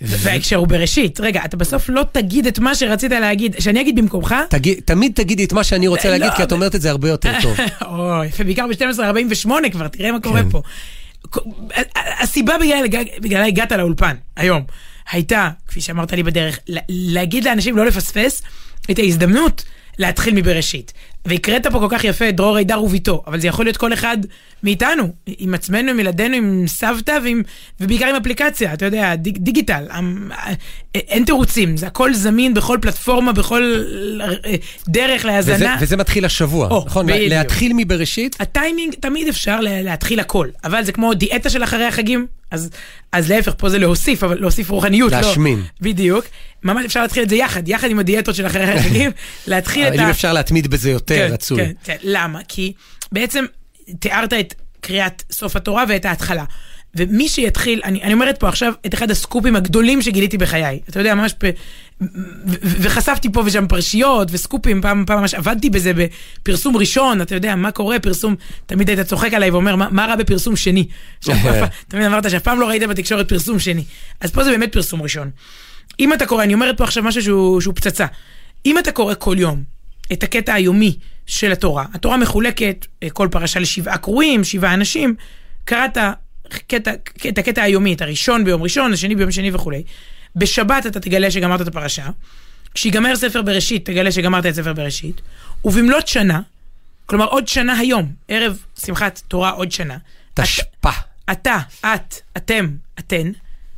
וההקשר 0.00 0.56
הוא 0.56 0.68
בראשית. 0.68 1.20
רגע, 1.20 1.40
אתה 1.44 1.56
בסוף 1.56 1.88
לא 1.88 2.04
תגיד 2.12 2.46
את 2.46 2.58
מה 2.58 2.74
שרצית 2.74 3.10
להגיד, 3.12 3.56
שאני 3.58 3.80
אגיד 3.80 3.96
במקומך? 3.96 4.34
תגיד, 4.50 4.80
תמיד 4.84 5.12
תגידי 5.14 5.44
את 5.44 5.52
מה 5.52 5.64
שאני 5.64 5.88
רוצה 5.88 6.08
לא, 6.08 6.16
להגיד, 6.16 6.30
כי 6.36 6.42
את 6.42 6.52
אומרת 6.52 6.74
את 6.74 6.80
זה 6.80 6.90
הרבה 6.90 7.08
יותר 7.08 7.32
טוב. 7.42 7.56
או, 7.88 8.24
יפה, 8.24 8.44
בעיקר 8.44 8.66
ב-1248 8.66 9.48
כבר, 9.72 9.88
תראה 9.88 10.12
מה 10.12 10.20
קורה 10.20 10.42
כן. 10.42 10.50
פה. 10.50 10.62
הסיבה 12.20 12.54
בגלל- 12.58 13.04
בגללה 13.20 13.46
הגעת 13.46 13.72
לאולפן 13.72 14.16
היום, 14.36 14.62
הייתה, 15.12 15.50
כפי 15.68 15.80
שאמרת 15.80 16.12
לי 16.12 16.22
בדרך, 16.22 16.58
לה- 16.68 16.80
להגיד 16.88 17.44
לאנשים 17.44 17.76
לא 17.76 17.86
לפספס 17.86 18.42
את 18.90 18.98
ההזדמנות 18.98 19.64
להתחיל 19.98 20.34
מבראשית. 20.34 20.92
והקראת 21.24 21.66
פה 21.66 21.78
כל 21.78 21.86
כך 21.90 22.04
יפה 22.04 22.28
את 22.28 22.36
דרור 22.36 22.56
הידר 22.56 22.82
וביתו, 22.82 23.22
אבל 23.26 23.40
זה 23.40 23.48
יכול 23.48 23.64
להיות 23.64 23.76
כל 23.76 23.92
אחד 23.92 24.18
מאיתנו, 24.62 25.12
עם 25.26 25.54
עצמנו, 25.54 25.90
עם 25.90 26.00
ילדינו, 26.00 26.36
עם 26.36 26.64
סבתא, 26.66 27.18
ועם, 27.24 27.42
ובעיקר 27.80 28.06
עם 28.06 28.16
אפליקציה, 28.16 28.72
אתה 28.72 28.84
יודע, 28.84 29.14
דיג, 29.14 29.38
דיגיטל. 29.38 29.84
אין 30.94 31.24
תירוצים, 31.24 31.76
זה 31.76 31.86
הכל 31.86 32.14
זמין 32.14 32.54
בכל 32.54 32.78
פלטפורמה, 32.80 33.32
בכל 33.32 33.82
אה, 34.20 34.54
דרך 34.88 35.24
להאזנה. 35.24 35.54
וזה, 35.56 35.66
וזה 35.80 35.96
מתחיל 35.96 36.24
השבוע, 36.24 36.68
או, 36.68 36.84
נכון? 36.86 37.06
בדיוק. 37.06 37.28
להתחיל 37.28 37.72
מבראשית? 37.76 38.36
הטיימינג, 38.40 38.94
תמיד 38.94 39.28
אפשר 39.28 39.60
להתחיל 39.60 40.20
הכל, 40.20 40.48
אבל 40.64 40.84
זה 40.84 40.92
כמו 40.92 41.14
דיאטה 41.14 41.50
של 41.50 41.64
אחרי 41.64 41.84
החגים, 41.84 42.26
אז, 42.50 42.70
אז 43.12 43.30
להפך, 43.30 43.54
פה 43.56 43.68
זה 43.68 43.78
להוסיף, 43.78 44.24
אבל 44.24 44.40
להוסיף 44.40 44.70
רוחניות. 44.70 45.12
לא. 45.12 45.20
להשמין. 45.20 45.58
לא, 45.58 45.64
בדיוק. 45.80 46.24
ממש 46.62 46.84
אפשר 46.84 47.02
להתחיל 47.02 47.22
את 47.22 47.28
זה 47.28 47.36
יחד, 47.36 47.68
יחד 47.68 47.90
עם 47.90 47.98
הדיאטות 47.98 48.34
של 48.34 48.46
אחרי 48.46 48.62
החגים, 48.62 49.10
להתחיל 49.46 49.86
את 49.86 49.92
ה... 49.92 49.94
אבל 49.94 50.04
אם 50.04 50.08
אפשר 50.08 50.32
להתמיד 50.32 50.68
בזה 50.68 50.90
יותר, 50.90 51.09
כן, 51.16 51.28
רצוי. 51.32 51.58
כן, 51.58 51.72
כן, 51.84 51.96
למה? 52.02 52.40
כי 52.48 52.72
בעצם 53.12 53.44
תיארת 53.98 54.32
את 54.32 54.54
קריאת 54.80 55.22
סוף 55.30 55.56
התורה 55.56 55.84
ואת 55.88 56.04
ההתחלה. 56.04 56.44
ומי 56.94 57.28
שיתחיל, 57.28 57.80
אני, 57.84 58.02
אני 58.02 58.12
אומרת 58.12 58.40
פה 58.40 58.48
עכשיו 58.48 58.72
את 58.86 58.94
אחד 58.94 59.10
הסקופים 59.10 59.56
הגדולים 59.56 60.02
שגיליתי 60.02 60.38
בחיי. 60.38 60.80
אתה 60.88 61.00
יודע, 61.00 61.14
ממש 61.14 61.34
פ... 61.38 61.44
וחשפתי 62.62 63.32
פה 63.32 63.42
ושם 63.46 63.66
פרשיות 63.68 64.28
וסקופים, 64.30 64.82
פעם, 64.82 65.04
פעם 65.06 65.20
ממש 65.20 65.34
עבדתי 65.34 65.70
בזה 65.70 65.92
בפרסום 65.94 66.76
ראשון, 66.76 67.22
אתה 67.22 67.34
יודע, 67.34 67.54
מה 67.56 67.70
קורה, 67.70 67.98
פרסום, 67.98 68.34
תמיד 68.66 68.88
היית 68.88 69.00
צוחק 69.00 69.34
עליי 69.34 69.50
ואומר, 69.50 69.76
מה, 69.76 69.88
מה 69.90 70.06
רע 70.06 70.16
בפרסום 70.16 70.56
שני? 70.56 70.86
תמיד 71.88 72.06
אמרת 72.06 72.30
שאף 72.30 72.42
פעם 72.42 72.60
לא 72.60 72.68
ראית 72.68 72.82
בתקשורת 72.82 73.28
פרסום 73.28 73.58
שני. 73.58 73.84
אז 74.20 74.30
פה 74.30 74.44
זה 74.44 74.50
באמת 74.50 74.72
פרסום 74.72 75.02
ראשון. 75.02 75.30
אם 76.00 76.12
אתה 76.12 76.26
קורא, 76.26 76.44
אני 76.44 76.54
אומרת 76.54 76.78
פה 76.78 76.84
עכשיו 76.84 77.02
משהו 77.02 77.22
שהוא, 77.22 77.60
שהוא 77.60 77.74
פצצה. 77.74 78.06
אם 78.66 78.78
אתה 78.78 78.92
קורא 78.92 79.14
כל 79.18 79.36
יום 79.38 79.62
את 80.12 80.22
הקטע 80.22 80.54
היומי 80.54 80.98
של 81.26 81.52
התורה, 81.52 81.84
התורה 81.94 82.16
מחולקת, 82.16 82.86
אה, 83.02 83.10
כל 83.10 83.28
פרשה 83.30 83.60
לשבעה 83.60 83.98
קרואים, 83.98 84.44
שבעה 84.44 84.74
אנשים, 84.74 85.14
קראת 85.64 85.98
קטע, 86.66 86.92
את 87.28 87.38
הקטע 87.38 87.62
היומי, 87.62 87.94
את 87.94 88.02
הראשון 88.02 88.44
ביום 88.44 88.62
ראשון, 88.62 88.92
השני 88.92 89.14
ביום 89.14 89.30
שני 89.30 89.50
וכולי. 89.52 89.82
בשבת 90.36 90.86
אתה 90.86 91.00
תגלה 91.00 91.30
שגמרת 91.30 91.60
את 91.60 91.68
הפרשה, 91.68 92.06
כשיגמר 92.74 93.16
ספר 93.16 93.42
בראשית, 93.42 93.84
תגלה 93.84 94.12
שגמרת 94.12 94.46
את 94.46 94.54
ספר 94.54 94.72
בראשית, 94.72 95.20
ובמלאת 95.64 96.08
שנה, 96.08 96.40
כלומר 97.06 97.26
עוד 97.26 97.48
שנה 97.48 97.78
היום, 97.78 98.12
ערב 98.28 98.58
שמחת 98.84 99.22
תורה 99.28 99.50
עוד 99.50 99.72
שנה. 99.72 99.96
תשפ"א. 100.34 100.90
אתה, 101.32 101.58
את, 101.80 102.14
אתם, 102.36 102.70
אתן, 102.98 103.32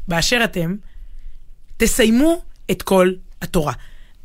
באשר 0.09 0.41
אתם, 0.45 0.77
תסיימו 1.77 2.43
את 2.71 2.83
כל 2.83 3.13
התורה. 3.43 3.73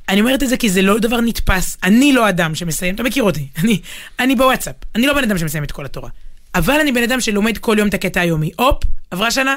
אני 0.10 0.22
אומרת 0.22 0.44
את 0.44 0.50
זה 0.50 0.58
כי 0.58 0.70
זה 0.70 0.82
לא 0.82 1.00
דבר 1.00 1.22
נתפס. 1.22 1.78
אני 1.84 2.14
לא 2.14 2.30
אדם 2.30 2.56
שמסיים, 2.56 2.96
אתה 2.96 3.04
מכיר 3.04 3.24
אותי, 3.24 3.48
אני, 3.58 3.82
אני 4.20 4.36
בוואטסאפ, 4.36 4.76
אני 4.96 5.08
לא 5.08 5.14
בן 5.14 5.24
אדם 5.24 5.38
שמסיים 5.38 5.64
את 5.64 5.72
כל 5.72 5.86
התורה. 5.86 6.10
אבל 6.56 6.80
אני 6.80 6.92
בן 6.92 7.04
אדם 7.04 7.22
שלומד 7.22 7.58
כל 7.58 7.76
יום 7.80 7.88
את 7.88 7.94
הקטע 7.94 8.22
היומי. 8.22 8.52
הופ, 8.58 8.84
עברה 9.12 9.32
שנה, 9.32 9.56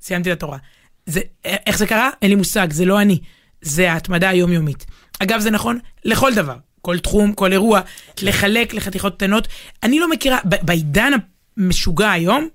סיימתי 0.00 0.32
את 0.32 0.36
התורה. 0.36 0.58
זה, 1.06 1.20
איך 1.44 1.78
זה 1.78 1.86
קרה? 1.86 2.10
אין 2.22 2.30
לי 2.30 2.36
מושג, 2.36 2.72
זה 2.72 2.84
לא 2.84 3.00
אני. 3.00 3.18
זה 3.62 3.92
ההתמדה 3.92 4.28
היומיומית. 4.28 4.86
אגב, 5.18 5.40
זה 5.40 5.50
נכון 5.50 5.78
לכל 6.04 6.34
דבר. 6.34 6.56
כל 6.82 6.98
תחום, 6.98 7.32
כל 7.32 7.52
אירוע, 7.52 7.80
לחלק 8.22 8.74
לחתיכות 8.74 9.16
קטנות. 9.16 9.48
אני 9.82 9.98
לא 9.98 10.10
מכירה, 10.10 10.38
בעידן 10.44 11.12
המשוגע 11.56 12.10
היום, 12.10 12.48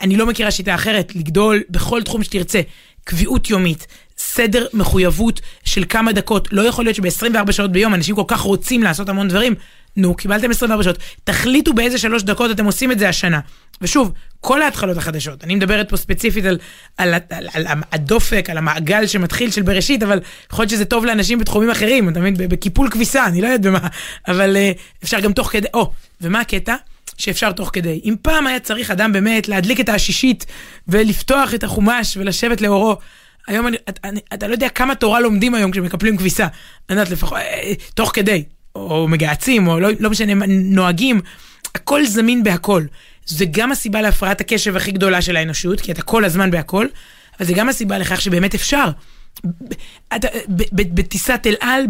אני 0.00 0.16
לא 0.16 0.26
מכירה 0.26 0.50
שיטה 0.50 0.74
אחרת 0.74 1.14
לגדול 1.14 1.62
בכל 1.70 2.02
תחום 2.02 2.24
שתרצה. 2.24 2.60
קביעות 3.04 3.50
יומית, 3.50 3.86
סדר 4.20 4.66
מחויבות 4.72 5.40
של 5.64 5.84
כמה 5.88 6.12
דקות. 6.12 6.48
לא 6.52 6.62
יכול 6.62 6.84
להיות 6.84 6.96
שב-24 6.96 7.52
שעות 7.52 7.72
ביום 7.72 7.94
אנשים 7.94 8.16
כל 8.16 8.22
כך 8.26 8.40
רוצים 8.40 8.82
לעשות 8.82 9.08
המון 9.08 9.28
דברים. 9.28 9.54
נו, 9.96 10.14
קיבלתם 10.14 10.50
24 10.50 10.82
שעות. 10.82 10.98
תחליטו 11.24 11.74
באיזה 11.74 11.98
שלוש 11.98 12.22
דקות 12.22 12.50
אתם 12.50 12.64
עושים 12.64 12.92
את 12.92 12.98
זה 12.98 13.08
השנה. 13.08 13.40
ושוב, 13.80 14.12
כל 14.40 14.62
ההתחלות 14.62 14.96
החדשות, 14.96 15.44
אני 15.44 15.54
מדברת 15.54 15.88
פה 15.88 15.96
ספציפית 15.96 16.44
על, 16.44 16.58
על, 16.96 17.14
על, 17.14 17.20
על, 17.30 17.66
על 17.66 17.78
הדופק, 17.92 18.50
על 18.50 18.58
המעגל 18.58 19.06
שמתחיל 19.06 19.50
של 19.50 19.62
בראשית, 19.62 20.02
אבל 20.02 20.20
יכול 20.52 20.62
להיות 20.62 20.70
שזה 20.70 20.84
טוב 20.84 21.04
לאנשים 21.04 21.38
בתחומים 21.38 21.70
אחרים, 21.70 22.08
אתה 22.08 22.20
מבין? 22.20 22.34
בקיפול 22.36 22.90
כביסה, 22.90 23.26
אני 23.26 23.40
לא 23.40 23.46
יודעת 23.46 23.60
במה, 23.60 23.88
אבל 24.28 24.56
uh, 24.56 24.78
אפשר 25.04 25.20
גם 25.20 25.32
תוך 25.32 25.52
כדי, 25.52 25.68
או, 25.74 25.92
ומה 26.20 26.40
הקטע? 26.40 26.74
שאפשר 27.18 27.52
תוך 27.52 27.70
כדי. 27.72 28.00
אם 28.04 28.14
פעם 28.22 28.46
היה 28.46 28.60
צריך 28.60 28.90
אדם 28.90 29.12
באמת 29.12 29.48
להדליק 29.48 29.80
את 29.80 29.88
העשישית 29.88 30.46
ולפתוח 30.88 31.54
את 31.54 31.64
החומש 31.64 32.16
ולשבת 32.16 32.60
לאורו, 32.60 32.96
היום 33.48 33.66
אני, 33.66 33.76
אתה, 33.88 34.08
אני, 34.08 34.20
אתה 34.34 34.48
לא 34.48 34.52
יודע 34.52 34.68
כמה 34.68 34.94
תורה 34.94 35.20
לומדים 35.20 35.54
היום 35.54 35.70
כשמקפלים 35.70 36.16
כביסה. 36.16 36.46
אני 36.90 36.98
יודעת, 36.98 37.12
לפחות, 37.12 37.38
אה, 37.38 37.72
תוך 37.94 38.10
כדי. 38.14 38.44
או 38.74 39.08
מגהצים, 39.08 39.68
או 39.68 39.80
לא, 39.80 39.88
לא 40.00 40.10
משנה, 40.10 40.46
נוהגים, 40.48 41.20
הכל 41.74 42.06
זמין 42.06 42.42
בהכל. 42.42 42.84
זה 43.26 43.44
גם 43.50 43.72
הסיבה 43.72 44.02
להפרעת 44.02 44.40
הקשב 44.40 44.76
הכי 44.76 44.92
גדולה 44.92 45.22
של 45.22 45.36
האנושות, 45.36 45.80
כי 45.80 45.92
אתה 45.92 46.02
כל 46.02 46.24
הזמן 46.24 46.50
בהכל, 46.50 46.86
אבל 47.38 47.46
זה 47.46 47.52
גם 47.52 47.68
הסיבה 47.68 47.98
לכך 47.98 48.20
שבאמת 48.20 48.54
אפשר. 48.54 48.90
בטיסת 50.72 51.40
אל 51.46 51.54
על, 51.60 51.86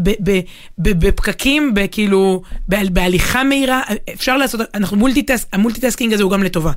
בפקקים, 0.79 1.75
כאילו, 1.91 2.43
בהליכה 2.69 3.45
מהירה, 3.45 3.83
אפשר 4.15 4.37
לעשות, 4.37 4.61
אנחנו 4.75 4.97
multitask, 4.97 5.47
ה 5.53 5.57
multitasking 5.57 6.13
הזה 6.13 6.23
הוא 6.23 6.33
גם 6.33 6.43
לטובה. 6.43 6.73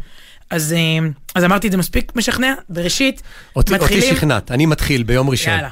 אז, 0.50 0.74
אה, 0.74 1.08
אז 1.36 1.44
אמרתי 1.44 1.68
את 1.68 1.72
זה 1.72 1.78
מספיק 1.78 2.12
משכנע, 2.16 2.54
בראשית, 2.70 3.22
אותי, 3.56 3.74
מתחילים. 3.74 4.04
אותי 4.04 4.16
שכנעת, 4.16 4.52
אני 4.52 4.66
מתחיל 4.66 5.04
ביום 5.04 5.30
ראשון. 5.30 5.54
יאללה. 5.54 5.70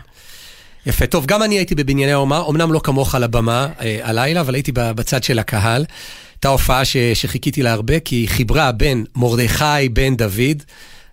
יפה, 0.85 1.07
טוב, 1.07 1.25
גם 1.25 1.43
אני 1.43 1.55
הייתי 1.55 1.75
בבנייני 1.75 2.11
האומה, 2.11 2.43
אמנם 2.49 2.73
לא 2.73 2.81
כמוך 2.83 3.15
על 3.15 3.23
הבמה 3.23 3.67
אה, 3.81 3.99
הלילה, 4.03 4.41
אבל 4.41 4.53
הייתי 4.53 4.71
בצד 4.75 5.23
של 5.23 5.39
הקהל. 5.39 5.85
הייתה 6.33 6.47
הופעה 6.47 6.85
ש, 6.85 6.97
שחיכיתי 7.13 7.63
לה 7.63 7.71
הרבה, 7.71 7.99
כי 7.99 8.15
היא 8.15 8.29
חיברה 8.29 8.71
בין 8.71 9.05
מרדכי 9.15 9.89
בן 9.93 10.15
דוד, 10.15 10.63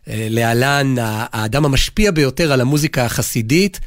אה, 0.08 0.26
להלן 0.30 0.94
האדם 1.00 1.64
המשפיע 1.64 2.10
ביותר 2.10 2.52
על 2.52 2.60
המוזיקה 2.60 3.04
החסידית. 3.04 3.80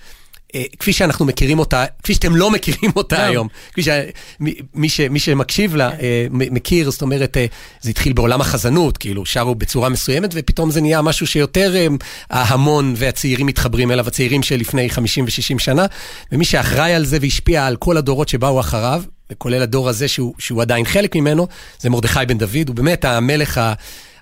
אה, 0.55 0.63
כפי 0.79 0.93
שאנחנו 0.93 1.25
מכירים 1.25 1.59
אותה, 1.59 1.85
כפי 2.03 2.13
שאתם 2.13 2.35
לא 2.35 2.51
מכירים 2.51 2.91
אותה 2.95 3.17
לא. 3.17 3.23
היום, 3.23 3.47
כפי 3.71 3.81
שמי 3.83 4.89
ש, 4.89 4.99
מי 4.99 5.19
שמקשיב 5.19 5.75
לה 5.75 5.89
אה, 5.89 6.27
מכיר, 6.31 6.91
זאת 6.91 7.01
אומרת, 7.01 7.37
אה, 7.37 7.45
זה 7.81 7.89
התחיל 7.89 8.13
בעולם 8.13 8.41
החזנות, 8.41 8.97
כאילו 8.97 9.25
שרו 9.25 9.55
בצורה 9.55 9.89
מסוימת, 9.89 10.29
ופתאום 10.33 10.71
זה 10.71 10.81
נהיה 10.81 11.01
משהו 11.01 11.27
שיותר 11.27 11.87
ההמון 12.29 12.93
והצעירים 12.97 13.45
מתחברים 13.45 13.91
אליו, 13.91 14.07
הצעירים 14.07 14.43
של 14.43 14.55
לפני 14.55 14.89
50 14.89 15.25
ו-60 15.25 15.59
שנה, 15.59 15.85
ומי 16.31 16.45
שאחראי 16.45 16.93
על 16.93 17.05
זה 17.05 17.17
והשפיע 17.21 17.65
על 17.65 17.75
כל 17.75 17.97
הדורות 17.97 18.29
שבאו 18.29 18.59
אחריו, 18.59 19.03
כולל 19.37 19.61
הדור 19.61 19.89
הזה 19.89 20.07
שהוא, 20.07 20.33
שהוא 20.39 20.61
עדיין 20.61 20.85
חלק 20.85 21.15
ממנו, 21.15 21.47
זה 21.79 21.89
מרדכי 21.89 22.19
בן 22.27 22.37
דוד, 22.37 22.67
הוא 22.67 22.75
באמת 22.75 23.05
המלך 23.05 23.57
ה... 23.57 23.73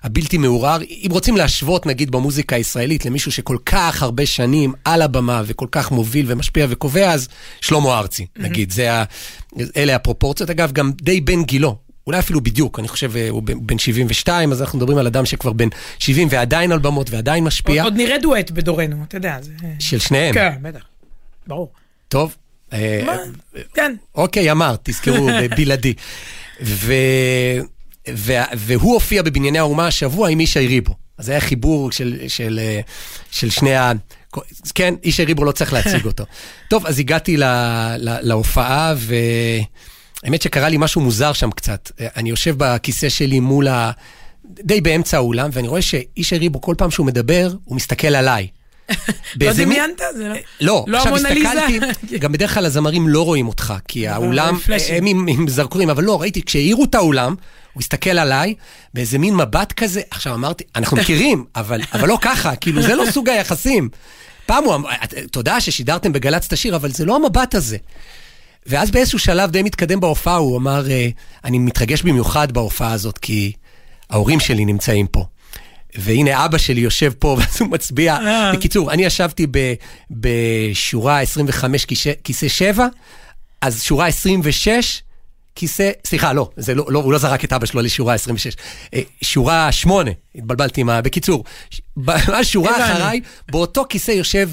הבלתי 0.02 0.38
מעורער. 0.38 0.80
אם 0.82 1.08
רוצים 1.10 1.36
להשוות, 1.36 1.86
נגיד, 1.86 2.10
במוזיקה 2.10 2.56
הישראלית 2.56 3.06
למישהו 3.06 3.32
שכל 3.32 3.56
כך 3.66 4.02
הרבה 4.02 4.26
שנים 4.26 4.72
על 4.84 5.02
הבמה 5.02 5.42
וכל 5.46 5.66
כך 5.72 5.90
מוביל 5.90 6.26
ומשפיע 6.28 6.66
וקובע, 6.68 7.12
אז 7.12 7.28
שלמה 7.60 7.98
ארצי. 7.98 8.26
נגיד. 8.36 8.70
זה 8.70 8.92
ה... 8.92 9.04
אלה 9.76 9.96
הפרופורציות. 9.96 10.50
אגב, 10.50 10.72
גם 10.72 10.92
די 11.02 11.20
בן 11.20 11.42
גילו. 11.44 11.76
אולי 12.06 12.18
אפילו 12.18 12.40
בדיוק, 12.40 12.78
אני 12.78 12.88
חושב, 12.88 13.16
אה, 13.16 13.28
הוא 13.28 13.42
בן 13.42 13.78
72, 13.78 14.52
אז 14.52 14.62
אנחנו 14.62 14.78
מדברים 14.78 14.98
על 14.98 15.06
אדם 15.06 15.26
שכבר 15.26 15.52
בן 15.52 15.68
70 15.98 16.28
ועדיין 16.30 16.72
על 16.72 16.78
במות 16.78 17.10
ועדיין 17.10 17.44
משפיע. 17.44 17.82
עוד, 17.82 17.92
עוד 17.92 18.00
נראה 18.00 18.18
דואט 18.18 18.50
בדורנו, 18.50 19.04
אתה 19.08 19.16
יודע. 19.16 19.38
זה... 19.42 19.52
של 19.78 19.98
שניהם. 19.98 20.34
כן, 20.34 20.54
בטח, 20.62 20.82
ברור. 21.46 21.72
טוב. 22.08 22.36
אה, 22.72 23.02
מה? 23.06 23.16
כן. 23.74 23.94
אוקיי, 24.14 24.50
אמרת, 24.50 24.80
תזכרו, 24.82 25.28
בלעדי. 25.56 25.94
ו... 26.62 26.92
והוא 28.56 28.94
הופיע 28.94 29.22
בבנייני 29.22 29.58
האומה 29.58 29.86
השבוע 29.86 30.28
עם 30.28 30.40
ישי 30.40 30.66
ריבו. 30.66 30.94
אז 31.18 31.26
זה 31.26 31.32
היה 31.32 31.40
חיבור 31.40 31.92
של, 31.92 32.18
של, 32.28 32.60
של 33.30 33.50
שני 33.50 33.76
ה... 33.76 33.92
כן, 34.74 34.94
ישי 35.04 35.24
ריבו 35.24 35.44
לא 35.44 35.52
צריך 35.52 35.72
להציג 35.72 36.04
אותו. 36.04 36.24
טוב, 36.70 36.86
אז 36.86 36.98
הגעתי 36.98 37.36
לה, 37.36 37.94
לה, 37.98 38.20
להופעה, 38.20 38.94
והאמת 38.96 40.42
שקרה 40.42 40.68
לי 40.68 40.76
משהו 40.78 41.00
מוזר 41.00 41.32
שם 41.32 41.50
קצת. 41.50 41.90
אני 42.16 42.30
יושב 42.30 42.54
בכיסא 42.58 43.08
שלי 43.08 43.40
מול 43.40 43.68
ה... 43.68 43.90
די 44.50 44.80
באמצע 44.80 45.16
האולם, 45.16 45.50
ואני 45.52 45.68
רואה 45.68 45.82
שאיש 45.82 46.32
ריבו, 46.32 46.60
כל 46.60 46.74
פעם 46.78 46.90
שהוא 46.90 47.06
מדבר, 47.06 47.52
הוא 47.64 47.76
מסתכל 47.76 48.14
עליי. 48.14 48.46
לא 49.40 49.52
דמיינת? 49.52 50.00
לא... 50.14 50.34
לא, 50.60 50.84
לא 50.88 50.98
עכשיו 50.98 51.16
הסתכלתי, 51.16 51.78
גם 52.22 52.32
בדרך 52.32 52.54
כלל 52.54 52.66
הזמרים 52.66 53.08
לא 53.08 53.24
רואים 53.24 53.48
אותך, 53.48 53.74
כי 53.88 54.08
האולם, 54.08 54.58
הם 54.88 55.06
עם 55.06 55.48
זרקורים, 55.48 55.90
אבל 55.90 56.04
לא, 56.04 56.20
ראיתי, 56.20 56.42
כשהעירו 56.42 56.84
את 56.84 56.94
האולם, 56.94 57.34
הוא 57.72 57.80
הסתכל 57.80 58.18
עליי 58.18 58.54
באיזה 58.94 59.18
מין 59.18 59.36
מבט 59.36 59.72
כזה, 59.72 60.00
עכשיו 60.10 60.34
אמרתי, 60.34 60.64
אנחנו 60.76 60.96
מכירים, 61.00 61.44
אבל, 61.56 61.80
אבל 61.92 62.08
לא 62.08 62.18
ככה, 62.20 62.56
כאילו 62.56 62.82
זה 62.82 62.94
לא 62.94 63.04
סוג 63.10 63.28
היחסים. 63.28 63.88
פעם 64.46 64.64
הוא 64.64 64.74
אמר, 64.74 64.90
תודה 65.30 65.60
ששידרתם 65.60 66.12
בגל"צ 66.12 66.46
את 66.46 66.52
השיר, 66.52 66.76
אבל 66.76 66.90
זה 66.90 67.04
לא 67.04 67.16
המבט 67.16 67.54
הזה. 67.54 67.76
ואז 68.66 68.90
באיזשהו 68.90 69.18
שלב 69.18 69.50
די 69.50 69.62
מתקדם 69.62 70.00
בהופעה, 70.00 70.36
הוא 70.36 70.58
אמר, 70.58 70.90
אה, 70.90 71.08
אני 71.44 71.58
מתרגש 71.58 72.02
במיוחד 72.02 72.52
בהופעה 72.52 72.92
הזאת, 72.92 73.18
כי 73.18 73.52
ההורים 74.10 74.40
שלי 74.40 74.64
נמצאים 74.64 75.06
פה. 75.06 75.24
והנה 75.98 76.44
אבא 76.44 76.58
שלי 76.58 76.80
יושב 76.80 77.12
פה, 77.18 77.28
ואז 77.38 77.60
הוא 77.60 77.68
מצביע. 77.68 78.14
אה. 78.14 78.52
בקיצור, 78.52 78.92
אני 78.92 79.04
ישבתי 79.04 79.46
ב, 79.50 79.74
בשורה 80.10 81.20
25 81.20 81.86
כיסא 82.24 82.48
7, 82.48 82.86
אז 83.62 83.82
שורה 83.82 84.06
26, 84.06 85.02
כיסא, 85.54 85.90
סליחה, 86.04 86.32
לא, 86.32 86.50
זה 86.56 86.74
לא, 86.74 86.84
לא, 86.88 86.98
הוא 86.98 87.12
לא 87.12 87.18
זרק 87.18 87.44
את 87.44 87.52
אבא 87.52 87.66
שלו 87.66 87.80
לשורה 87.80 88.14
26, 88.14 88.56
אה, 88.94 89.00
שורה 89.22 89.72
8, 89.72 90.10
התבלבלתי 90.34 90.80
עם 90.80 90.90
ה... 90.90 91.02
בקיצור, 91.02 91.44
בשורה 91.96 92.76
אחריי, 92.76 93.20
באותו 93.50 93.84
כיסא 93.88 94.10
יושב 94.10 94.50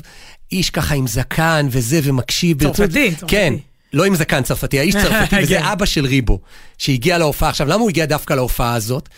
איש 0.51 0.69
ככה 0.69 0.95
עם 0.95 1.07
זקן 1.07 1.67
וזה, 1.71 1.99
ומקשיב. 2.03 2.63
צרפתי, 2.63 3.11
צרפתי. 3.11 3.25
כן. 3.27 3.53
לא 3.93 4.05
עם 4.05 4.15
זקן 4.15 4.43
צרפתי, 4.43 4.79
האיש 4.79 4.95
צרפתי, 4.95 5.35
וזה 5.43 5.57
כן. 5.59 5.63
אבא 5.63 5.85
של 5.85 6.05
ריבו, 6.05 6.39
שהגיע 6.77 7.17
להופעה. 7.17 7.49
עכשיו, 7.49 7.67
למה 7.67 7.81
הוא 7.81 7.89
הגיע 7.89 8.05
דווקא 8.05 8.33
להופעה 8.33 8.73
הזאת? 8.73 9.09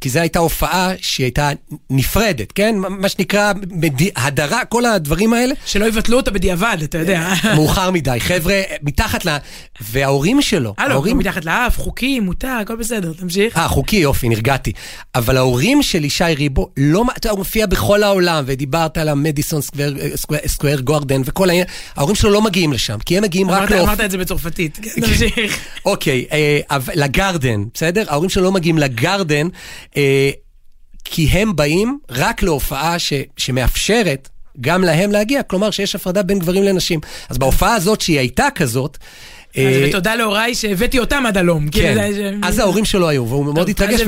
כי 0.00 0.08
זו 0.08 0.20
הייתה 0.20 0.38
הופעה 0.38 0.90
שהיא 1.00 1.24
הייתה 1.24 1.50
נפרדת, 1.90 2.52
כן? 2.52 2.74
מה 2.78 3.08
שנקרא, 3.08 3.52
מדי- 3.70 4.10
הדרה, 4.16 4.64
כל 4.64 4.84
הדברים 4.84 5.32
האלה. 5.32 5.54
שלא 5.66 5.84
יבטלו 5.84 6.16
אותה 6.16 6.30
בדיעבד, 6.30 6.76
אתה 6.84 6.98
יודע. 6.98 7.32
מאוחר 7.56 7.90
מדי. 7.90 8.16
חבר'ה, 8.20 8.62
מתחת 8.82 9.24
ל... 9.26 9.36
וההורים 9.80 10.42
שלו, 10.42 10.74
הלו, 10.78 10.92
ההורים... 10.92 11.18
מתחת 11.18 11.44
לאף, 11.44 11.78
חוקי, 11.78 12.20
מותר, 12.20 12.58
הכל 12.62 12.76
בסדר, 12.76 13.12
תמשיך. 13.12 13.56
אה, 13.56 13.68
חוקי, 13.68 13.96
יופי, 13.96 14.28
נרגעתי. 14.28 14.72
אבל 15.14 15.36
ההורים 15.36 15.82
של 15.82 16.04
ישי 16.04 16.24
ריבו, 16.36 16.68
לא, 16.76 17.02
אתה 17.16 17.26
יודע, 17.26 17.30
הוא 17.30 17.38
מופיע 17.38 17.66
בכל 17.66 18.02
העולם, 18.02 18.44
ודיברת 18.46 18.98
על 18.98 19.08
המדיסון 19.08 19.62
סקוואר, 19.62 19.94
סקוואר, 20.16 20.40
סקוואר 20.46 20.80
גורדן 20.80 21.22
וכל 21.24 21.48
העניין, 21.48 21.66
ההורים 21.96 22.14
שלו 22.16 22.30
לא 22.30 22.42
מגיעים 22.42 22.72
לשם, 22.72 22.98
כי 23.06 23.16
הם 23.16 23.22
מגיעים 23.22 23.50
רק 23.50 23.70
לאופ... 23.70 23.88
אמרת 23.88 24.00
את 24.00 24.10
זה 24.10 24.18
בצרפתית, 24.18 24.78
כן, 24.82 25.00
תמשיך. 25.00 25.58
אוקיי, 25.84 26.24
אה, 26.32 26.58
לגרדן, 26.94 27.64
בסדר? 27.74 28.04
ההורים 28.08 28.30
שלו 28.30 28.42
לא 28.42 28.52
מגיעים 28.52 28.78
לגרדן, 28.78 29.46
אה, 29.46 29.50
כי 31.04 31.28
הם 31.30 31.56
באים 31.56 31.98
רק 32.10 32.42
להופעה 32.42 32.98
ש, 32.98 33.12
שמאפשרת 33.36 34.28
גם 34.60 34.84
להם 34.84 35.12
להגיע, 35.12 35.42
כלומר 35.42 35.70
שיש 35.70 35.94
הפרדה 35.94 36.22
בין 36.22 36.38
גברים 36.38 36.62
לנשים. 36.62 37.00
אז 37.28 37.38
בהופעה 37.38 37.74
הזאת, 37.74 38.00
שהיא 38.00 38.18
הייתה 38.18 38.48
כזאת, 38.54 38.98
אה, 39.56 39.68
אז 39.68 39.88
ותודה 39.88 40.14
להוריי 40.14 40.54
שהבאתי 40.54 40.98
אותם 40.98 41.24
עד 41.26 41.36
הלום. 41.36 41.68
כאילו, 41.68 41.88
כן, 41.88 42.40
אז 42.42 42.58
ההורים 42.58 42.84
שלו 42.84 43.08
היו, 43.08 43.28
והוא 43.28 43.44
מאוד 43.44 43.68
התרגש. 43.68 44.00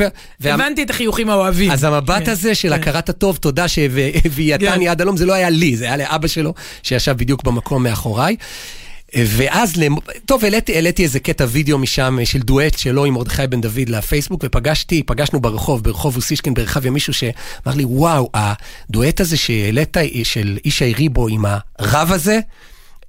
הבנתי 0.45 0.83
את 0.83 0.91
החיוכים 0.91 1.31
האוהבים. 1.31 1.71
אז 1.71 1.85
המבט 1.85 2.25
כן, 2.25 2.31
הזה 2.31 2.55
של 2.55 2.69
כן. 2.69 2.75
הכרת 2.75 3.09
הטוב, 3.09 3.37
תודה 3.37 3.69
שהביאתני 3.69 4.85
כן. 4.85 4.91
עד 4.91 5.01
הלום, 5.01 5.17
זה 5.17 5.27
לא 5.27 5.33
היה 5.33 5.51
לי, 5.51 5.77
זה 5.77 5.85
היה 5.85 5.97
לאבא 5.97 6.29
שלו, 6.29 6.55
שישב 6.83 7.13
בדיוק 7.13 7.43
במקום 7.43 7.83
מאחוריי. 7.83 8.37
ואז, 9.17 9.73
טוב, 10.27 10.45
העליתי, 10.45 10.75
העליתי 10.75 11.03
איזה 11.03 11.21
קטע 11.21 11.47
וידאו 11.49 11.79
משם 11.79 12.19
של 12.25 12.39
דואט 12.39 12.79
שלו 12.79 13.05
עם 13.05 13.15
מרדכי 13.15 13.47
בן 13.47 13.61
דוד 13.61 13.89
לפייסבוק, 13.89 14.45
ופגשתי, 14.45 15.03
פגשנו 15.03 15.41
ברחוב, 15.41 15.83
ברחוב 15.83 16.17
אוסישקין 16.17 16.55
ברחביה, 16.55 16.91
מישהו 16.91 17.15
שאמר 17.15 17.75
לי, 17.75 17.85
וואו, 17.85 18.31
הדואט 18.35 19.21
הזה 19.21 19.37
שהעלית, 19.37 19.97
של 20.23 20.59
ישי 20.65 20.93
ריבו 20.95 21.29
עם 21.29 21.45
הרב 21.79 22.13
הזה, 22.13 22.41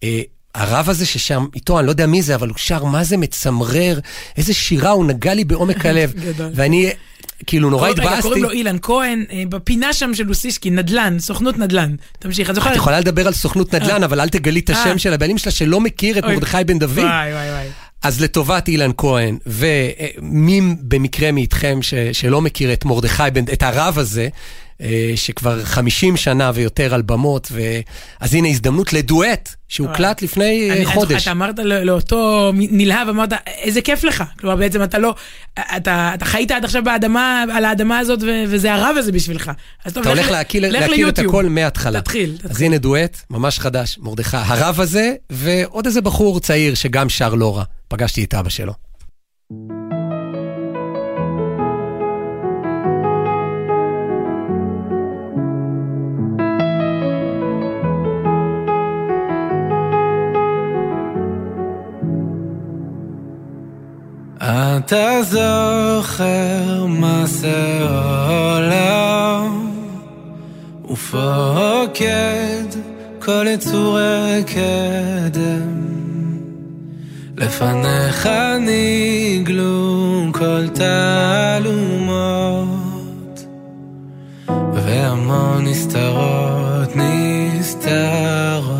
אה, 0.03 0.21
הרב 0.55 0.89
הזה 0.89 1.05
ששם, 1.05 1.45
איתו, 1.55 1.79
אני 1.79 1.85
לא 1.85 1.91
יודע 1.91 2.05
מי 2.05 2.21
זה, 2.21 2.35
אבל 2.35 2.47
הוא 2.47 2.57
שר, 2.57 2.83
מה 2.83 3.03
זה 3.03 3.17
מצמרר, 3.17 3.99
איזה 4.37 4.53
שירה, 4.53 4.89
הוא 4.89 5.05
נגע 5.05 5.33
לי 5.33 5.43
בעומק 5.43 5.85
הלב. 5.85 6.13
גדול. 6.25 6.51
ואני, 6.55 6.89
כאילו, 7.45 7.69
נורא 7.69 7.89
רגע, 7.89 8.03
התבאסתי. 8.03 8.21
קוראים 8.21 8.43
לו 8.43 8.51
אילן 8.51 8.77
כהן, 8.81 9.25
אה, 9.31 9.43
בפינה 9.49 9.93
שם 9.93 10.13
של 10.13 10.23
לוסישקי, 10.23 10.69
נדל"ן, 10.69 11.19
סוכנות 11.19 11.57
נדל"ן. 11.57 11.95
תמשיך, 12.19 12.49
את 12.49 12.55
זוכרת? 12.55 12.71
את 12.71 12.77
יכולה 12.77 12.99
לדבר 12.99 13.27
על 13.27 13.33
סוכנות 13.33 13.75
נדל"ן, 13.75 14.03
אבל 14.03 14.21
אל 14.21 14.29
תגלי 14.29 14.59
את 14.59 14.69
השם 14.69 14.89
אה. 14.89 14.97
של 14.97 15.13
הבעלים 15.13 15.37
שלה, 15.37 15.51
שלא 15.51 15.79
מכיר 15.81 16.19
את. 16.19 16.23
מרדכי 16.23 16.57
בן 16.65 16.79
דוד. 16.79 16.97
וואי, 16.97 17.33
וואי, 17.33 17.49
וואי. 17.49 17.67
אז 18.03 18.21
לטובת 18.21 18.67
אילן 18.67 18.91
כהן, 18.97 19.37
ומי 19.45 20.61
במקרה 20.81 21.31
מאיתכם 21.31 21.79
ש, 21.81 21.93
שלא 22.13 22.41
מכיר 22.41 22.73
את 22.73 22.85
מרדכי 22.85 23.23
בן, 23.33 23.43
את 23.53 23.63
הרב 23.63 23.97
הזה, 23.97 24.21
אה, 24.23 24.29
שכבר 25.15 25.63
50 25.65 26.17
שנה 26.17 26.51
ויותר 26.53 26.93
על 26.93 27.01
במות, 27.01 27.47
ו... 27.51 27.61
אז 28.19 28.33
הנה 28.33 28.47
הזדמנות 28.47 28.93
לדואט, 28.93 29.55
שהוקלט 29.67 30.21
לפני 30.21 30.43
אה, 30.69 30.73
אני- 30.73 30.85
אני 30.85 30.85
חודש. 30.85 31.21
אתה 31.23 31.31
אמרת 31.31 31.59
לא- 31.63 31.83
לאותו 31.83 32.51
נלהב, 32.55 33.09
אמרת, 33.09 33.29
איזה 33.47 33.81
כיף 33.81 34.03
לך. 34.03 34.23
כלומר, 34.39 34.55
בעצם 34.55 34.83
אתה 34.83 34.97
לא, 34.99 35.15
אתה 35.77 36.11
אתה 36.13 36.25
חיית 36.25 36.51
עד 36.51 36.65
עכשיו 36.65 36.83
באדמה, 36.83 37.45
על 37.53 37.65
האדמה 37.65 37.99
הזאת, 37.99 38.19
ו- 38.23 38.43
וזה 38.47 38.73
הרב 38.73 38.95
הזה 38.99 39.11
בשבילך. 39.11 39.51
אז 39.85 39.93
טוב, 39.93 40.03
אתה 40.03 40.13
לך 40.13 40.19
הולך 40.19 40.31
להכיר, 40.31 40.61
את. 41.09 41.19
הכל 41.19 41.45
מההתחלה. 41.45 42.01
תתחיל, 42.01 42.35
אז 42.43 42.49
תתחיל. 42.51 42.65
הנה 42.65 42.77
דואט, 42.77 43.17
ממש 43.29 43.59
חדש, 43.59 43.97
מרדכי, 44.01 44.37
הרב 44.37 44.79
הזה, 44.79 45.13
ועוד 45.29 45.85
איזה 45.85 46.01
בחור 46.01 46.39
צעיר 46.39 46.75
שגם 46.75 47.09
שר 47.09 47.33
לא 47.35 47.57
רע. 47.57 47.63
פגשתי 47.87 48.23
את 48.23 48.33
אבא 48.33 48.49
שלו. 48.49 48.73
אתה 64.51 65.23
זוכר 65.23 66.85
מה 66.85 67.25
זה 67.25 67.79
עולם? 67.89 69.71
ופוקד 70.91 72.65
כל 73.19 73.45
יצורי 73.47 74.43
קדם 74.45 75.89
לפניך 77.37 78.29
נגלו 78.59 80.25
כל 80.31 80.67
תעלומות 80.73 81.99
והמון 84.73 85.67
נסתרות 85.67 86.95
נסתרות. 86.95 88.79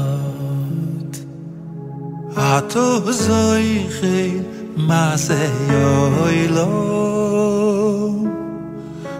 אַטו 2.36 3.12
זויך 3.12 4.06
מאס 4.88 5.30
יוילו 5.70 7.00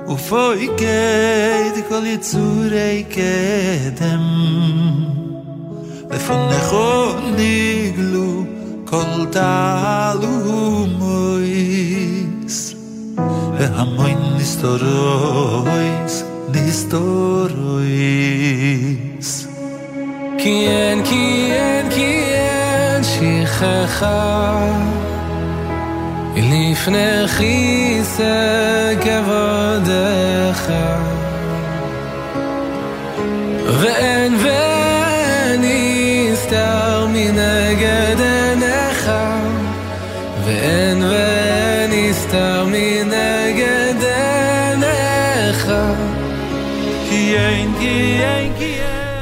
ופוי 0.07 0.70
גייט 0.78 1.86
קול 1.88 2.05
יצורי 2.05 3.03
קדם 3.10 4.24
לפונך 6.12 6.76
ניגלו 7.36 8.43
כל 8.86 9.26
תעלו 9.32 10.86
מויס 10.99 12.76
והמוין 13.60 14.18
נסתורויס 14.38 16.24
נסתורויס 16.53 17.99
כי 20.38 20.68
אין, 20.68 21.03
כי 21.03 21.51
אין, 21.51 21.89
כי 21.89 22.24
אין 22.34 23.03
שכחה 23.03 24.60
לפני 26.41 27.27
כיסא 27.37 28.93
כבודך. 29.01 30.71
ואין 33.81 34.35
ואין 34.43 34.78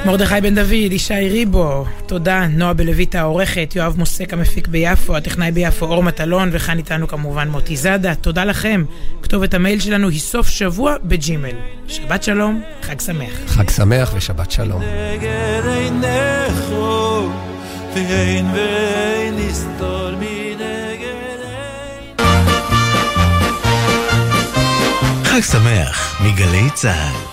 מרדכי 0.08 0.42
בן 0.42 0.56
דוד, 0.56 0.92
ישי 0.92 1.30
ריבו, 1.30 1.86
תודה, 2.06 2.48
נועה 2.48 2.74
בלויטה 2.74 3.20
העורכת, 3.20 3.74
יואב 3.76 3.96
מוסק 3.98 4.34
המפיק 4.34 4.68
ביפו, 4.68 5.16
הטכנאי 5.16 5.52
ביפו 5.52 5.86
אור 5.86 6.04
מטלון, 6.04 6.50
וכאן 6.52 6.78
איתנו 6.78 7.08
כמובן 7.08 7.50
מוטי 7.50 7.78
זאדה, 7.78 8.16
תודה 8.16 8.46
לכם. 8.46 8.84
כתובת 9.22 9.54
המייל 9.54 9.80
שלנו 9.80 10.10
היא 10.10 10.20
סוף 10.20 10.48
שבוע 10.48 10.96
בג'ימל. 11.04 11.56
שבת 11.88 12.24
שלום, 12.24 12.62
חג 12.82 13.00
שמח. 13.00 13.34
חג 13.48 13.70
שמח 13.70 14.12
ושבת 14.16 14.52
שלום. 14.52 14.82
נגד 14.82 15.62
עיניך 15.66 16.72
ואין 17.96 18.46
ואין 18.54 19.36
נסתור 19.38 20.12
מנגד 20.12 21.38
עיניך 21.44 22.28
חג 25.24 25.42
שמח 25.42 26.22
מגלי 26.22 26.70
צה"ל. 26.74 27.27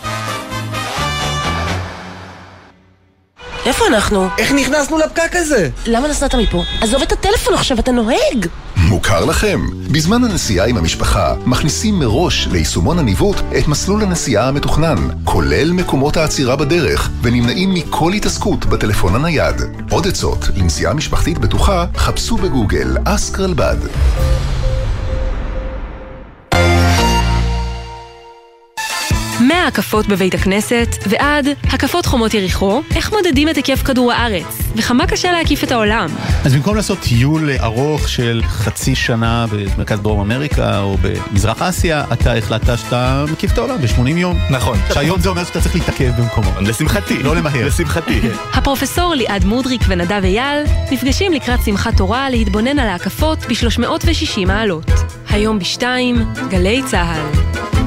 איפה 3.67 3.87
אנחנו? 3.87 4.29
איך 4.39 4.53
נכנסנו 4.53 4.99
לפקק 4.99 5.31
הזה? 5.37 5.69
למה 5.87 6.09
נסעת 6.09 6.35
מפה? 6.35 6.62
עזוב 6.81 7.03
את 7.03 7.12
הטלפון 7.12 7.55
עכשיו, 7.55 7.79
אתה 7.79 7.93
נוהג! 7.93 8.47
מוכר 8.77 9.25
לכם? 9.25 9.61
בזמן 9.93 10.25
הנסיעה 10.25 10.67
עם 10.67 10.77
המשפחה, 10.77 11.35
מכניסים 11.47 11.99
מראש 11.99 12.49
ליישומון 12.53 12.99
הניווט 12.99 13.37
את 13.59 13.69
מסלול 13.69 14.03
הנסיעה 14.03 14.49
המתוכנן, 14.49 15.09
כולל 15.25 15.73
מקומות 15.73 16.17
העצירה 16.17 16.57
בדרך, 16.57 17.11
ונמנעים 17.23 17.75
מכל 17.75 18.12
התעסקות 18.12 18.65
בטלפון 18.67 19.15
הנייד. 19.15 19.57
עוד 19.91 20.07
עצות 20.07 20.39
לנסיעה 20.57 20.95
משפחתית 20.95 21.39
בטוחה, 21.39 21.87
חפשו 21.97 22.37
בגוגל 22.37 22.97
אסק 23.05 23.39
רלב"ד. 29.65 29.75
מההקפות 29.75 30.07
בבית 30.07 30.35
הכנסת 30.35 30.89
ועד 31.07 31.47
הקפות 31.62 32.07
חומות 32.07 32.35
יריחו, 32.35 32.83
איך 32.97 33.12
מודדים 33.12 33.49
את 33.49 33.57
היקף 33.57 33.83
כדור 33.83 34.12
הארץ, 34.12 34.59
וכמה 34.77 35.07
קשה 35.07 35.33
להקיף 35.33 35.65
את 35.65 35.73
העולם. 35.73 36.09
אז 36.45 36.55
במקום 36.55 36.77
לעשות 36.77 36.99
טיול 36.99 37.51
ארוך 37.61 38.09
של 38.09 38.43
חצי 38.47 38.95
שנה 38.95 39.47
במרכז 39.51 40.01
דרום 40.01 40.21
אמריקה 40.21 40.79
או 40.79 40.97
במזרח 41.03 41.62
אסיה, 41.62 42.05
אתה 42.12 42.35
החלטת 42.35 42.79
שאתה 42.79 43.25
מקיף 43.33 43.53
את 43.53 43.59
העולם 43.59 43.77
ב-80 43.81 44.09
יום. 44.09 44.39
נכון. 44.51 44.79
שהיום 44.95 45.21
זה 45.21 45.29
אומר 45.29 45.45
שאתה 45.45 45.61
צריך 45.61 45.75
להתעכב 45.75 46.12
במקומו. 46.19 46.51
לשמחתי. 46.61 47.23
לא 47.23 47.37
למהר. 47.37 47.67
לשמחתי. 47.67 48.21
הפרופסור 48.53 49.15
ליעד 49.15 49.45
מודריק 49.45 49.83
ונדב 49.89 50.25
אייל 50.25 50.65
נפגשים 50.91 51.33
לקראת 51.33 51.61
שמחת 51.65 51.97
תורה 51.97 52.31
להתבונן 52.31 52.79
על 52.79 52.89
ההקפות 52.89 53.39
ב-360 53.39 54.47
מעלות. 54.47 54.91
היום 55.31 55.59
בשתיים, 55.59 56.25
גלי 56.51 56.83
צה"ל. 56.87 57.84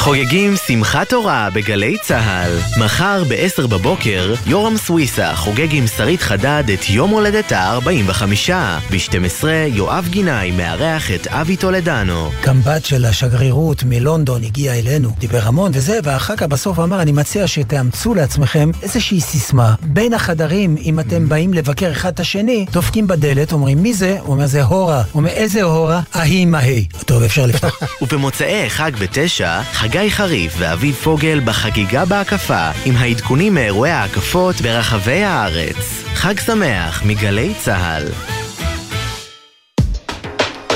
חוגגים 0.00 0.54
שמחת 0.66 1.08
תורה 1.08 1.48
בגלי 1.54 1.96
צה"ל. 2.02 2.82
מחר 2.84 3.24
ב-10 3.28 3.66
בבוקר, 3.66 4.34
יורם 4.46 4.76
סוויסה 4.76 5.36
חוגג 5.36 5.68
עם 5.70 5.86
שרית 5.86 6.22
חדד 6.22 6.64
את 6.74 6.90
יום 6.90 7.10
הולדתה 7.10 7.58
ה-45. 7.58 8.52
ב-12 8.90 9.44
יואב 9.66 10.08
גינאי 10.10 10.50
מארח 10.50 11.10
את 11.10 11.26
אבי 11.26 11.56
טולדנו. 11.56 12.30
גם 12.44 12.60
בת 12.62 12.84
של 12.84 13.04
השגרירות 13.04 13.84
מלונדון 13.84 14.44
הגיע 14.44 14.74
אלינו, 14.74 15.10
דיבר 15.18 15.40
המון 15.42 15.70
וזה, 15.74 15.98
ואחר 16.04 16.36
כך 16.36 16.42
בסוף 16.42 16.78
אמר, 16.78 17.02
אני 17.02 17.12
מציע 17.12 17.46
שתאמצו 17.46 18.14
לעצמכם 18.14 18.70
איזושהי 18.82 19.20
סיסמה. 19.20 19.74
בין 19.82 20.14
החדרים, 20.14 20.76
אם 20.84 21.00
אתם 21.00 21.28
באים 21.28 21.54
לבקר 21.54 21.92
אחד 21.92 22.12
את 22.12 22.20
השני, 22.20 22.66
דופקים 22.72 23.06
בדלת, 23.06 23.52
אומרים, 23.52 23.82
מי 23.82 23.94
זה? 23.94 24.16
הוא 24.20 24.34
אומר, 24.34 24.46
זה 24.46 24.62
הורה. 24.62 24.96
הוא 24.96 25.04
אומר, 25.14 25.30
איזה 25.30 25.62
הורה? 25.62 26.00
ההיא 26.14 26.46
מהי. 26.46 26.86
טוב, 27.06 27.22
אפשר 27.22 27.46
לפתוח. 27.46 27.82
ובמוצאי 28.02 28.70
חג 28.70 28.92
בתשע, 29.00 29.60
חגי 29.90 30.10
חריף 30.10 30.54
ואביב 30.58 30.94
פוגל 30.94 31.40
בחגיגה 31.44 32.04
בהקפה, 32.04 32.70
עם 32.84 32.96
העדכונים 32.96 33.54
מאירועי 33.54 33.90
ההקפות 33.90 34.60
ברחבי 34.60 35.22
הארץ. 35.22 36.04
חג 36.14 36.38
שמח 36.40 37.02
מגלי 37.06 37.54
צה"ל. 37.54 38.04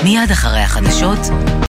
מיד 0.05 0.31
אחרי 0.31 0.61
החדשות 0.61 1.19